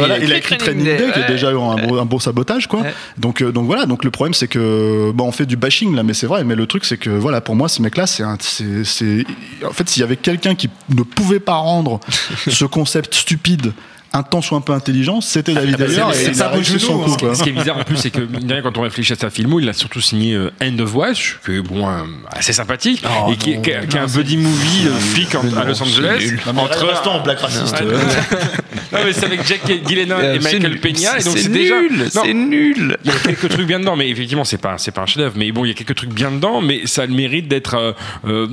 mais 0.08 0.18
Il 0.24 0.32
a 0.32 0.36
écrit 0.36 0.58
Training 0.58 0.84
Day. 0.84 1.10
qui 1.12 1.20
est 1.20 1.28
déjà 1.28 1.48
un 1.50 1.86
beau, 1.86 1.98
un 1.98 2.04
beau 2.04 2.20
sabotage, 2.20 2.66
quoi. 2.66 2.80
Ouais. 2.80 2.94
Donc, 3.18 3.42
euh, 3.42 3.52
donc 3.52 3.66
voilà. 3.66 3.86
Donc 3.86 4.04
le 4.04 4.10
problème, 4.10 4.34
c'est 4.34 4.48
que 4.48 5.10
bon, 5.14 5.24
on 5.28 5.32
fait 5.32 5.46
du 5.46 5.56
bashing 5.56 5.94
là, 5.94 6.02
mais 6.02 6.14
c'est 6.14 6.26
vrai. 6.26 6.44
Mais 6.44 6.54
le 6.54 6.66
truc, 6.66 6.84
c'est 6.84 6.96
que 6.96 7.10
voilà, 7.10 7.40
pour 7.40 7.54
moi, 7.56 7.68
ce 7.68 7.82
c'est 8.06 8.22
un, 8.22 8.36
c'est, 8.40 8.84
c'est, 8.84 9.24
en 9.66 9.72
fait, 9.72 9.88
s'il 9.88 10.00
y 10.00 10.04
avait 10.04 10.16
quelqu'un 10.16 10.54
qui 10.54 10.68
ne 10.94 11.02
pouvait 11.02 11.40
pas 11.40 11.54
rendre 11.54 12.00
ce 12.48 12.64
concept 12.64 13.14
stupide 13.14 13.72
un 14.14 14.22
temps 14.22 14.42
soit 14.42 14.58
un 14.58 14.60
peu 14.60 14.72
intelligent, 14.72 15.20
c'était 15.20 15.54
David 15.54 15.76
bah, 15.78 15.84
Ayer. 15.86 16.02
c'est- 16.12 16.22
et 16.22 16.24
c'est 16.26 16.34
ça, 16.34 16.52
son 16.78 16.98
coup, 17.00 17.10
hein. 17.12 17.16
quoi. 17.18 17.34
Ce 17.34 17.42
qui 17.42 17.48
est 17.48 17.52
bizarre 17.52 17.78
en 17.78 17.84
plus, 17.84 17.96
c'est 17.96 18.10
que 18.10 18.20
quand 18.62 18.78
on 18.78 18.82
réfléchit 18.82 19.12
à 19.14 19.16
sa 19.16 19.30
filmo, 19.30 19.58
il 19.60 19.68
a 19.68 19.72
surtout 19.72 20.00
signé 20.00 20.34
euh, 20.34 20.50
End 20.62 20.78
of 20.80 20.94
Watch, 20.94 21.38
que 21.44 21.60
bon, 21.60 21.88
euh, 21.88 22.02
assez 22.30 22.52
sympathique, 22.52 23.02
Oh, 23.06 23.32
et 23.32 23.36
qui, 23.36 23.54
non. 23.56 23.62
qui 23.62 23.70
est 23.70 23.88
qui 23.88 23.96
est 23.96 24.00
un 24.00 24.06
buddy 24.06 24.36
movie 24.36 24.86
euh, 24.88 24.92
flic 24.98 25.34
en- 25.34 25.56
à 25.56 25.64
Los 25.64 25.82
Angeles. 25.82 26.34
entre 26.56 26.84
Restons 26.86 27.10
en 27.10 27.20
black 27.22 27.40
raciste. 27.40 27.80
Ouais, 27.80 27.86
non, 28.92 28.98
mais 29.04 29.12
c'est 29.12 29.26
avec 29.26 29.46
Jack 29.46 29.60
Gyllenhaal 29.86 30.24
et 30.24 30.28
Euh, 30.28 30.40
Michael. 30.42 30.78
Peña, 30.80 31.18
et 31.18 31.22
donc 31.24 31.38
C'est 31.38 31.48
déjà. 31.50 31.80
nul, 31.80 31.98
Non, 32.14 32.22
c'est 32.24 32.34
nul. 32.34 32.96
il 33.04 33.10
y 33.10 33.14
a 33.14 33.18
quelques 33.18 33.48
trucs 33.48 33.66
bien 33.66 33.80
dedans, 33.80 33.96
mais 33.96 34.08
effectivement, 34.10 34.44
c'est 34.44 34.58
pas, 34.58 34.76
c'est 34.78 34.90
pas 34.92 35.02
un 35.02 35.06
chef-d'œuvre. 35.06 35.34
Mais 35.36 35.50
bon, 35.52 35.64
il 35.64 35.68
y 35.68 35.70
a 35.70 35.74
quelques 35.74 35.94
trucs 35.94 36.12
bien 36.12 36.30
dedans, 36.30 36.60
mais 36.60 36.82
ça 36.86 37.02
a 37.02 37.06
le 37.06 37.14
mérite 37.14 37.48
d'être. 37.48 37.94
euh, 38.26 38.46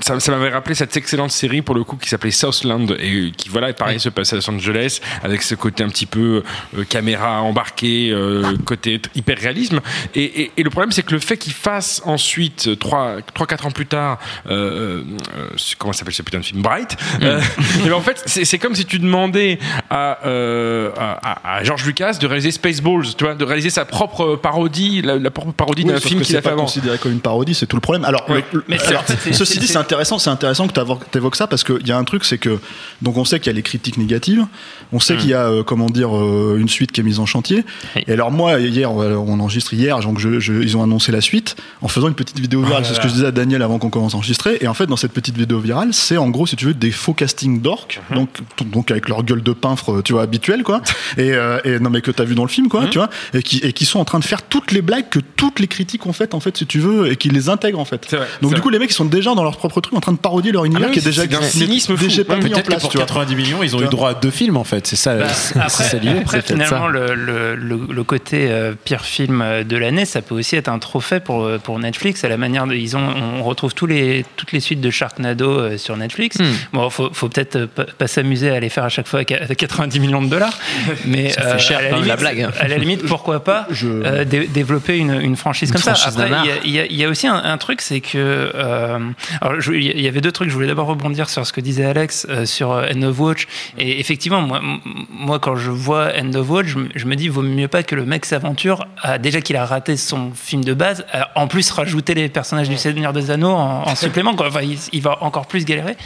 ça 0.00 0.18
ça 0.20 0.32
m'avait 0.32 0.50
rappelé 0.50 0.74
cette 0.74 0.96
excellente 0.96 1.30
série 1.30 1.62
pour 1.62 1.74
le 1.74 1.84
coup 1.84 1.96
qui 1.96 2.08
s'appelait 2.08 2.30
Southland 2.30 2.86
et 3.00 3.32
qui, 3.36 3.48
voilà, 3.48 3.72
pareil, 3.72 4.00
se 4.00 4.08
passe 4.08 4.32
à 4.32 4.36
Los 4.36 4.48
Angeles 4.50 5.00
avec 5.22 5.42
ce 5.42 5.54
côté 5.54 5.82
un 5.84 5.88
petit 5.88 6.06
peu 6.06 6.42
euh, 6.78 6.84
caméra 6.84 7.42
embarquée, 7.42 8.10
euh, 8.10 8.56
côté 8.64 9.00
hyper 9.14 9.38
réalisme. 9.38 9.80
Et, 10.14 10.22
et- 10.42 10.52
et 10.56 10.62
le 10.62 10.70
problème, 10.70 10.92
c'est 10.92 11.02
que 11.02 11.12
le 11.12 11.18
fait 11.20 11.36
qu'il 11.36 11.52
fasse 11.52 12.02
ensuite, 12.04 12.68
3-4 12.78 13.66
ans 13.66 13.70
plus 13.70 13.86
tard, 13.86 14.18
euh, 14.48 15.02
euh, 15.36 15.48
comment 15.78 15.92
s'appelle 15.92 16.14
ce 16.14 16.22
putain 16.22 16.38
de 16.38 16.44
film? 16.44 16.62
Bright, 16.62 16.96
euh, 17.22 17.40
et 17.84 17.88
ben, 17.88 17.94
en 17.94 18.00
fait, 18.00 18.22
c'est 18.26 18.58
comme 18.58 18.74
si 18.74 18.84
tu 18.84 18.98
demandais 18.98 19.58
à, 19.90 20.18
euh, 20.26 20.90
à, 20.96 21.56
à 21.58 21.64
George 21.64 21.84
Lucas 21.84 22.14
de 22.20 22.26
réaliser 22.26 22.50
Spaceballs, 22.50 23.14
tu 23.16 23.24
vois, 23.24 23.34
de 23.34 23.44
réaliser 23.44 23.70
sa 23.70 23.84
propre 23.84 24.36
parodie, 24.36 25.02
la, 25.02 25.16
la 25.18 25.30
propre 25.30 25.52
parodie 25.52 25.82
Oui, 25.84 25.92
d'un 25.92 26.00
film 26.00 26.20
qu'il 26.20 26.36
a 26.36 26.40
fait 26.40 26.48
pas 26.48 26.52
avant. 26.52 26.62
considéré 26.62 26.98
comme 26.98 27.12
une 27.12 27.20
parodie, 27.20 27.54
c'est 27.54 27.66
tout 27.66 27.76
le 27.76 27.80
problème. 27.80 28.04
Alors, 28.04 28.28
Ouais. 28.30 28.44
le- 28.52 28.58
le- 28.60 28.64
Mais 28.68 28.80
alors, 28.86 29.04
ceci 29.32 29.58
dit, 29.58 29.66
c'est 29.66 29.72
c'est- 29.74 29.78
intéressant, 29.78 30.18
c'est 30.18 30.30
intéressant 30.30 30.66
que 30.68 30.72
tu 30.72 31.18
évoques 31.18 31.36
ça 31.36 31.46
parce 31.46 31.64
qu'il 31.64 31.86
y 31.86 31.92
a 31.92 31.96
un 31.98 32.04
truc, 32.04 32.24
c'est 32.24 32.38
que 32.38 32.58
donc 33.02 33.16
on 33.16 33.24
sait 33.24 33.38
qu'il 33.40 33.48
y 33.48 33.54
a 33.54 33.56
les 33.56 33.62
critiques 33.62 33.96
négatives, 33.98 34.46
on 34.94 35.00
sait 35.00 35.16
qu'il 35.16 35.28
y 35.28 35.34
a 35.34 35.44
euh, 35.50 35.62
comment 35.62 35.90
dire 35.90 36.16
euh, 36.16 36.56
une 36.58 36.68
suite 36.68 36.92
qui 36.92 37.00
est 37.00 37.04
mise 37.04 37.18
en 37.20 37.26
chantier. 37.26 37.64
Oui. 37.96 38.04
Et 38.06 38.12
alors 38.12 38.30
moi 38.30 38.58
hier, 38.60 38.90
euh, 38.90 39.14
on 39.16 39.38
enregistre 39.40 39.74
hier, 39.74 39.98
donc 40.00 40.18
je, 40.18 40.40
je- 40.40 40.52
ils 40.62 40.76
ont 40.76 40.82
annoncé 40.82 41.12
la 41.12 41.20
suite 41.20 41.56
en 41.82 41.88
faisant 41.88 42.08
une 42.08 42.14
petite 42.14 42.38
vidéo 42.40 42.62
virale. 42.62 42.84
c'est 42.86 42.94
ce 42.94 43.00
que 43.00 43.08
je 43.08 43.12
disais 43.14 43.26
à 43.26 43.30
Daniel 43.32 43.60
avant 43.62 43.78
qu'on 43.78 43.90
commence 43.90 44.14
à 44.14 44.16
enregistrer. 44.16 44.56
Et 44.62 44.68
en 44.68 44.74
fait, 44.74 44.86
dans 44.86 44.96
cette 44.96 45.12
petite 45.12 45.36
vidéo 45.36 45.58
virale, 45.58 45.88
c'est 45.92 46.16
en 46.16 46.30
gros, 46.30 46.46
si 46.46 46.56
tu 46.56 46.64
veux, 46.64 46.74
des 46.74 46.90
faux 46.92 47.12
castings 47.14 47.60
d'orques, 47.60 48.00
donc 48.14 48.28
donc 48.72 48.90
avec 48.90 49.08
leur 49.08 49.22
gueule 49.24 49.42
de 49.42 49.52
pinfre, 49.52 50.00
tu 50.02 50.12
vois, 50.14 50.22
habituelle 50.22 50.62
quoi. 50.62 50.80
Et, 51.18 51.32
euh, 51.32 51.58
et 51.64 51.78
non 51.78 51.90
mais 51.90 52.00
que 52.00 52.10
t'as 52.10 52.24
vu 52.24 52.34
dans 52.34 52.42
le 52.44 52.48
film 52.48 52.68
quoi, 52.68 52.86
tu 52.86 52.98
vois, 52.98 53.10
et 53.34 53.42
qui 53.42 53.58
et 53.58 53.72
qui 53.72 53.84
sont 53.84 53.98
en 53.98 54.04
train 54.04 54.18
de 54.20 54.24
faire 54.24 54.42
toutes 54.42 54.72
les 54.72 54.82
blagues 54.82 55.08
que 55.10 55.18
toutes 55.18 55.60
les 55.60 55.66
critiques 55.66 56.06
ont 56.06 56.12
faites 56.12 56.34
en 56.34 56.40
fait, 56.40 56.56
si 56.56 56.66
tu 56.66 56.78
veux, 56.78 57.10
et 57.10 57.16
qui 57.16 57.28
les 57.30 57.48
intègrent 57.48 57.78
en 57.80 57.84
fait. 57.84 58.06
Vrai, 58.14 58.26
Donc 58.42 58.54
du 58.54 58.60
coup, 58.60 58.70
les 58.70 58.78
mecs 58.78 58.90
ils 58.90 58.94
sont 58.94 59.04
déjà 59.04 59.34
dans 59.34 59.42
leur 59.44 59.56
propre 59.56 59.80
truc 59.80 59.94
en 59.96 60.00
train 60.00 60.12
de 60.12 60.18
parodier 60.18 60.52
leur 60.52 60.64
univers 60.64 60.84
Ah 60.86 60.88
oui, 60.88 60.92
qui 60.92 61.00
est 61.00 61.10
déjà 61.10 61.26
n'est 61.26 61.42
cynisme 61.42 61.96
fou. 61.96 62.04
déjà 62.04 62.24
pas 62.24 62.36
mis 62.36 62.44
en 62.44 62.48
Peut-être 62.48 62.62
que 62.62 62.66
place. 62.68 62.82
pour 62.82 62.90
tu 62.90 62.96
vois. 62.98 63.06
90 63.06 63.34
millions, 63.36 63.62
ils 63.62 63.74
ont 63.76 63.80
eu 63.82 63.86
droit 63.86 64.10
à 64.10 64.14
deux 64.14 64.30
films 64.30 64.56
en 64.56 64.64
fait. 64.64 64.83
Fait. 64.84 64.96
C'est 64.96 64.96
ça, 64.96 65.14
Bah, 65.16 65.28
c'est 65.28 65.58
après, 65.58 65.84
ça 65.84 65.96
l'idée. 65.98 66.18
après, 66.20 66.42
finalement, 66.42 66.86
ça. 66.86 66.88
le, 66.88 67.14
le- 67.14 67.54
le- 67.56 67.86
le 67.92 68.04
côté 68.04 68.48
euh, 68.50 68.74
pire 68.84 69.02
film 69.04 69.44
de 69.66 69.76
l'année, 69.76 70.04
ça 70.04 70.22
peut 70.22 70.34
aussi 70.34 70.56
être 70.56 70.68
un 70.68 70.78
trophée 70.78 71.20
pour, 71.20 71.44
euh, 71.44 71.58
pour 71.58 71.78
Netflix. 71.78 72.24
À 72.24 72.28
la 72.28 72.36
manière 72.36 72.66
de, 72.66 72.74
ils 72.74 72.96
ont, 72.96 73.00
on 73.38 73.42
retrouve 73.42 73.74
tous 73.74 73.86
les, 73.86 74.24
toutes 74.36 74.52
les 74.52 74.60
suites 74.60 74.80
de 74.80 74.90
Sharknado 74.90 75.50
euh, 75.50 75.78
sur 75.78 75.96
Netflix. 75.96 76.38
Hmm. 76.38 76.44
Bon, 76.72 76.90
faut, 76.90 77.10
faut 77.12 77.28
peut-être 77.28 77.64
pas, 77.66 78.06
s'amuser 78.06 78.50
à 78.50 78.60
les 78.60 78.68
faire 78.68 78.84
à 78.84 78.88
chaque 78.88 79.08
fois 79.08 79.20
avec 79.20 79.56
90 79.58 79.98
millions 80.00 80.22
de 80.22 80.28
dollars, 80.28 80.58
mais 81.06 81.30
Ça 81.30 81.42
fait 81.42 81.58
cher 81.58 81.78
à, 81.78 81.82
la 81.82 81.90
limite, 81.92 82.06
la 82.06 82.16
blague. 82.16 82.48
à 82.60 82.68
la 82.68 82.76
limite, 82.78 83.06
pourquoi 83.06 83.42
pas 83.42 83.66
Je- 83.70 83.86
euh, 83.88 84.24
dé- 84.24 84.46
développer 84.46 84.98
une, 84.98 85.20
une 85.20 85.36
franchise 85.36 85.70
Une 85.70 85.74
comme 85.74 85.82
ça. 85.82 86.08
Après, 86.08 86.28
il 86.44 86.46
y 86.46 86.50
a- 86.50 86.54
il 86.64 86.70
y, 86.70 86.78
a- 86.80 86.86
il 86.86 86.96
y 86.96 87.04
a 87.04 87.08
aussi 87.08 87.26
un, 87.26 87.36
un 87.36 87.58
truc, 87.58 87.80
c'est 87.80 88.00
que 88.00 88.18
euh, 88.54 88.98
alors, 89.40 89.56
il 89.72 90.00
y 90.00 90.08
avait 90.08 90.20
deux 90.20 90.32
trucs. 90.32 90.48
Je 90.48 90.54
voulais 90.54 90.66
d'abord 90.66 90.86
rebondir 90.86 91.28
sur 91.30 91.46
ce 91.46 91.52
que 91.52 91.60
disait 91.60 91.84
Alex 91.84 92.26
euh, 92.28 92.44
sur 92.46 92.70
End 92.70 93.02
of 93.02 93.18
Watch. 93.18 93.46
Et 93.78 94.00
effectivement, 94.00 94.40
moi, 94.42 94.60
moi, 95.10 95.38
quand 95.38 95.56
je 95.56 95.70
vois 95.70 96.10
End 96.18 96.32
of 96.34 96.48
Watch, 96.50 96.66
je, 96.66 96.78
me- 96.78 96.88
je 96.94 97.06
me 97.06 97.16
dis, 97.16 97.28
vaut 97.28 97.42
mieux 97.42 97.68
pas 97.68 97.82
que 97.82 97.94
le 97.94 98.04
mec 98.04 98.24
s'aventure. 98.24 98.86
à- 99.02 99.18
Déjà 99.18 99.40
qu'il 99.40 99.56
a 99.56 99.64
raté 99.66 99.96
son 99.96 100.32
film 100.34 100.64
de 100.64 100.74
base, 100.74 101.04
à 101.12 101.30
en 101.38 101.46
plus 101.48 101.70
rajouter 101.70 102.14
les 102.14 102.28
personnages 102.28 102.68
du 102.68 102.76
Seigneur 102.76 103.12
des 103.12 103.30
Anneaux 103.30 103.52
en, 103.52 103.82
en 103.88 103.94
supplément. 103.94 104.34
Quoi. 104.34 104.48
Enfin, 104.48 104.62
il, 104.62 104.78
il 104.92 105.02
va 105.02 105.22
encore 105.22 105.46
plus 105.46 105.64
galérer. 105.64 105.96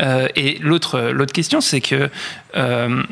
Euh, 0.00 0.28
et 0.36 0.58
l'autre, 0.60 1.00
l'autre 1.12 1.32
question, 1.32 1.60
c'est 1.60 1.80
que 1.80 2.10
euh, 2.56 3.02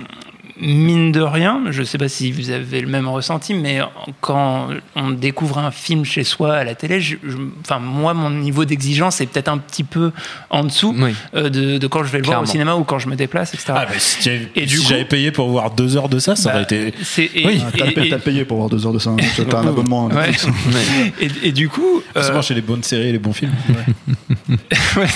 mine 0.61 1.11
de 1.13 1.21
rien, 1.21 1.63
je 1.71 1.81
ne 1.81 1.85
sais 1.85 1.99
pas 1.99 2.09
si 2.09 2.31
vous 2.31 2.51
avez 2.51 2.81
le 2.81 2.87
même 2.87 3.09
ressenti, 3.09 3.55
mais 3.55 3.81
quand 4.21 4.69
on 4.95 5.11
découvre 5.11 5.59
un 5.59 5.71
film 5.71 6.05
chez 6.05 6.23
soi 6.23 6.55
à 6.55 6.65
la 6.65 6.75
télé, 6.75 7.01
je- 7.01 7.17
je- 7.27 7.37
enfin 7.61 7.79
moi, 7.81 8.15
mon 8.15 8.31
niveau 8.31 8.65
d'exigence 8.65 9.21
est 9.21 9.27
peut-être 9.27 9.49
un 9.49 9.59
petit 9.59 9.83
peu 9.85 10.13
en 10.51 10.63
dessous 10.65 10.95
Oui. 10.97 11.15
euh, 11.35 11.49
de, 11.51 11.79
de 11.79 11.87
quand 11.89 12.05
je 12.05 12.13
vais 12.13 12.19
le 12.19 12.25
voir 12.27 12.41
au 12.43 12.47
cinéma 12.47 12.77
ou 12.77 12.85
quand 12.85 12.99
je 13.01 13.09
me 13.09 13.17
déplace, 13.17 13.53
etc. 13.55 13.73
Ah, 13.77 13.87
mais 13.91 13.99
si, 13.99 14.23
j'avais- 14.23 14.49
Et 14.55 14.67
du 14.67 14.77
si 14.77 14.83
coup- 14.85 14.89
j'avais 14.91 15.05
payé 15.05 15.33
pour 15.33 15.49
voir 15.49 15.71
deux 15.73 15.97
heures 15.97 16.09
de 16.09 16.19
ça, 16.21 16.37
ça 16.37 16.51
Bah, 16.51 16.55
aurait 16.57 16.65
été. 16.65 16.89
et, 17.19 17.47
Oui. 17.47 17.61
Ah, 17.67 17.71
T'as 18.11 18.19
payé, 18.19 18.45
pour 18.45 18.59
voir 18.59 18.69
deux 18.71 18.87
heures 18.87 18.93
de 18.93 18.99
ça. 19.01 19.11
hein. 19.11 19.17
T'as 19.51 19.59
un 19.59 19.67
abonnement. 19.67 20.07
ouais. 20.07 20.27
Netflix. 20.29 20.47
Et- 21.21 21.49
et 21.49 21.53
du 21.53 21.69
coup, 21.69 21.99
euh, 21.99 22.21
Forcément, 22.21 22.43
chez 22.43 22.55
les 22.55 22.61
bonnes 22.63 22.83
séries 22.83 23.09
et 23.09 23.13
les 23.13 23.19
bons 23.19 23.33
films. 23.33 23.53
Ouais, 24.97 25.07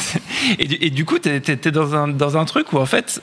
et, 0.58 0.66
du- 0.66 0.78
et 0.80 0.90
du 0.90 1.04
coup, 1.04 1.18
tu 1.18 1.28
es, 1.28 1.70
dans, 1.70 1.94
un, 1.94 2.08
dans 2.08 2.36
un 2.36 2.44
truc 2.44 2.72
où, 2.72 2.78
en 2.78 2.86
fait, 2.86 3.20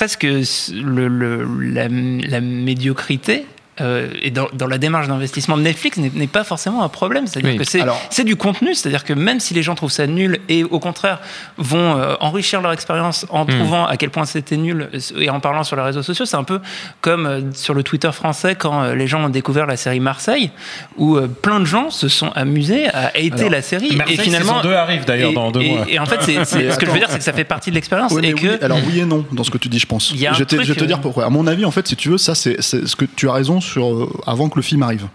presque 0.00 0.22
le, 0.22 1.08
le- 1.08 1.44
la, 1.60 1.86
la 1.88 2.40
médiocrité. 2.40 3.44
Euh, 3.80 4.08
et 4.22 4.30
dans, 4.30 4.46
dans 4.52 4.66
la 4.66 4.78
démarche 4.78 5.08
d'investissement 5.08 5.56
de 5.56 5.62
Netflix 5.62 5.96
n'est 5.98 6.26
pas 6.26 6.44
forcément 6.44 6.82
un 6.82 6.88
problème. 6.88 7.26
C'est-à-dire 7.26 7.50
Oui. 7.52 7.56
que 7.58 7.64
c'est 7.64 7.80
Alors- 7.80 8.00
du 8.24 8.36
contenu. 8.36 8.74
C'est-à-dire 8.74 9.04
que 9.04 9.12
même 9.14 9.40
si 9.40 9.54
les 9.54 9.62
gens 9.62 9.74
trouvent 9.74 9.90
ça 9.90 10.06
nul 10.06 10.40
et 10.48 10.62
au 10.64 10.78
contraire 10.78 11.20
vont 11.56 11.96
euh, 11.98 12.14
enrichir 12.20 12.60
leur 12.60 12.72
expérience 12.72 13.24
en 13.30 13.46
trouvant 13.46 13.86
à 13.86 13.96
quel 13.96 14.10
point 14.10 14.24
c'était 14.26 14.56
nul 14.58 14.90
et 15.18 15.30
en 15.30 15.40
parlant 15.40 15.64
sur 15.64 15.76
les 15.76 15.82
réseaux 15.82 16.02
sociaux, 16.02 16.26
c'est 16.26 16.36
un 16.36 16.44
peu 16.44 16.60
comme 17.00 17.26
euh, 17.26 17.40
sur 17.54 17.72
le 17.74 17.82
Twitter 17.82 18.10
français 18.12 18.54
quand 18.56 18.92
les 18.92 19.06
gens 19.06 19.24
ont 19.24 19.28
découvert 19.30 19.66
la 19.66 19.76
série 19.76 20.00
Marseille, 20.00 20.50
où 20.96 21.18
plein 21.42 21.60
de 21.60 21.64
gens 21.64 21.90
se 21.90 22.08
sont 22.08 22.30
amusés 22.34 22.88
à 22.88 23.06
hater 23.08 23.32
Alors, 23.32 23.50
la 23.50 23.62
série. 23.62 23.96
Marseille, 23.96 24.16
et 24.18 24.22
finalement, 24.22 24.58
saison 24.58 24.68
2 24.68 24.74
arrive 24.74 25.04
d'ailleurs 25.04 25.32
dans 25.32 25.50
deux 25.50 25.60
et- 25.62 25.70
mois. 25.70 25.84
Et 25.88 25.98
en 25.98 26.06
fait, 26.06 26.20
ce 26.22 26.76
que 26.78 26.86
je 26.86 26.90
veux 26.90 26.98
dire, 26.98 27.08
c'est 27.10 27.18
que 27.18 27.24
ça 27.24 27.32
fait 27.32 27.44
partie 27.44 27.70
de 27.70 27.74
l'expérience 27.74 28.12
Ouais, 28.12 28.26
et 28.28 28.32
que 28.34 28.46
oui, 28.46 28.58
alors 28.62 28.78
oui 28.86 29.00
et 29.00 29.04
non 29.04 29.24
dans 29.32 29.44
ce 29.44 29.50
que 29.50 29.58
tu 29.58 29.68
dis, 29.68 29.78
je 29.78 29.86
pense. 29.86 30.12
Je, 30.14 30.38
vais 30.38 30.44
te- 30.74 30.84
dire 30.84 31.00
pourquoi. 31.00 31.24
À 31.26 31.30
mon 31.30 31.46
avis, 31.46 31.64
en 31.64 31.70
fait, 31.70 31.86
si 31.88 31.96
tu 31.96 32.08
veux, 32.10 32.18
ça, 32.18 32.34
c'est 32.34 32.56
c'est 32.60 32.86
ce 32.86 32.96
que 32.96 33.04
tu 33.04 33.28
as 33.28 33.32
raison 33.32 33.60
sur 33.60 33.69
euh, 33.78 34.06
avant 34.26 34.48
que 34.48 34.56
le 34.56 34.62
film 34.62 34.82
arrive. 34.82 35.08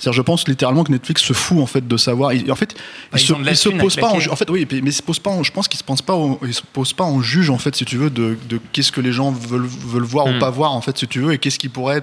C'est-à-dire, 0.00 0.16
je 0.16 0.22
pense 0.22 0.48
littéralement 0.48 0.82
que 0.82 0.90
Netflix 0.90 1.22
se 1.22 1.32
fout 1.34 1.58
en 1.58 1.66
fait 1.66 1.86
de 1.86 1.96
savoir. 1.96 2.32
il- 2.32 2.50
en 2.50 2.54
fait, 2.56 2.74
Bah, 2.74 3.18
il 3.18 3.20
ils 3.20 3.26
se, 3.26 3.32
ont 3.34 3.38
de 3.38 3.44
la 3.44 3.50
il 3.52 3.56
se 3.56 3.68
thune 3.68 3.78
à 3.78 3.82
pose 3.82 3.96
pas. 3.96 4.08
En, 4.08 4.16
en 4.16 4.36
fait, 4.36 4.48
oui, 4.50 4.66
mais 4.70 4.78
il 4.90 4.92
se 4.92 5.02
pose 5.02 5.18
pas. 5.18 5.30
en- 5.30 5.42
je 5.42 5.52
pense 5.52 5.68
qu'il 5.68 5.78
se 5.78 5.84
pense 5.84 6.00
pas. 6.02 6.14
au- 6.14 6.40
il 6.44 6.54
se 6.54 6.62
pose 6.72 6.92
pas 6.94 7.04
en 7.04 7.20
juge 7.20 7.50
en 7.50 7.58
fait, 7.58 7.76
si 7.76 7.84
tu 7.84 7.96
veux, 7.98 8.08
de, 8.10 8.36
de 8.48 8.58
qu'est-ce 8.72 8.90
que 8.92 9.00
les 9.00 9.12
gens 9.12 9.30
veulent, 9.30 9.66
veulent 9.66 10.02
voir 10.02 10.26
Hmm. 10.26 10.36
ou 10.36 10.38
pas 10.40 10.50
voir 10.50 10.72
en 10.72 10.80
fait, 10.80 10.96
si 10.98 11.06
tu 11.06 11.20
veux, 11.20 11.32
et 11.34 11.38
qu'est-ce 11.38 11.58
qui 11.58 11.68
pourrait 11.68 12.00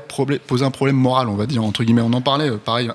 poser 0.47 0.63
un 0.63 0.71
problème 0.71 0.95
moral, 0.95 1.27
on 1.27 1.35
va 1.35 1.45
dire 1.47 1.63
entre 1.63 1.83
guillemets. 1.83 2.01
On 2.03 2.13
en 2.13 2.21
parlait, 2.21 2.49
euh, 2.51 2.57
pareil, 2.57 2.89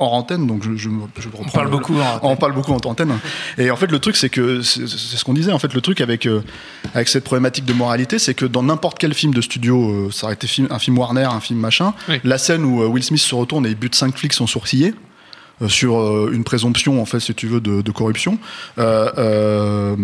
en 0.00 0.06
antenne, 0.06 0.46
donc 0.46 0.64
je, 0.64 0.76
je, 0.76 0.88
je 1.18 1.26
reprends. 1.28 1.44
on 1.46 1.48
parle 1.50 1.66
le- 1.66 1.70
beaucoup. 1.70 1.94
en- 2.00 2.18
on 2.22 2.36
parle 2.36 2.52
beaucoup 2.54 2.72
en 2.72 2.80
antenne. 2.84 3.16
Et 3.56 3.70
en 3.70 3.76
fait, 3.76 3.90
le 3.90 3.98
truc, 4.00 4.16
c'est 4.16 4.28
que 4.30 4.62
c'est 4.62 4.86
ce 4.86 5.24
qu'on 5.24 5.34
disait. 5.34 5.52
En 5.52 5.58
fait, 5.60 5.72
le 5.74 5.80
truc 5.80 6.00
avec 6.00 6.26
euh, 6.26 6.42
avec 6.94 7.08
cette 7.08 7.24
problématique 7.24 7.64
de 7.64 7.72
moralité, 7.72 8.18
c'est 8.18 8.34
que 8.34 8.46
dans 8.46 8.62
n'importe 8.64 8.98
quel 8.98 9.14
film 9.14 9.32
de 9.32 9.40
studio, 9.40 9.90
euh, 10.08 10.10
ça 10.10 10.26
aurait 10.26 10.34
été 10.34 10.46
film- 10.46 10.68
un 10.70 10.78
film 10.78 10.98
Warner, 10.98 11.24
un 11.24 11.40
film 11.40 11.60
machin, 11.60 11.92
Oui. 12.08 12.16
la 12.24 12.38
scène 12.38 12.64
où 12.64 12.82
euh, 12.82 12.86
Will 12.86 13.04
Smith 13.04 13.20
se 13.20 13.34
retourne 13.34 13.66
et 13.66 13.70
il 13.70 13.76
bute 13.76 13.94
cinq 13.94 14.16
flics 14.16 14.32
sans 14.40 14.46
sourciller. 14.46 14.94
euh, 15.62 15.68
sur 15.68 15.92
euh, 16.00 16.30
une 16.32 16.42
présomption 16.44 16.92
en 17.02 17.06
fait 17.06 17.20
si 17.20 17.34
tu 17.34 17.46
veux 17.52 17.60
de, 17.60 17.82
de 17.82 17.92
corruption 17.92 18.38
euh, 18.78 19.10
euh, 19.18 19.96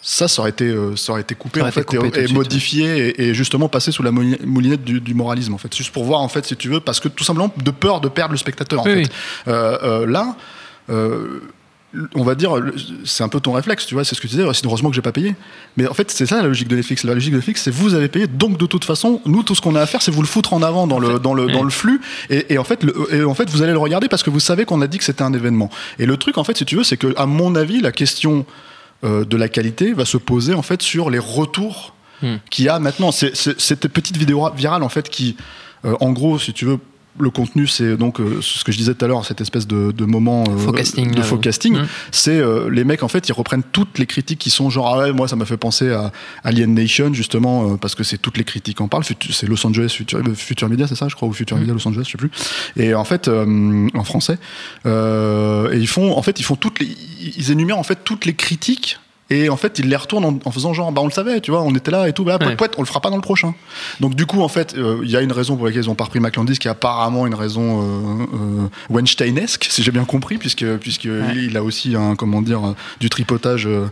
ça 0.00 0.28
ça 0.28 0.42
aurait 0.42 0.50
été 0.50 0.68
ça 0.96 1.12
aurait 1.12 1.22
été 1.22 1.34
coupé 1.34 1.60
aurait 1.60 1.70
en 1.70 1.72
fait 1.72 1.84
coupé 1.84 2.24
et, 2.30 2.32
modifié 2.32 2.86
et, 3.08 3.22
et 3.24 3.34
justement 3.34 3.68
passé 3.68 3.90
sous 3.90 4.02
la 4.04 4.10
mouli- 4.12 4.38
moulinette 4.44 4.84
du, 4.84 5.00
du 5.00 5.14
moralisme 5.14 5.54
en 5.54 5.58
fait 5.58 5.74
juste 5.74 5.92
pour 5.92 6.04
voir 6.04 6.20
en 6.20 6.28
fait 6.28 6.44
si 6.46 6.54
tu 6.56 6.68
veux 6.68 6.80
parce 6.80 7.00
que 7.00 7.08
tout 7.08 7.24
simplement 7.24 7.50
de 7.56 7.70
peur 7.72 8.00
de 8.00 8.08
perdre 8.08 8.32
le 8.32 8.38
spectateur 8.38 8.80
en 8.82 8.84
Oui, 8.84 8.92
fait 8.92 8.98
oui. 9.00 9.08
Euh, 9.48 9.78
euh, 9.82 10.06
là 10.06 10.36
euh, 10.90 11.40
on 12.14 12.24
va 12.24 12.34
dire, 12.34 12.52
c'est 13.04 13.22
un 13.22 13.28
peu 13.28 13.40
ton 13.40 13.52
réflexe, 13.52 13.86
tu 13.86 13.94
vois, 13.94 14.04
c'est 14.04 14.14
ce 14.14 14.20
que 14.20 14.26
tu 14.26 14.36
disais, 14.36 14.46
c'est 14.52 14.66
heureusement 14.66 14.88
que 14.90 14.96
j'ai 14.96 15.02
pas 15.02 15.12
payé. 15.12 15.34
Mais 15.76 15.86
en 15.86 15.94
fait, 15.94 16.10
c'est 16.10 16.26
ça 16.26 16.36
la 16.42 16.48
logique 16.48 16.68
de 16.68 16.76
Netflix. 16.76 17.04
La 17.04 17.14
logique 17.14 17.30
de 17.32 17.36
Netflix, 17.36 17.62
c'est 17.62 17.70
vous 17.70 17.94
avez 17.94 18.08
payé, 18.08 18.26
donc 18.26 18.58
de 18.58 18.66
toute 18.66 18.84
façon, 18.84 19.20
nous, 19.26 19.42
tout 19.42 19.54
ce 19.54 19.60
qu'on 19.60 19.74
a 19.74 19.80
à 19.80 19.86
faire, 19.86 20.02
c'est 20.02 20.10
vous 20.10 20.22
le 20.22 20.26
foutre 20.28 20.52
en 20.52 20.62
avant 20.62 20.86
dans 20.86 20.98
le, 20.98 21.18
dans 21.18 21.34
le, 21.34 21.46
dans 21.46 21.62
le 21.62 21.70
flux. 21.70 22.00
Et, 22.30 22.54
et 22.54 22.58
en 22.58 22.64
fait, 22.64 22.82
le- 22.82 23.14
et 23.14 23.24
en 23.24 23.34
fait, 23.34 23.48
vous 23.50 23.62
allez 23.62 23.72
le 23.72 23.78
regarder 23.78 24.08
parce 24.08 24.22
que 24.22 24.30
vous 24.30 24.40
savez 24.40 24.64
qu'on 24.64 24.80
a 24.82 24.86
dit 24.86 24.98
que 24.98 25.04
c'était 25.04 25.22
un 25.22 25.32
événement. 25.32 25.70
Et 25.98 26.06
le 26.06 26.16
truc, 26.16 26.38
en 26.38 26.44
fait, 26.44 26.56
si 26.56 26.64
tu 26.64 26.76
veux, 26.76 26.84
c'est 26.84 26.96
que, 26.96 27.14
à 27.16 27.26
mon 27.26 27.54
avis, 27.54 27.80
la 27.80 27.92
question 27.92 28.44
euh, 29.04 29.24
de 29.24 29.36
la 29.36 29.48
qualité 29.48 29.92
va 29.92 30.04
se 30.04 30.16
poser, 30.16 30.54
en 30.54 30.62
fait, 30.62 30.82
sur 30.82 31.10
les 31.10 31.18
retours 31.18 31.92
Hmm. 32.22 32.36
qu'il 32.48 32.64
y 32.64 32.68
a 32.68 32.78
maintenant. 32.78 33.10
C'est, 33.10 33.34
c'est- 33.34 33.60
cette 33.60 33.88
petite 33.88 34.16
vidéo 34.16 34.48
virale, 34.56 34.84
en 34.84 34.88
fait, 34.88 35.08
qui, 35.10 35.36
euh, 35.84 35.94
en 36.00 36.12
gros, 36.12 36.38
si 36.38 36.52
tu 36.52 36.64
veux, 36.64 36.78
le 37.18 37.30
contenu, 37.30 37.66
c'est 37.66 37.96
donc 37.96 38.20
euh, 38.20 38.40
ce 38.40 38.64
que 38.64 38.72
je 38.72 38.76
disais 38.76 38.94
tout 38.94 39.04
à 39.04 39.08
l'heure, 39.08 39.24
cette 39.24 39.40
espèce 39.40 39.66
de, 39.66 39.92
de 39.92 40.04
moment 40.04 40.44
euh, 40.48 40.54
de 40.54 41.22
faux 41.22 41.38
casting. 41.38 41.76
Mm. 41.76 41.86
C'est 42.10 42.38
euh, 42.38 42.68
les 42.70 42.84
mecs 42.84 43.02
en 43.02 43.08
fait, 43.08 43.28
ils 43.28 43.32
reprennent 43.32 43.62
toutes 43.62 43.98
les 43.98 44.06
critiques 44.06 44.40
qui 44.40 44.50
sont 44.50 44.70
genre 44.70 44.94
ah 44.94 44.98
ouais, 44.98 45.12
moi 45.12 45.28
ça 45.28 45.36
m'a 45.36 45.44
fait 45.44 45.56
penser 45.56 45.90
à 45.90 46.12
Alien 46.42 46.74
Nation 46.74 47.12
justement 47.14 47.72
euh, 47.72 47.76
parce 47.76 47.94
que 47.94 48.02
c'est 48.02 48.18
toutes 48.18 48.36
les 48.36 48.44
critiques 48.44 48.80
en 48.80 48.88
parlent. 48.88 49.04
C'est 49.04 49.46
Los 49.46 49.64
Angeles 49.66 49.92
Future, 49.96 50.18
euh, 50.18 50.34
Future 50.34 50.68
Media, 50.68 50.86
c'est 50.88 50.96
ça, 50.96 51.08
je 51.08 51.14
crois, 51.14 51.28
ou 51.28 51.32
Future 51.32 51.56
Media 51.56 51.72
Los 51.72 51.86
Angeles, 51.86 52.04
je 52.06 52.12
sais 52.12 52.18
plus. 52.18 52.30
Et 52.76 52.94
en 52.94 53.04
fait, 53.04 53.28
euh, 53.28 53.88
en 53.94 54.04
français, 54.04 54.38
euh, 54.86 55.72
et 55.72 55.78
ils 55.78 55.88
font 55.88 56.16
en 56.16 56.22
fait, 56.22 56.40
ils 56.40 56.44
font 56.44 56.56
toutes 56.56 56.80
les, 56.80 56.88
ils 57.36 57.50
énumèrent 57.50 57.78
en 57.78 57.84
fait 57.84 58.00
toutes 58.04 58.24
les 58.24 58.34
critiques. 58.34 58.98
Et 59.30 59.48
en 59.48 59.56
fait, 59.56 59.78
ils 59.78 59.88
les 59.88 59.96
retournent 59.96 60.24
en, 60.26 60.38
en 60.44 60.50
faisant 60.50 60.74
genre, 60.74 60.92
bah 60.92 61.00
on 61.02 61.06
le 61.06 61.12
savait, 61.12 61.40
tu 61.40 61.50
vois, 61.50 61.62
on 61.62 61.74
était 61.74 61.90
là 61.90 62.08
et 62.08 62.12
tout, 62.12 62.24
bah, 62.24 62.36
Ouais. 62.40 62.56
pouet, 62.56 62.68
on 62.76 62.82
le 62.82 62.86
fera 62.86 63.00
pas 63.00 63.08
dans 63.10 63.16
le 63.16 63.22
prochain. 63.22 63.54
Donc 64.00 64.14
du 64.14 64.26
coup, 64.26 64.42
en 64.42 64.48
fait, 64.48 64.74
euh, 64.76 64.98
il 65.02 65.10
y 65.10 65.16
a 65.16 65.22
une 65.22 65.32
raison 65.32 65.56
pour 65.56 65.64
laquelle 65.66 65.82
ils 65.82 65.88
ont 65.90 65.94
pas 65.94 66.04
repris 66.04 66.20
McLandis, 66.20 66.58
qui 66.58 66.68
est 66.68 66.70
apparemment 66.70 67.26
une 67.26 67.34
raison 67.34 67.80
euh, 67.82 68.24
euh, 68.34 68.68
Weinsteinesque, 68.90 69.66
si 69.70 69.82
j'ai 69.82 69.90
bien 69.90 70.04
compris, 70.04 70.36
puisque 70.38 70.64
puisque 70.76 71.04
il 71.36 71.56
a 71.56 71.62
aussi 71.62 71.96
un 71.96 72.16
comment 72.16 72.42
dire 72.42 72.64
euh, 72.66 72.74
du 73.00 73.08
tripotage 73.08 73.66
euh, 73.66 73.86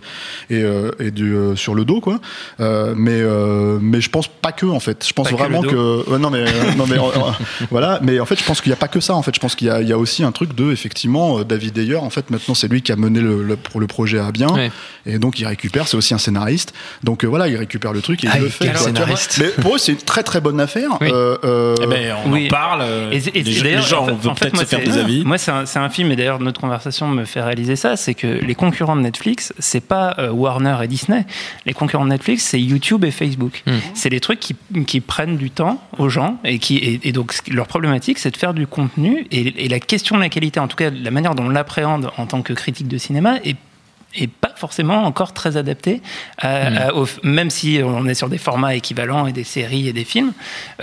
et, 0.51 0.63
euh, 0.63 0.91
et 1.01 1.11
du 1.11 1.35
euh, 1.35 1.57
sur 1.57 1.75
le 1.75 1.85
dos 1.85 2.01
quoi. 2.01 2.21
Euh, 2.61 2.95
mais 2.97 3.13
euh, 3.21 3.79
mais 3.81 4.01
je 4.01 4.11
pense 4.11 4.29
pas 4.29 4.53
que 4.53 4.67
en 4.67 4.81
fait. 4.81 5.05
Je 5.07 5.13
pense 5.13 5.29
Pas 5.31 5.33
que 5.35 5.39
vraiment 5.39 5.63
que 5.63 6.09
ouais, 6.11 6.19
non 6.19 6.31
mais 6.31 6.41
euh, 6.47 6.75
non 6.77 6.85
mais 6.87 6.99
euh, 6.99 7.03
euh, 7.17 7.31
voilà. 7.71 7.99
Mais 8.03 8.21
en 8.21 8.27
fait, 8.27 8.39
je 8.39 8.45
pense 8.45 8.61
qu'il 8.61 8.71
y 8.71 8.75
a 8.75 8.77
pas 8.77 8.89
que 8.89 9.01
ça. 9.01 9.15
En 9.15 9.23
fait, 9.23 9.35
je 9.35 9.41
pense 9.41 9.55
qu'il 9.55 9.69
y 9.69 9.71
a 9.71 9.81
il 9.81 9.89
y 9.89 9.93
a 9.93 9.99
aussi 9.99 10.23
un 10.25 10.33
truc 10.33 10.55
de 10.55 10.73
effectivement 10.73 11.39
euh, 11.39 11.45
David 11.45 11.79
Ayer. 11.79 11.97
En 11.97 12.11
fait, 12.11 12.31
maintenant 12.31 12.55
c'est 12.55 12.69
lui 12.69 12.83
qui 12.83 12.93
a 12.93 12.97
mené 12.97 13.21
le, 13.21 13.43
le, 13.43 13.57
pour 13.57 13.81
le 13.81 13.87
projet 13.87 14.19
à 14.19 14.31
bien. 14.31 14.49
Ouais. 14.49 14.71
Et 15.07 15.19
donc 15.23 15.39
il 15.41 15.47
récupère, 15.47 15.89
c'est 15.89 15.97
aussi 15.97 16.13
un 16.13 16.19
scénariste. 16.19 16.75
Donc 17.05 17.25
euh, 17.25 17.29
voilà, 17.29 17.49
il 17.49 17.57
récupère 17.57 17.93
le 17.95 18.03
truc 18.03 18.25
et 18.25 18.29
Ah, 18.31 18.33
il 18.37 18.43
le 18.43 18.47
et 18.49 18.51
fait. 18.51 18.67
quel 18.67 18.77
scénariste. 18.77 19.39
Mais 19.41 19.63
pour 19.63 19.77
eux, 19.77 19.79
c'est 19.79 19.93
une 19.93 19.99
très 19.99 20.23
très 20.23 20.41
bonne 20.43 20.61
affaire. 20.61 20.91
Oui. 21.01 21.09
Euh, 21.11 21.39
euh, 21.45 21.75
Eh 21.83 21.87
ben, 21.87 22.15
on 22.27 22.33
Oui. 22.33 22.47
en 22.47 22.51
parle. 22.51 22.83
Et, 23.13 23.17
et- 23.39 23.43
les, 23.43 23.81
gens 23.81 24.03
en 24.03 24.07
fait- 24.07 24.13
vont 24.13 24.35
peut-être 24.35 24.55
moi, 24.55 24.65
se 24.65 24.69
faire 24.69 24.81
c'est- 24.81 24.91
des 24.91 24.99
avis. 24.99 25.25
Moi, 25.25 25.39
c'est 25.39 25.51
un, 25.79 25.89
film, 25.89 26.11
et 26.13 26.17
d'ailleurs, 26.17 26.41
notre 26.41 26.61
conversation 26.61 27.07
me 27.09 27.25
fait 27.25 27.41
réaliser 27.41 27.77
ça 27.77 27.97
c'est 27.97 28.15
que 28.15 28.27
les 28.27 28.55
concurrents 28.55 28.97
de 28.97 29.01
Netflix, 29.03 29.55
c'est 29.59 29.81
pas 29.81 30.15
euh, 30.19 30.31
Warner 30.31 30.77
et 30.83 30.89
Disney. 30.89 31.25
Les 31.67 31.73
concurrents 31.73 32.05
de 32.05 32.11
Netflix, 32.11 32.43
c'est 32.45 32.61
YouTube 32.61 33.05
et 33.05 33.11
Facebook. 33.13 33.63
Hmm. 33.67 33.79
C'est 33.95 34.11
des 34.11 34.21
trucs 34.21 34.41
qui, 34.41 34.57
qui 34.87 35.01
prennent 35.01 35.37
du 35.37 35.51
temps 35.51 35.81
aux 35.99 36.09
gens, 36.09 36.39
et, 36.45 36.59
qui, 36.59 36.77
et, 36.79 37.01
et 37.05 37.13
donc 37.13 37.33
leur 37.49 37.67
problématique, 37.69 38.19
c'est 38.19 38.31
de 38.33 38.37
faire 38.37 38.55
du 38.55 38.67
contenu. 38.67 39.27
Et, 39.31 39.65
et 39.65 39.69
la 39.69 39.79
question 39.79 40.17
de 40.17 40.21
la 40.23 40.29
qualité, 40.29 40.59
en 40.59 40.67
tout 40.69 40.77
cas, 40.77 40.91
la 40.91 41.11
manière 41.13 41.35
dont 41.37 41.45
on 41.45 41.49
l'appréhende 41.51 42.11
en 42.17 42.27
tant 42.27 42.43
que 42.43 42.53
critique 42.53 42.89
de 42.89 42.99
cinéma, 42.99 43.37
est 43.45 43.57
et 44.15 44.27
pas 44.27 44.53
forcément 44.57 45.05
encore 45.05 45.33
très 45.33 45.57
adapté, 45.57 46.03
à- 46.39 46.71
Hmm. 46.71 46.77
à- 46.79 46.95
au- 46.95 47.07
même 47.23 47.51
si 47.51 47.81
on 47.85 48.07
est 48.07 48.15
sur 48.15 48.29
des 48.29 48.39
formats 48.39 48.75
équivalents 48.75 49.27
et 49.27 49.33
des 49.33 49.45
séries 49.45 49.89
et 49.89 49.93
des 49.93 50.05
films. 50.05 50.33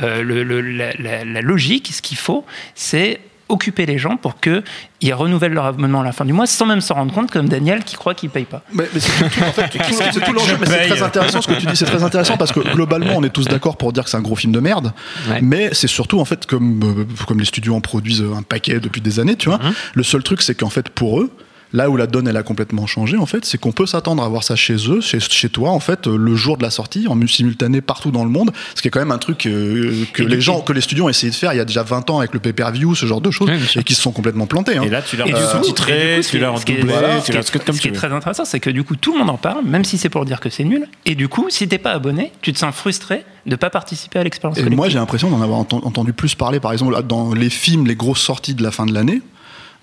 euh, 0.01 0.21
le- 0.23 0.43
le- 0.43 0.61
la, 0.61 0.91
la- 0.93 1.25
la 1.25 1.41
logique, 1.41 1.89
ce 1.93 2.01
qu'il 2.01 2.17
faut, 2.17 2.45
c'est 2.75 3.19
occuper 3.51 3.87
les 3.87 3.97
gens 3.97 4.15
pour 4.15 4.39
qu'ils 4.39 5.13
renouvellent 5.13 5.53
leur 5.53 5.65
abonnement 5.65 6.01
à 6.01 6.03
la 6.03 6.11
fin 6.11 6.23
du 6.23 6.33
mois 6.33 6.45
sans 6.45 6.67
même 6.67 6.81
s'en 6.81 6.93
rendre 6.93 7.11
compte, 7.13 7.31
comme 7.31 7.49
Daniel 7.49 7.83
qui 7.83 7.95
croit 7.95 8.13
qu'il 8.13 8.29
paye 8.29 8.45
pas. 8.45 8.61
Mais, 8.71 8.87
mais 8.93 8.99
c'est 8.99 9.11
tout, 9.29 9.41
en 9.43 9.51
fait, 9.51 9.67
tout- 9.69 9.79
c'est 10.13 10.21
tout 10.23 10.33
l'enjeu, 10.33 10.55
mais 10.59 10.67
c'est 10.67 10.87
très 10.87 11.01
intéressant 11.01 11.41
ce 11.41 11.47
que 11.47 11.53
tu 11.53 11.65
dis, 11.65 11.75
c'est 11.75 11.85
très 11.85 12.03
intéressant 12.03 12.37
parce 12.37 12.51
que 12.51 12.59
globalement 12.59 13.13
on 13.15 13.23
est 13.23 13.31
tous 13.31 13.45
d'accord 13.45 13.75
pour 13.77 13.91
dire 13.91 14.03
que 14.03 14.09
c'est 14.11 14.17
un 14.17 14.21
gros 14.21 14.35
film 14.35 14.53
de 14.53 14.59
merde, 14.59 14.93
Ouais. 15.29 15.39
mais 15.41 15.69
c'est 15.73 15.87
surtout 15.87 16.19
en 16.19 16.25
fait 16.25 16.45
comme, 16.45 17.05
euh, 17.09 17.25
comme 17.27 17.39
les 17.39 17.45
studios 17.45 17.73
en 17.75 17.81
produisent 17.81 18.23
un 18.37 18.43
paquet 18.43 18.79
depuis 18.79 19.01
des 19.01 19.19
années, 19.19 19.35
tu 19.35 19.49
vois, 19.49 19.59
le 19.95 20.03
seul 20.03 20.21
truc 20.21 20.43
c'est 20.43 20.53
qu'en 20.55 20.69
fait 20.69 20.89
pour 20.89 21.19
eux, 21.19 21.31
Là 21.71 21.89
où 21.89 21.97
la 21.97 22.08
donne 22.08 22.27
elle 22.27 22.38
a 22.38 22.41
complètement 22.43 22.88
changé 22.88 23.15
en 23.17 23.25
fait, 23.27 23.45
c'est 23.45 23.60
qu'on 23.60 23.71
peut 23.71 23.86
s'attendre 23.86 24.23
à 24.23 24.27
voir 24.27 24.43
ça 24.43 24.55
chez 24.55 24.75
eux, 24.89 25.01
chez, 25.01 25.19
chez 25.19 25.49
toi 25.49 25.69
en 25.69 25.79
fait, 25.79 26.08
euh, 26.08 26.17
le 26.17 26.36
jour 26.36 26.58
de 26.58 26.63
la 26.63 26.71
sortie, 26.71 27.08
en 27.08 27.15
simultané 27.27 27.79
partout 27.82 28.10
dans 28.10 28.23
le 28.23 28.29
monde, 28.32 28.51
ce 28.73 28.82
qui 28.82 28.88
est 28.88 28.91
quand 28.91 28.99
même 28.99 29.12
un 29.12 29.19
truc 29.19 29.45
euh, 29.45 30.03
que 30.13 30.23
Et 30.23 30.25
les 30.25 30.41
gens, 30.41 30.62
que 30.62 30.73
les 30.73 30.82
studios 30.82 31.05
ont 31.05 31.10
essayé 31.10 31.29
de 31.29 31.36
faire 31.36 31.53
il 31.53 31.58
y 31.58 31.60
a 31.60 31.65
déjà 31.65 31.84
20 31.84 32.10
ans 32.10 32.17
avec 32.19 32.34
le 32.34 32.39
pay-per-view, 32.39 32.95
ce 32.95 33.05
genre 33.05 33.21
de 33.21 33.29
choses, 33.29 33.49
Oui, 33.49 33.79
et 33.79 33.84
qui 33.84 33.93
se 33.93 34.01
sont 34.01 34.12
complètement 34.12 34.47
plantés. 34.47 34.77
hein. 34.77 34.84
Et 34.84 34.89
là, 34.89 35.01
tu 35.03 35.15
l'as 35.15 35.25
sous-titré, 35.51 36.15
du 36.15 36.15
coup, 36.17 36.23
ce 36.23 36.29
tu 36.32 36.39
l'as 36.39 36.49
redoublé, 36.49 36.82
voilà, 36.82 37.21
ce 37.21 37.25
tu 37.27 37.32
l'as 37.34 37.43
ce 37.43 37.51
que 37.51 37.60
comme 37.60 37.75
ce 37.75 37.82
qui 37.82 37.89
est 37.89 37.91
très 37.91 38.12
intéressant, 38.12 38.45
c'est 38.45 38.60
que 38.60 38.69
du 38.71 38.84
coup, 38.84 38.95
tout 38.95 39.13
le 39.13 39.19
monde 39.19 39.29
en 39.29 39.38
parle, 39.38 39.63
même 39.63 39.84
si 39.86 39.97
c'est 39.99 40.10
pour 40.10 40.25
dire 40.25 40.39
que 40.39 40.49
c'est 40.49 40.63
nul. 40.63 40.88
Et 41.05 41.13
du 41.15 41.27
coup, 41.27 41.47
si 41.49 41.67
t'es 41.67 41.77
pas 41.77 41.91
abonné, 41.91 42.32
tu 42.41 42.51
te 42.51 42.58
sens 42.58 42.73
frustré 42.73 43.23
de 43.45 43.55
pas 43.55 43.69
participer 43.69 44.17
à 44.19 44.23
l'expérience 44.23 44.58
Et 44.58 44.69
moi, 44.69 44.89
j'ai 44.89 44.97
l'impression 44.97 45.29
d'en 45.29 45.41
avoir 45.41 45.60
enten- 45.60 45.86
entendu 45.86 46.13
plus 46.13 46.34
parler, 46.36 46.60
par 46.60 46.71
exemple, 46.71 46.99
dans 47.03 47.34
les 47.34 47.49
films, 47.51 47.86
les 47.86 47.95
grosses 47.95 48.21
sorties 48.21 48.55
de 48.55 48.63
la 48.63 48.71
fin 48.71 48.86
de 48.88 48.93
l'année. 48.93 49.21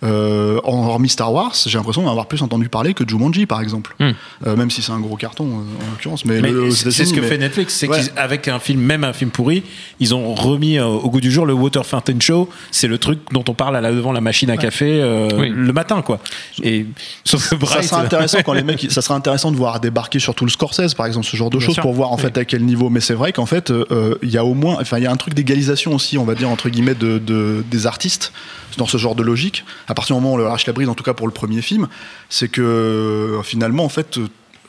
Euh, 0.04 0.60
en 0.64 0.86
hormis 0.88 1.08
Star 1.08 1.32
Wars, 1.32 1.54
j'ai 1.66 1.78
l'impression 1.78 2.02
d'en 2.02 2.10
avoir 2.10 2.26
plus 2.26 2.42
entendu 2.42 2.68
parler 2.68 2.92
que 2.92 3.02
Jumanji, 3.08 3.46
par 3.46 3.62
exemple. 3.62 3.94
Hmm. 3.98 4.10
Euh, 4.46 4.54
même 4.54 4.70
si 4.70 4.82
c'est 4.82 4.92
un 4.92 5.00
gros 5.00 5.16
carton, 5.16 5.46
euh, 5.46 5.86
en 5.86 5.90
l'occurrence. 5.92 6.26
Mais, 6.26 6.42
c'est 6.70 7.04
ce 7.06 7.14
que 7.14 7.22
fait 7.22 7.38
Netflix, 7.38 7.74
c'est 7.74 7.88
Ouais. 7.88 8.00
qu'avec 8.14 8.46
un 8.48 8.58
film, 8.58 8.80
même 8.82 9.04
un 9.04 9.14
film 9.14 9.30
pourri, 9.30 9.62
ils 9.98 10.14
ont 10.14 10.34
remis 10.34 10.78
euh, 10.78 10.84
au 10.86 11.08
goût 11.08 11.22
du 11.22 11.30
jour 11.30 11.46
le 11.46 11.54
Water 11.54 11.86
Fountain 11.86 12.20
Show. 12.20 12.50
C'est 12.70 12.88
le 12.88 12.98
truc 12.98 13.20
dont 13.32 13.44
on 13.48 13.54
parle 13.54 13.74
à 13.74 13.80
la, 13.80 13.90
devant 13.90 14.12
la 14.12 14.20
machine 14.20 14.50
à 14.50 14.58
café 14.58 15.00
euh, 15.00 15.28
Oui. 15.38 15.48
le 15.48 15.72
matin, 15.72 16.02
quoi. 16.02 16.18
Et 16.62 16.84
sauf 17.24 17.42
que 17.44 17.48
ça 17.48 17.56
Bright, 17.56 17.84
sera 17.84 18.02
intéressant 18.02 18.38
quand 18.44 18.52
les 18.52 18.62
mecs, 18.64 18.86
ça 18.90 19.00
sera 19.00 19.14
intéressant 19.14 19.50
de 19.50 19.56
voir 19.56 19.80
débarquer 19.80 20.18
sur 20.18 20.34
tout 20.34 20.44
le 20.44 20.50
Scorsese, 20.50 20.92
par 20.94 21.06
exemple, 21.06 21.24
ce 21.26 21.36
genre 21.38 21.48
de 21.50 21.58
choses 21.58 21.76
pour 21.76 21.94
voir 21.94 22.12
en 22.12 22.18
fait 22.18 22.36
à 22.36 22.44
quel 22.44 22.64
niveau. 22.66 22.90
Mais 22.90 23.00
c'est 23.00 23.14
vrai 23.14 23.32
qu'en 23.32 23.46
fait, 23.46 23.70
euh, 23.70 24.14
il 24.22 24.28
y 24.28 24.36
a 24.36 24.44
au 24.44 24.52
moins, 24.52 24.76
enfin, 24.78 24.98
il 24.98 25.04
y 25.04 25.06
a 25.06 25.10
un 25.12 25.16
truc 25.16 25.32
d'égalisation 25.32 25.94
aussi, 25.94 26.18
on 26.18 26.24
va 26.24 26.34
dire 26.34 26.50
entre 26.50 26.68
guillemets, 26.68 26.94
de, 26.94 27.16
de- 27.18 27.64
des 27.70 27.86
artistes 27.86 28.32
dans 28.76 28.86
ce 28.86 28.96
genre 28.98 29.14
de 29.14 29.22
logique. 29.22 29.64
À 29.88 29.94
partir 29.94 30.16
du 30.16 30.22
moment 30.22 30.32
où 30.32 30.36
on 30.36 30.38
leur 30.38 30.50
lâche 30.50 30.66
la 30.66 30.72
bride, 30.72 30.88
en 30.88 30.94
tout 30.94 31.04
cas 31.04 31.14
pour 31.14 31.26
le 31.26 31.32
premier 31.32 31.62
film, 31.62 31.88
c'est 32.28 32.48
que 32.48 32.60
euh, 32.62 33.42
finalement, 33.42 33.84
en 33.84 33.88
fait, 33.88 34.18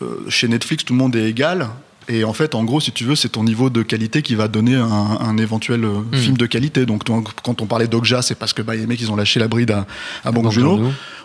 euh, 0.01 0.25
chez 0.29 0.47
Netflix, 0.47 0.85
tout 0.85 0.93
le 0.93 0.99
monde 0.99 1.15
est 1.15 1.29
égal. 1.29 1.69
Et 2.09 2.23
en 2.23 2.31
fait, 2.31 2.55
en 2.55 2.63
gros, 2.63 2.79
si 2.79 2.93
tu 2.93 3.03
veux, 3.03 3.15
c'est 3.15 3.27
ton 3.27 3.43
niveau 3.43 3.69
de 3.69 3.81
qualité 3.83 4.21
qui 4.21 4.33
va 4.35 4.47
donner 4.47 4.75
un, 4.75 4.85
un 5.19 5.37
éventuel 5.37 5.83
euh, 5.83 5.99
Hmm. 6.11 6.15
film 6.15 6.37
de 6.37 6.45
qualité. 6.45 6.85
Donc, 6.85 7.03
quand 7.43 7.61
on 7.61 7.65
parlait 7.65 7.87
d'Okja, 7.87 8.21
c'est 8.21 8.35
parce 8.35 8.53
que 8.53 8.61
bah, 8.61 8.75
les 8.75 8.87
mecs, 8.87 9.01
ils 9.01 9.11
ont 9.11 9.17
lâché 9.17 9.41
la 9.41 9.49
bride 9.49 9.71
à, 9.71 9.85
à. 10.23 10.31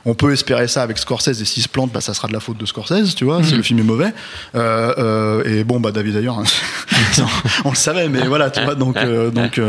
On 0.05 0.15
peut 0.15 0.33
espérer 0.33 0.67
ça 0.67 0.83
avec 0.83 0.99
Scorsese 0.99 1.41
et 1.41 1.45
s'il 1.45 1.63
se 1.63 1.69
plante, 1.69 1.93
bah, 1.93 2.01
ça 2.01 2.13
sera 2.13 2.27
de 2.29 2.33
la 2.33 2.41
faute 2.41 2.59
de 2.59 2.67
Scorsese, 2.67 3.15
tu 3.15 3.25
vois, 3.25 3.39
Mhm. 3.39 3.45
si 3.45 3.55
le 3.55 3.63
film 3.63 3.79
est 3.79 3.85
mauvais. 3.85 4.13
Euh, 4.55 4.93
euh, 4.99 5.45
et 5.45 5.63
bon, 5.65 5.79
bah 5.79 5.93
David 5.93 6.15
d'ailleurs, 6.15 6.43
on 7.65 7.71
le 7.71 7.77
savait, 7.77 8.09
mais 8.09 8.27
voilà, 8.27 8.51
tu 8.51 8.61
vois, 8.63 8.75
donc 8.75 8.97
euh, 8.97 9.31
donc 9.31 9.61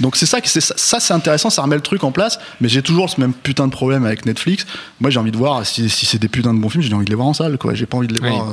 donc 0.00 0.16
c'est 0.16 0.26
ça 0.26 0.40
qui 0.40 0.48
c'est 0.48 0.60
ça, 0.60 0.74
ça, 0.76 1.00
c'est 1.00 1.12
intéressant, 1.14 1.50
ça 1.50 1.62
remet 1.62 1.76
le 1.76 1.82
truc 1.82 2.02
en 2.04 2.12
place. 2.12 2.38
Mais 2.60 2.68
j'ai 2.68 2.82
toujours 2.82 3.10
ce 3.10 3.20
même 3.20 3.32
putain 3.34 3.66
de 3.66 3.72
problème 3.72 4.04
avec 4.06 4.24
Netflix. 4.26 4.66
Moi, 5.00 5.10
j'ai 5.10 5.18
envie 5.18 5.32
de 5.32 5.36
voir 5.36 5.64
si, 5.66 5.88
si 5.90 6.06
c'est 6.06 6.18
des 6.18 6.28
putains 6.28 6.54
de 6.54 6.60
bons 6.60 6.68
films, 6.68 6.82
j'ai 6.82 6.94
envie 6.94 7.04
de 7.04 7.10
les 7.10 7.16
voir 7.16 7.28
en 7.28 7.34
salle, 7.34 7.58
quoi. 7.58 7.74
J'ai 7.74 7.86
pas 7.86 7.98
envie 7.98 8.08
de 8.08 8.14
les 8.14 8.20
Oui. 8.22 8.30
voir 8.30 8.46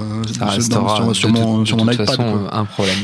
sur- 1.13 1.29
de 1.29 1.33
mon, 1.33 1.65
sur 1.65 1.77
de 1.77 1.81
mon 1.83 1.87
toute 1.87 1.95
iPad. 1.95 2.07
façon 2.07 2.47
un 2.51 2.65
problème. 2.65 2.97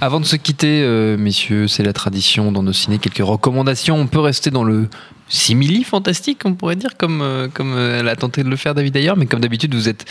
Avant 0.00 0.20
de 0.20 0.24
se 0.26 0.36
quitter, 0.36 0.86
messieurs, 1.18 1.68
c'est 1.68 1.82
la 1.82 1.92
tradition 1.92 2.52
dans 2.52 2.62
nos 2.62 2.72
ciné, 2.72 2.98
quelques 2.98 3.26
recommandations. 3.26 3.96
On 3.96 4.06
peut 4.06 4.20
rester 4.20 4.50
dans 4.50 4.64
le 4.64 4.88
simili 5.28 5.84
fantastique, 5.84 6.40
on 6.44 6.54
pourrait 6.54 6.76
dire, 6.76 6.96
comme, 6.96 7.20
euh, 7.22 7.48
comme 7.52 7.72
euh, 7.74 8.00
elle 8.00 8.08
a 8.08 8.16
tenté 8.16 8.42
de 8.44 8.48
le 8.48 8.56
faire 8.56 8.74
David 8.74 8.94
d'ailleurs, 8.94 9.16
mais 9.16 9.26
comme 9.26 9.40
d'habitude, 9.40 9.74
vous 9.74 9.88
êtes 9.88 10.04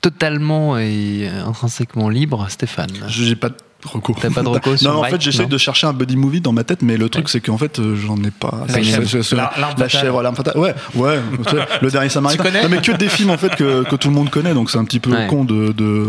totalement 0.00 0.78
et 0.78 1.28
intrinsèquement 1.46 2.08
libre, 2.08 2.46
Stéphane. 2.48 2.90
Je- 3.08 3.24
J'ai 3.24 3.36
pas 3.36 3.48
de 3.50 3.54
recours. 3.84 4.18
T'as 4.20 4.30
pas 4.30 4.42
de 4.42 4.48
recours 4.48 4.74
Non, 4.82 4.98
en 5.00 5.04
fait, 5.04 5.20
j'essaie 5.20 5.46
de 5.46 5.58
chercher 5.58 5.86
un 5.86 5.92
buddy 5.92 6.16
movie 6.16 6.40
dans 6.40 6.52
ma 6.52 6.64
tête, 6.64 6.82
mais 6.82 6.96
le 6.96 7.08
truc, 7.08 7.28
c'est 7.28 7.40
qu'en 7.40 7.58
fait, 7.58 7.78
euh, 7.80 7.96
j'en 7.96 8.16
ai 8.22 8.30
pas. 8.30 8.64
La 8.68 8.74
C'est- 8.74 8.82
chèvre. 8.84 9.36
La- 9.36 9.52
l'arme 9.58 9.74
La 9.78 9.88
fatale. 9.88 9.90
chèvre, 9.90 10.22
l'arme 10.22 10.36
fatale. 10.36 10.56
Ouais, 10.56 10.74
ouais. 10.94 11.18
tu 11.44 11.50
sais, 11.50 11.56
le 11.82 11.90
dernier 11.90 12.08
Samaritain. 12.08 12.42
connais 12.42 12.62
Non, 12.62 12.68
mais 12.68 12.80
que 12.80 12.92
des 12.92 13.08
films, 13.08 13.30
en 13.30 13.38
fait, 13.38 13.54
que, 13.56 13.82
que 13.84 13.96
tout 13.96 14.08
le 14.08 14.14
monde 14.14 14.30
connaît, 14.30 14.54
donc 14.54 14.70
c'est 14.70 14.78
un 14.78 14.84
petit 14.84 15.00
peu 15.00 15.10
Ouais. 15.10 15.26
con 15.28 15.44
de. 15.44 15.72
de... 15.72 16.06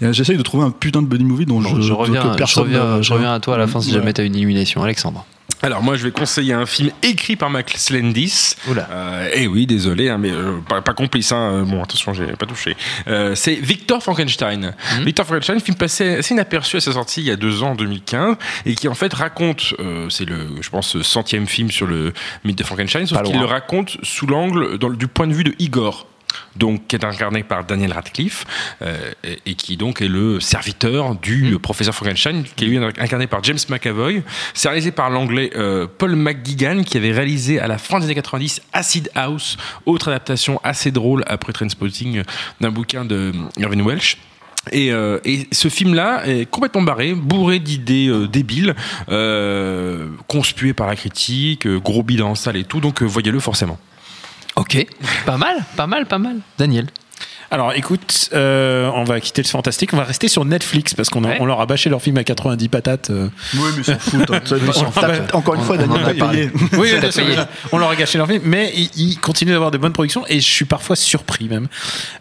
Et 0.00 0.12
J'essaye 0.12 0.36
de 0.36 0.42
trouver 0.42 0.64
un 0.64 0.70
putain 0.70 1.02
de 1.02 1.06
buddy 1.06 1.24
movie 1.24 1.46
dont 1.46 1.60
Bon, 1.60 1.76
je, 1.76 1.80
je, 1.82 1.88
que 1.88 1.94
reviens, 1.94 2.32
je, 2.32 2.36
personne 2.36 2.64
reviens, 2.64 2.96
ne- 2.98 3.02
je 3.02 3.12
reviens 3.12 3.32
à 3.34 3.40
toi 3.40 3.54
à 3.54 3.58
la 3.58 3.66
fin 3.66 3.80
si 3.80 3.88
Ouais. 3.88 3.94
jamais 3.98 4.12
t'as 4.12 4.24
une 4.24 4.34
illumination. 4.34 4.82
Alexandre. 4.82 5.24
Alors 5.64 5.82
moi 5.82 5.96
je 5.96 6.02
vais 6.02 6.10
conseiller 6.10 6.52
un 6.52 6.66
film 6.66 6.90
écrit 7.02 7.36
par 7.36 7.48
Max 7.48 7.90
Landis. 7.90 8.56
Oula. 8.68 8.88
Euh, 8.90 9.30
eh 9.32 9.46
oui, 9.46 9.66
désolé, 9.66 10.08
hein, 10.08 10.18
mais 10.18 10.30
euh, 10.30 10.58
pas, 10.68 10.82
pas 10.82 10.92
complice. 10.92 11.30
Hein. 11.30 11.52
Euh, 11.52 11.64
Bon, 11.64 11.82
attention, 11.82 12.12
j'ai 12.12 12.26
pas 12.32 12.46
touché. 12.46 12.76
Euh, 13.06 13.34
c'est 13.36 13.54
Victor 13.54 14.02
Frankenstein. 14.02 14.74
Victor 15.04 15.24
Frankenstein, 15.24 15.60
film 15.60 15.76
passé 15.76 16.16
assez 16.16 16.34
inaperçu 16.34 16.76
à 16.76 16.80
sa 16.80 16.92
sortie 16.92 17.20
il 17.20 17.28
y 17.28 17.30
a 17.30 17.36
deux 17.36 17.62
ans, 17.62 17.70
en 17.70 17.74
2015, 17.76 18.36
et 18.66 18.74
qui 18.74 18.88
en 18.88 18.94
fait 18.94 19.14
raconte, 19.14 19.74
euh, 19.78 20.10
c'est 20.10 20.24
le, 20.24 20.48
je 20.60 20.68
pense, 20.68 21.00
centième 21.02 21.46
film 21.46 21.70
sur 21.70 21.86
le 21.86 22.12
mythe 22.44 22.58
de 22.58 22.64
Frankenstein, 22.64 23.06
sauf 23.06 23.22
qu'il 23.22 23.38
le 23.38 23.46
raconte 23.46 23.96
sous 24.02 24.26
l'angle, 24.26 24.78
du 24.96 25.06
point 25.06 25.26
de 25.28 25.32
vue 25.32 25.44
de 25.44 25.54
Igor. 25.58 26.08
Donc, 26.56 26.86
qui 26.86 26.96
est 26.96 27.04
incarné 27.04 27.42
par 27.42 27.64
Daniel 27.64 27.92
Radcliffe 27.92 28.44
euh, 28.82 29.12
et, 29.24 29.38
et 29.46 29.54
qui 29.54 29.76
donc 29.76 30.02
est 30.02 30.08
le 30.08 30.40
serviteur 30.40 31.14
du 31.14 31.54
euh, 31.54 31.58
professeur 31.58 31.94
Frankenstein, 31.94 32.44
qui 32.56 32.64
est 32.64 32.68
lui 32.68 32.78
incarné 32.78 33.26
par 33.26 33.42
James 33.44 33.58
McAvoy. 33.68 34.22
C'est 34.54 34.68
réalisé 34.68 34.92
par 34.92 35.10
l'anglais 35.10 35.50
euh, 35.56 35.86
Paul 35.98 36.16
McGuigan, 36.16 36.82
qui 36.84 36.96
avait 36.96 37.12
réalisé 37.12 37.60
à 37.60 37.66
la 37.66 37.78
fin 37.78 37.98
des 37.98 38.06
années 38.06 38.14
90 38.14 38.62
Acid 38.72 39.10
House, 39.14 39.56
autre 39.86 40.08
adaptation 40.08 40.60
assez 40.64 40.90
drôle 40.90 41.24
après 41.26 41.52
Trainspotting 41.52 42.18
euh, 42.18 42.22
d'un 42.60 42.70
bouquin 42.70 43.04
de 43.04 43.32
Irving 43.58 43.82
Welsh. 43.82 44.18
Et, 44.70 44.92
euh, 44.92 45.18
et 45.24 45.48
ce 45.50 45.68
film-là 45.68 46.24
est 46.26 46.48
complètement 46.48 46.82
barré, 46.82 47.14
bourré 47.14 47.58
d'idées 47.58 48.08
euh, 48.08 48.28
débiles, 48.28 48.76
euh, 49.08 50.08
conspué 50.28 50.72
par 50.72 50.86
la 50.86 50.94
critique, 50.94 51.66
gros 51.66 52.04
bilan 52.04 52.30
en 52.30 52.34
salle 52.36 52.56
et 52.56 52.64
tout, 52.64 52.80
donc 52.80 53.02
voyez-le 53.02 53.40
forcément. 53.40 53.78
Ok, 54.62 54.86
pas 55.26 55.36
mal, 55.36 55.64
pas 55.74 55.88
mal, 55.88 56.06
pas 56.06 56.18
mal. 56.18 56.36
Daniel. 56.56 56.86
Alors 57.52 57.74
écoute, 57.74 58.30
euh, 58.32 58.90
on 58.94 59.04
va 59.04 59.20
quitter 59.20 59.42
le 59.42 59.46
fantastique, 59.46 59.92
on 59.92 59.98
va 59.98 60.04
rester 60.04 60.26
sur 60.26 60.44
Netflix 60.46 60.94
parce 60.94 61.10
qu'on 61.10 61.22
a- 61.22 61.28
Ouais. 61.28 61.36
on 61.38 61.44
leur 61.44 61.60
a 61.60 61.66
bâché 61.66 61.90
leur 61.90 62.00
film 62.00 62.16
à 62.16 62.24
90 62.24 62.68
patates. 62.70 63.10
euh. 63.10 63.28
Oui, 63.54 63.60
mais 63.76 63.82
s'en 63.82 63.92
hein. 63.92 63.98
Ça, 64.46 64.72
s'en 64.72 64.90
t'as- 64.90 65.12
fout. 65.14 65.34
Encore 65.34 65.54
une 65.56 65.60
fois, 65.60 65.76
Daniel 65.76 66.00
a 66.02 66.06
t'a 66.06 66.14
parlé. 66.14 66.48
payé. 66.48 66.64
Oui, 66.78 66.88
T'as 66.92 67.00
bien 67.00 67.10
sûr, 67.10 67.26
payé. 67.26 67.36
on 67.70 67.76
leur 67.78 67.90
a 67.90 67.94
gâché 67.96 68.16
leur 68.16 68.26
film, 68.26 68.40
mais 68.44 68.72
ils, 68.74 68.88
ils 68.96 69.18
continuent 69.18 69.50
d'avoir 69.52 69.70
de 69.70 69.76
bonnes 69.76 69.92
productions 69.92 70.24
et 70.30 70.40
je 70.40 70.46
suis 70.50 70.64
parfois 70.64 70.96
surpris 70.96 71.46
même. 71.50 71.68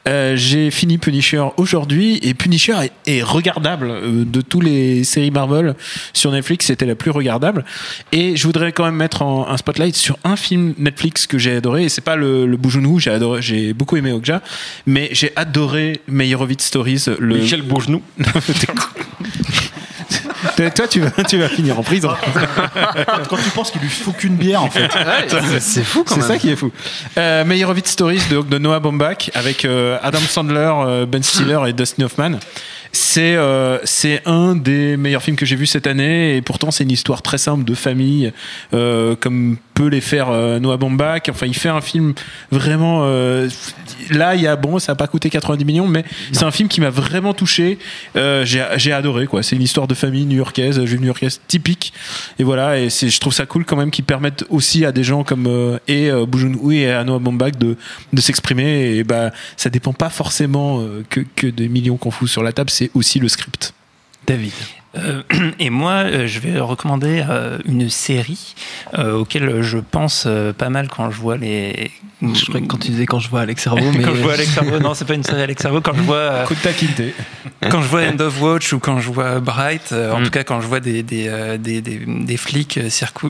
Euh, 0.10 0.36
J'ai 0.36 0.70
fini 0.70 0.98
Punisher 0.98 1.42
aujourd'hui 1.56 2.20
et 2.24 2.34
Punisher 2.34 2.76
est, 2.84 2.92
est 3.08 3.24
regardable 3.24 3.88
euh, 3.90 4.26
de 4.26 4.42
tous 4.42 4.60
les 4.60 5.06
séries 5.06 5.32
Marvel 5.32 5.76
sur 6.12 6.32
Netflix, 6.34 6.66
c'était 6.66 6.86
la 6.86 6.96
plus 6.96 7.12
regardable. 7.12 7.64
Et 8.12 8.36
je 8.36 8.46
voudrais 8.48 8.74
quand 8.74 8.84
même 8.84 8.96
mettre 8.96 9.22
en, 9.22 9.48
un 9.48 9.56
spotlight 9.56 9.96
sur 9.96 10.18
un 10.26 10.36
film 10.36 10.74
Netflix 10.78 11.26
que 11.26 11.38
j'ai 11.38 11.56
adoré 11.56 11.84
et 11.86 11.90
c'est 11.90 12.02
pas 12.02 12.18
le, 12.18 12.46
le 12.46 12.58
Boujounou, 12.58 13.00
j'ai 13.00 13.12
adoré, 13.12 13.42
j'ai 13.42 13.72
beaucoup 13.74 13.96
aimé 13.96 14.12
Okja, 14.12 14.42
mais 14.86 15.08
j'ai 15.14 15.21
adoré 15.36 16.02
Meyerowitz 16.08 16.64
Stories. 16.66 17.06
Le... 17.20 17.38
Michel 17.38 17.62
Bourgenou. 17.62 18.02
Toi, 20.76 20.88
tu 20.88 21.00
vas, 21.00 21.24
tu 21.24 21.38
vas 21.38 21.50
finir 21.50 21.80
en 21.80 21.84
prison. 21.84 22.10
Quand 23.30 23.38
tu 23.38 23.50
penses 23.54 23.72
qu'il 23.72 23.82
lui 23.82 23.90
faut 23.90 24.12
qu'une 24.12 24.36
bière, 24.36 24.64
en 24.64 24.70
fait. 24.70 24.90
c'est 25.60 25.84
fou 25.84 26.04
quand 26.04 26.16
C'est 26.16 26.22
même. 26.22 26.28
ça 26.30 26.38
qui 26.38 26.50
est 26.50 26.56
fou. 26.56 26.72
Euh, 27.18 27.44
Meyerowitz 27.46 27.90
Stories 27.90 28.22
de, 28.30 28.42
de 28.42 28.58
Noah 28.58 28.80
Baumbach 28.80 29.32
avec 29.34 29.66
euh, 29.66 29.98
Adam 30.04 30.20
Sandler, 30.20 30.72
euh, 30.86 31.06
Ben 31.06 31.24
Stiller 31.24 31.60
et 31.68 31.74
Dustin 31.74 32.04
Hoffman. 32.04 32.32
C'est 32.92 33.36
euh, 33.38 33.78
c'est 33.86 34.22
un 34.26 34.54
des 34.56 34.98
meilleurs 34.98 35.24
films 35.24 35.38
que 35.38 35.46
j'ai 35.46 35.56
vu 35.56 35.66
cette 35.66 35.88
année 35.88 36.36
et 36.36 36.42
pourtant 36.42 36.72
c'est 36.72 36.84
une 36.84 36.92
histoire 36.92 37.22
très 37.22 37.38
simple 37.38 37.64
de 37.64 37.74
famille 37.74 38.34
euh, 38.74 39.16
comme 39.16 39.58
peut 39.82 39.88
les 39.88 40.02
faire 40.02 40.30
euh, 40.30 40.60
Noah 40.60 40.78
Baumbach. 40.78 41.24
Enfin, 41.30 41.48
il 41.48 41.56
fait 41.56 41.70
un 41.70 41.82
film 41.82 42.14
vraiment. 42.52 43.02
euh, 43.06 43.50
là, 44.12 44.36
il 44.36 44.42
y 44.42 44.48
a 44.48 44.56
bon, 44.56 44.78
ça 44.78 44.92
a 44.92 44.96
pas 44.96 45.08
coûté 45.08 45.32
90 45.32 45.66
millions, 45.66 45.88
mais 45.88 46.06
c'est 46.32 46.44
un 46.44 46.52
film 46.52 46.70
qui 46.70 46.82
m'a 46.82 46.92
vraiment 46.92 47.34
touché. 47.34 47.80
Euh, 48.16 48.46
j'ai 48.46 48.92
adoré 48.92 49.26
quoi. 49.26 49.42
C'est 49.42 49.56
une 49.56 49.64
histoire 49.64 49.88
de 49.88 49.96
famille 49.96 50.26
new-yorkaise, 50.26 50.86
juive 50.86 51.02
new-yorkaise 51.02 51.42
typique. 51.48 51.94
Et 52.38 52.44
voilà, 52.44 52.78
et 52.78 52.90
je 52.90 53.20
trouve 53.20 53.34
ça 53.34 53.48
cool 53.48 53.66
quand 53.66 53.76
même 53.76 53.90
qu'ils 53.90 54.06
permettent 54.06 54.46
aussi 54.50 54.86
à 54.86 54.92
des 54.92 55.04
gens 55.04 55.24
comme 55.24 55.48
euh, 55.48 55.80
et 55.88 56.12
euh, 56.12 56.26
Joon-ho 56.32 56.72
et 56.72 56.92
à 56.92 57.04
Noah 57.04 57.20
Baumbach 57.20 57.58
de, 57.58 57.76
de 58.14 58.22
s'exprimer. 58.22 58.98
Et 58.98 59.04
bah, 59.04 59.32
ça 59.58 59.72
dépend 59.72 59.94
pas 59.94 60.10
forcément 60.10 60.80
euh, 60.80 61.04
que, 61.10 61.22
que 61.36 61.48
des 61.48 61.70
millions 61.70 61.98
qu'on 61.98 62.12
fout 62.12 62.30
sur 62.30 62.44
la 62.44 62.52
table, 62.52 62.70
c'est 62.70 62.92
aussi 62.94 63.20
le 63.20 63.30
script. 63.30 63.74
David. 64.28 64.54
Euh, 64.98 65.22
et 65.60 65.70
moi, 65.70 66.04
euh, 66.04 66.28
je 66.28 66.40
vais 66.40 66.60
recommander 66.60 67.24
euh, 67.30 67.58
une 67.66 67.90
série 67.90 68.56
euh, 68.98 69.14
auquel 69.20 69.62
je 69.62 69.78
pense 69.78 70.26
euh, 70.28 70.52
pas 70.52 70.70
mal 70.70 70.88
quand 70.90 71.10
je 71.12 71.20
vois 71.20 71.38
les. 71.38 71.92
Je 72.22 72.46
croyais 72.46 72.62
que 72.68 72.72
quand 72.72 72.78
tu 72.78 72.92
disais 72.92 73.06
quand 73.06 73.20
je 73.20 73.30
vois 73.30 73.42
Alex 73.42 73.64
Servo, 73.64 73.90
mais 73.98 74.04
quand 74.04 74.14
je 74.14 74.22
vois 74.22 74.34
Alex 74.34 74.50
Servo, 74.52 74.80
non, 74.80 74.94
c'est 74.94 75.06
pas 75.06 75.14
une 75.16 75.24
série 75.24 75.42
Alex 75.42 75.62
Servo. 75.62 75.80
Quand 75.82 75.94
je 75.96 76.02
vois, 76.02 76.16
euh, 76.18 76.46
Coup 76.46 76.56
de 76.56 76.60
taquinté. 76.60 77.14
quand 77.70 77.82
je 77.82 77.88
vois 77.88 78.02
End 78.02 78.20
of 78.20 78.42
Watch 78.42 78.74
ou 78.74 78.80
quand 78.80 79.00
je 79.00 79.10
vois 79.12 79.40
Bright, 79.40 79.90
euh, 79.94 80.12
en 80.14 80.20
Mm. 80.20 80.24
tout 80.26 80.30
cas 80.30 80.44
quand 80.44 80.60
je 80.62 80.68
vois 80.68 80.80
des, 80.82 81.04
des, 81.04 81.28
euh, 81.30 81.58
des, 81.58 81.82
des, 81.82 82.02
des 82.06 82.38
flics 82.38 82.80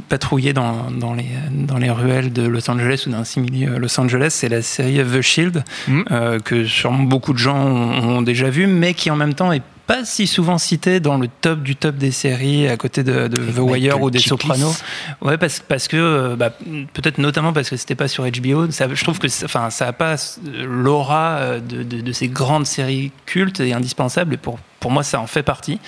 patrouiller 0.09 0.53
dans, 0.53 0.89
dans, 0.91 1.13
les, 1.13 1.25
dans 1.51 1.77
les 1.77 1.89
ruelles 1.91 2.33
de 2.33 2.41
Los 2.41 2.69
Angeles 2.69 3.03
ou 3.07 3.11
d'un 3.11 3.23
simili 3.23 3.65
Los 3.65 3.99
Angeles, 3.99 4.29
c'est 4.31 4.49
la 4.49 4.61
série 4.61 4.97
The 5.05 5.21
Shield, 5.21 5.63
Mm. 5.87 6.01
euh, 6.11 6.39
que 6.39 6.65
sûrement 6.65 7.03
beaucoup 7.03 7.33
de 7.33 7.37
gens 7.37 7.55
ont, 7.57 8.17
ont 8.17 8.21
déjà 8.23 8.49
vu, 8.49 8.67
mais 8.67 8.93
qui 8.93 9.09
en 9.11 9.15
même 9.15 9.33
temps 9.35 9.51
est 9.53 9.61
pas 9.93 10.05
si 10.05 10.27
souvent 10.27 10.57
cité 10.57 10.99
dans 10.99 11.17
le 11.17 11.27
top 11.27 11.61
du 11.63 11.75
top 11.75 11.95
des 11.95 12.11
séries 12.11 12.67
à 12.67 12.77
côté 12.77 13.03
de, 13.03 13.27
de 13.27 13.37
The 13.51 13.57
Wire 13.59 14.01
ou 14.01 14.09
des 14.09 14.19
Chiklis. 14.19 14.29
Sopranos. 14.47 14.81
Ouais, 15.21 15.37
parce, 15.37 15.59
parce 15.59 15.87
que 15.87 15.97
euh, 15.97 16.35
bah, 16.35 16.51
peut-être 16.93 17.17
notamment 17.17 17.51
parce 17.53 17.69
que 17.69 17.75
c'était 17.77 17.95
pas 17.95 18.07
sur 18.07 18.23
HBO. 18.29 18.71
Ça, 18.71 18.87
je 18.93 19.03
trouve 19.03 19.19
que 19.19 19.27
ça- 19.27 19.45
enfin 19.45 19.69
ça 19.69 19.87
a 19.87 19.93
pas 19.93 20.15
euh, 20.15 20.65
l'aura 20.65 21.37
euh, 21.39 21.59
de, 21.59 21.83
de, 21.83 22.01
de 22.01 22.11
ces 22.11 22.27
grandes 22.27 22.65
séries 22.67 23.11
cultes 23.25 23.59
et 23.59 23.73
indispensables. 23.73 24.33
Et 24.33 24.37
pour 24.37 24.59
pour 24.79 24.91
moi, 24.91 25.03
ça 25.03 25.19
en 25.19 25.27
fait 25.27 25.43
partie. 25.43 25.79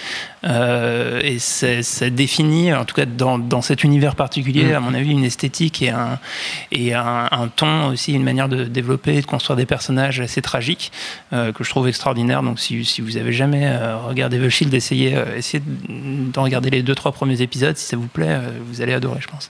Euh, 0.46 1.22
et 1.24 1.40
c'est- 1.40 1.84
ça 1.84 2.10
définit, 2.10 2.74
en 2.74 2.84
tout 2.86 2.96
cas 2.96 3.06
dans, 3.06 3.38
dans 3.40 3.62
cet 3.62 3.84
univers 3.84 4.16
particulier, 4.16 4.66
Mm. 4.66 4.74
à 4.76 4.80
mon 4.82 4.94
avis, 4.94 5.12
une 5.12 5.24
esthétique 5.24 5.82
et 5.82 5.90
un, 5.90 6.20
et 6.72 6.94
un, 6.94 7.28
un 7.32 7.48
ton 7.48 7.88
aussi, 7.88 8.14
une 8.14 8.24
manière 8.24 8.50
de 8.50 8.66
développer 8.66 9.16
et 9.16 9.22
de 9.22 9.26
construire 9.26 9.56
des 9.56 9.66
personnages 9.66 10.20
assez 10.20 10.42
tragiques 10.42 10.92
euh, 11.32 11.52
que 11.54 11.64
je 11.64 11.70
trouve 11.70 11.88
extraordinaire. 11.88 12.44
Donc, 12.44 12.60
si, 12.60 12.84
si 12.84 13.02
vous 13.02 13.16
avez 13.18 13.32
jamais 13.32 13.64
euh, 13.66 13.98
regardé 13.98 14.38
The 14.40 14.50
Shield, 14.50 14.74
essayez, 14.74 15.16
euh, 15.16 15.38
essayez 15.38 15.64
d'en 15.88 16.44
regarder 16.44 16.70
les 16.70 16.84
deux, 16.84 16.96
trois 16.96 17.12
premiers 17.14 17.42
épisodes. 17.42 17.78
Si 17.78 17.86
ça 17.88 17.96
vous 17.98 18.08
plaît, 18.08 18.28
euh, 18.30 18.50
vous 18.70 18.82
allez 18.82 18.94
adorer, 18.94 19.20
je 19.22 19.28
pense. 19.28 19.50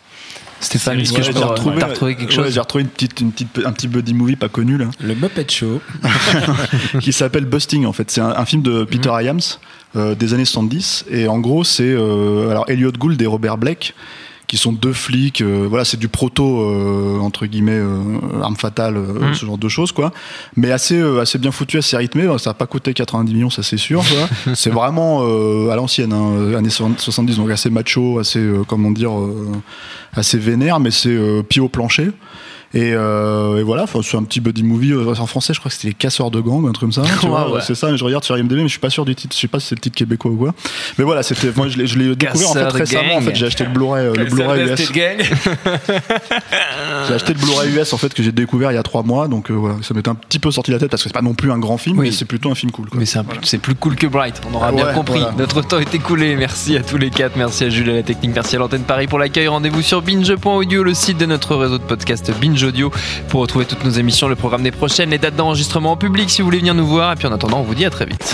Stéphane, 0.60 1.00
est-ce 1.00 1.12
que 1.12 1.18
Ouais, 1.18 1.24
je 1.24 1.32
peux 1.34 1.40
j'ai 1.40 1.44
retrouver, 1.44 1.80
t'as 1.80 1.88
retrouvé 1.88 2.16
quelque 2.16 2.30
ouais, 2.30 2.36
chose 2.36 2.54
J'ai 2.54 2.60
retrouvé 2.60 2.84
une 2.86 2.90
petite, 2.90 3.20
une 3.20 3.32
petite, 3.34 3.62
un 3.66 3.74
petit 3.74 3.90
buddy 3.90 4.14
movie 4.14 4.38
pas 4.38 4.48
connu 4.48 4.78
là, 4.78 4.86
Le 5.02 5.14
Muppet 5.14 5.46
Show. 5.50 5.82
qui 7.02 7.12
s'appelle 7.12 7.46
Busting 7.46 7.86
en 7.86 7.92
fait. 7.94 8.10
C'est 8.12 8.22
un, 8.22 8.30
un 8.38 8.46
film 8.46 8.62
de 8.62 8.84
Peter 8.86 9.10
Iams 9.22 9.42
euh, 9.96 10.16
des 10.16 10.34
années 10.34 10.46
70 10.46 11.06
et 11.12 11.28
en 11.28 11.40
gros 11.40 11.64
c'est 11.64 11.84
euh, 11.84 12.50
alors 12.50 12.66
Elliot 12.70 12.92
Gould 12.92 13.22
et 13.22 13.26
Robert 13.28 13.58
Blake 13.58 13.94
qui 14.46 14.58
sont 14.58 14.74
deux 14.74 14.94
flics. 14.94 15.42
euh, 15.42 15.66
voilà, 15.68 15.84
c'est 15.84 15.98
du 15.98 16.10
proto 16.10 16.62
euh, 16.62 17.18
entre 17.20 17.48
guillemets 17.48 17.72
euh, 17.80 17.98
arme 18.44 18.56
fatale, 18.56 18.98
Mm. 18.98 19.34
ce 19.34 19.46
genre 19.48 19.58
de 19.58 19.68
choses 19.70 19.92
quoi. 19.92 20.12
Mais 20.56 20.72
assez 20.72 20.96
euh, 21.00 21.22
assez 21.22 21.40
bien 21.40 21.52
foutu, 21.52 21.78
assez 21.80 21.98
rythmé. 21.98 22.28
Ça 22.38 22.52
n'a 22.52 22.54
pas 22.54 22.68
coûté 22.68 22.94
90 22.94 23.34
millions, 23.34 23.50
ça 23.50 23.64
c'est 23.64 23.78
sûr. 23.78 24.04
c'est 24.54 24.70
vraiment 24.70 25.22
euh, 25.24 25.70
à 25.70 25.76
l'ancienne, 25.76 26.14
hein, 26.14 26.54
années 26.56 26.70
70, 26.70 27.38
donc 27.38 27.50
assez 27.50 27.72
macho, 27.72 28.20
assez 28.20 28.38
euh, 28.40 28.64
comment 28.68 28.92
dire, 28.92 29.18
euh, 29.18 29.48
assez 30.14 30.38
vénère, 30.38 30.80
mais 30.80 30.92
c'est 30.92 31.10
euh, 31.10 31.42
pied 31.42 31.62
au 31.62 31.70
plancher. 31.70 32.12
Et, 32.76 32.94
euh, 32.94 33.60
et 33.60 33.64
voilà, 33.64 33.86
c'est 34.02 34.18
un 34.18 34.24
petit 34.24 34.40
buddy 34.42 34.64
movie 34.64 34.94
euh, 34.94 35.14
en 35.20 35.28
français. 35.28 35.54
Je 35.54 35.60
crois 35.60 35.70
que 35.70 35.76
c'était 35.76 35.90
les 35.90 35.94
casseurs 35.94 36.32
de 36.32 36.40
gangs, 36.40 36.68
un 36.68 36.72
truc 36.72 36.92
comme 36.92 37.04
ça. 37.04 37.04
tu 37.20 37.28
vois, 37.28 37.48
Ouais, 37.48 37.54
ouais. 37.56 37.62
C'est 37.62 37.76
ça. 37.76 37.92
mais 37.92 37.98
Je 37.98 38.04
regarde 38.04 38.24
sur 38.24 38.36
IMDb, 38.38 38.58
mais 38.58 38.64
je 38.64 38.68
suis 38.70 38.80
pas 38.80 38.90
sûr 38.90 39.06
du 39.06 39.14
titre. 39.16 39.36
Je 39.36 39.42
sais 39.42 39.48
pas 39.48 39.60
si 39.60 39.68
c'est 39.68 39.76
le 39.76 39.82
titre 39.82 39.96
québécois 39.96 40.32
ou 40.32 40.38
quoi. 40.38 40.54
Mais 40.98 41.04
voilà, 41.04 41.22
c'était. 41.24 41.52
Moi, 41.56 41.68
je 41.68 41.78
l'ai, 41.78 42.16
découvert 42.16 42.50
en 42.50 42.54
fait 42.54 42.72
récemment. 42.72 43.14
En 43.16 43.20
gang. 43.20 43.24
fait, 43.26 43.36
j'ai 43.36 43.46
acheté 43.46 43.64
le 43.66 43.70
Blu-ray, 43.72 44.06
euh, 44.08 44.14
le 44.16 44.26
Blu-ray 44.26 44.70
US. 44.72 44.92
J'ai 47.08 47.14
acheté 47.16 47.34
le 47.34 47.40
Blu-ray 47.40 47.76
US 47.78 47.92
en 47.94 47.98
fait 47.98 48.14
que 48.14 48.24
j'ai 48.24 48.32
découvert 48.32 48.72
il 48.72 48.76
y 48.76 48.78
a 48.78 48.84
trois 48.84 49.04
mois. 49.04 49.28
Donc 49.28 49.50
euh, 49.52 49.54
voilà, 49.54 49.76
ça 49.82 49.94
m'était 49.94 50.10
un 50.10 50.16
petit 50.16 50.40
peu 50.40 50.52
sorti 50.52 50.72
de 50.72 50.76
la 50.76 50.80
tête 50.80 50.90
parce 50.90 51.04
que 51.04 51.10
c'est 51.10 51.14
pas 51.14 51.22
non 51.22 51.34
plus 51.34 51.52
un 51.52 51.60
grand 51.60 51.78
film, 51.78 52.00
Oui. 52.00 52.08
mais 52.08 52.12
c'est 52.12 52.26
plutôt 52.26 52.50
un 52.50 52.56
film 52.56 52.72
cool. 52.72 52.90
Quoi. 52.90 53.00
Mais 53.00 53.06
c'est 53.44 53.58
plus 53.58 53.76
cool 53.76 53.96
que 53.96 54.08
Bright, 54.08 54.42
on 54.50 54.56
aura 54.56 54.68
Ah 54.70 54.72
bien 54.72 54.86
ouais, 54.88 54.94
compris. 54.94 55.20
voilà. 55.20 55.36
Notre 55.38 55.62
temps 55.62 55.80
est 55.80 55.94
écoulé. 55.94 56.36
Merci 56.36 56.78
à 56.78 56.82
tous 56.84 56.98
les 56.98 57.10
quatre. 57.10 57.36
Merci 57.36 57.66
à 57.66 57.70
Jules 57.70 57.90
à 57.90 57.94
la 57.94 58.04
technique. 58.04 58.32
Merci 58.34 58.56
à 58.56 58.60
l'antenne 58.60 58.84
Paris 58.84 59.08
pour 59.08 59.20
l'accueil. 59.20 59.48
Rendez-vous 59.48 59.82
sur 59.82 60.02
binge.audio, 60.02 60.84
le 60.84 60.94
site 60.94 61.18
de 61.18 61.26
notre 61.26 61.56
réseau 61.56 61.78
de 61.78 61.84
podcast 61.84 62.32
Binge 62.42 62.63
Audio, 62.66 62.92
pour 63.30 63.42
retrouver 63.42 63.66
toutes 63.66 63.84
nos 63.84 63.92
émissions, 63.92 64.28
le 64.28 64.36
programme 64.36 64.64
des 64.64 64.72
prochaines, 64.72 65.10
les 65.10 65.18
dates 65.18 65.36
d'enregistrement 65.36 65.92
en 65.92 65.98
public 65.98 66.30
si 66.30 66.42
vous 66.42 66.48
voulez 66.48 66.60
venir 66.60 66.74
nous 66.74 66.88
voir. 66.88 67.14
Et 67.14 67.16
puis 67.16 67.28
en 67.28 67.32
attendant, 67.32 67.60
on 67.60 67.64
vous 67.64 67.76
dit 67.76 67.86
à 67.86 67.90
très 67.90 68.06
vite. 68.06 68.34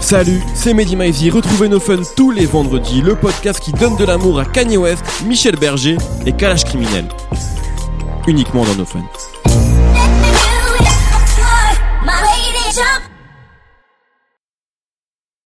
Salut, 0.00 0.42
c'est 0.54 0.74
Mehdi 0.74 0.94
Maizy. 0.94 1.30
Retrouvez 1.30 1.68
nos 1.68 1.80
fun 1.80 1.96
tous 2.16 2.30
les 2.30 2.44
vendredis, 2.44 3.00
le 3.00 3.14
podcast 3.14 3.60
qui 3.60 3.72
donne 3.72 3.96
de 3.96 4.04
l'amour 4.04 4.40
à 4.40 4.44
Kanye 4.44 4.76
West, 4.76 5.02
Michel 5.24 5.56
Berger 5.56 5.96
et 6.26 6.32
Kalash 6.32 6.64
Criminel. 6.64 7.06
Uniquement 8.26 8.64
dans 8.64 8.74
nos 8.74 8.84
fun. 8.84 9.00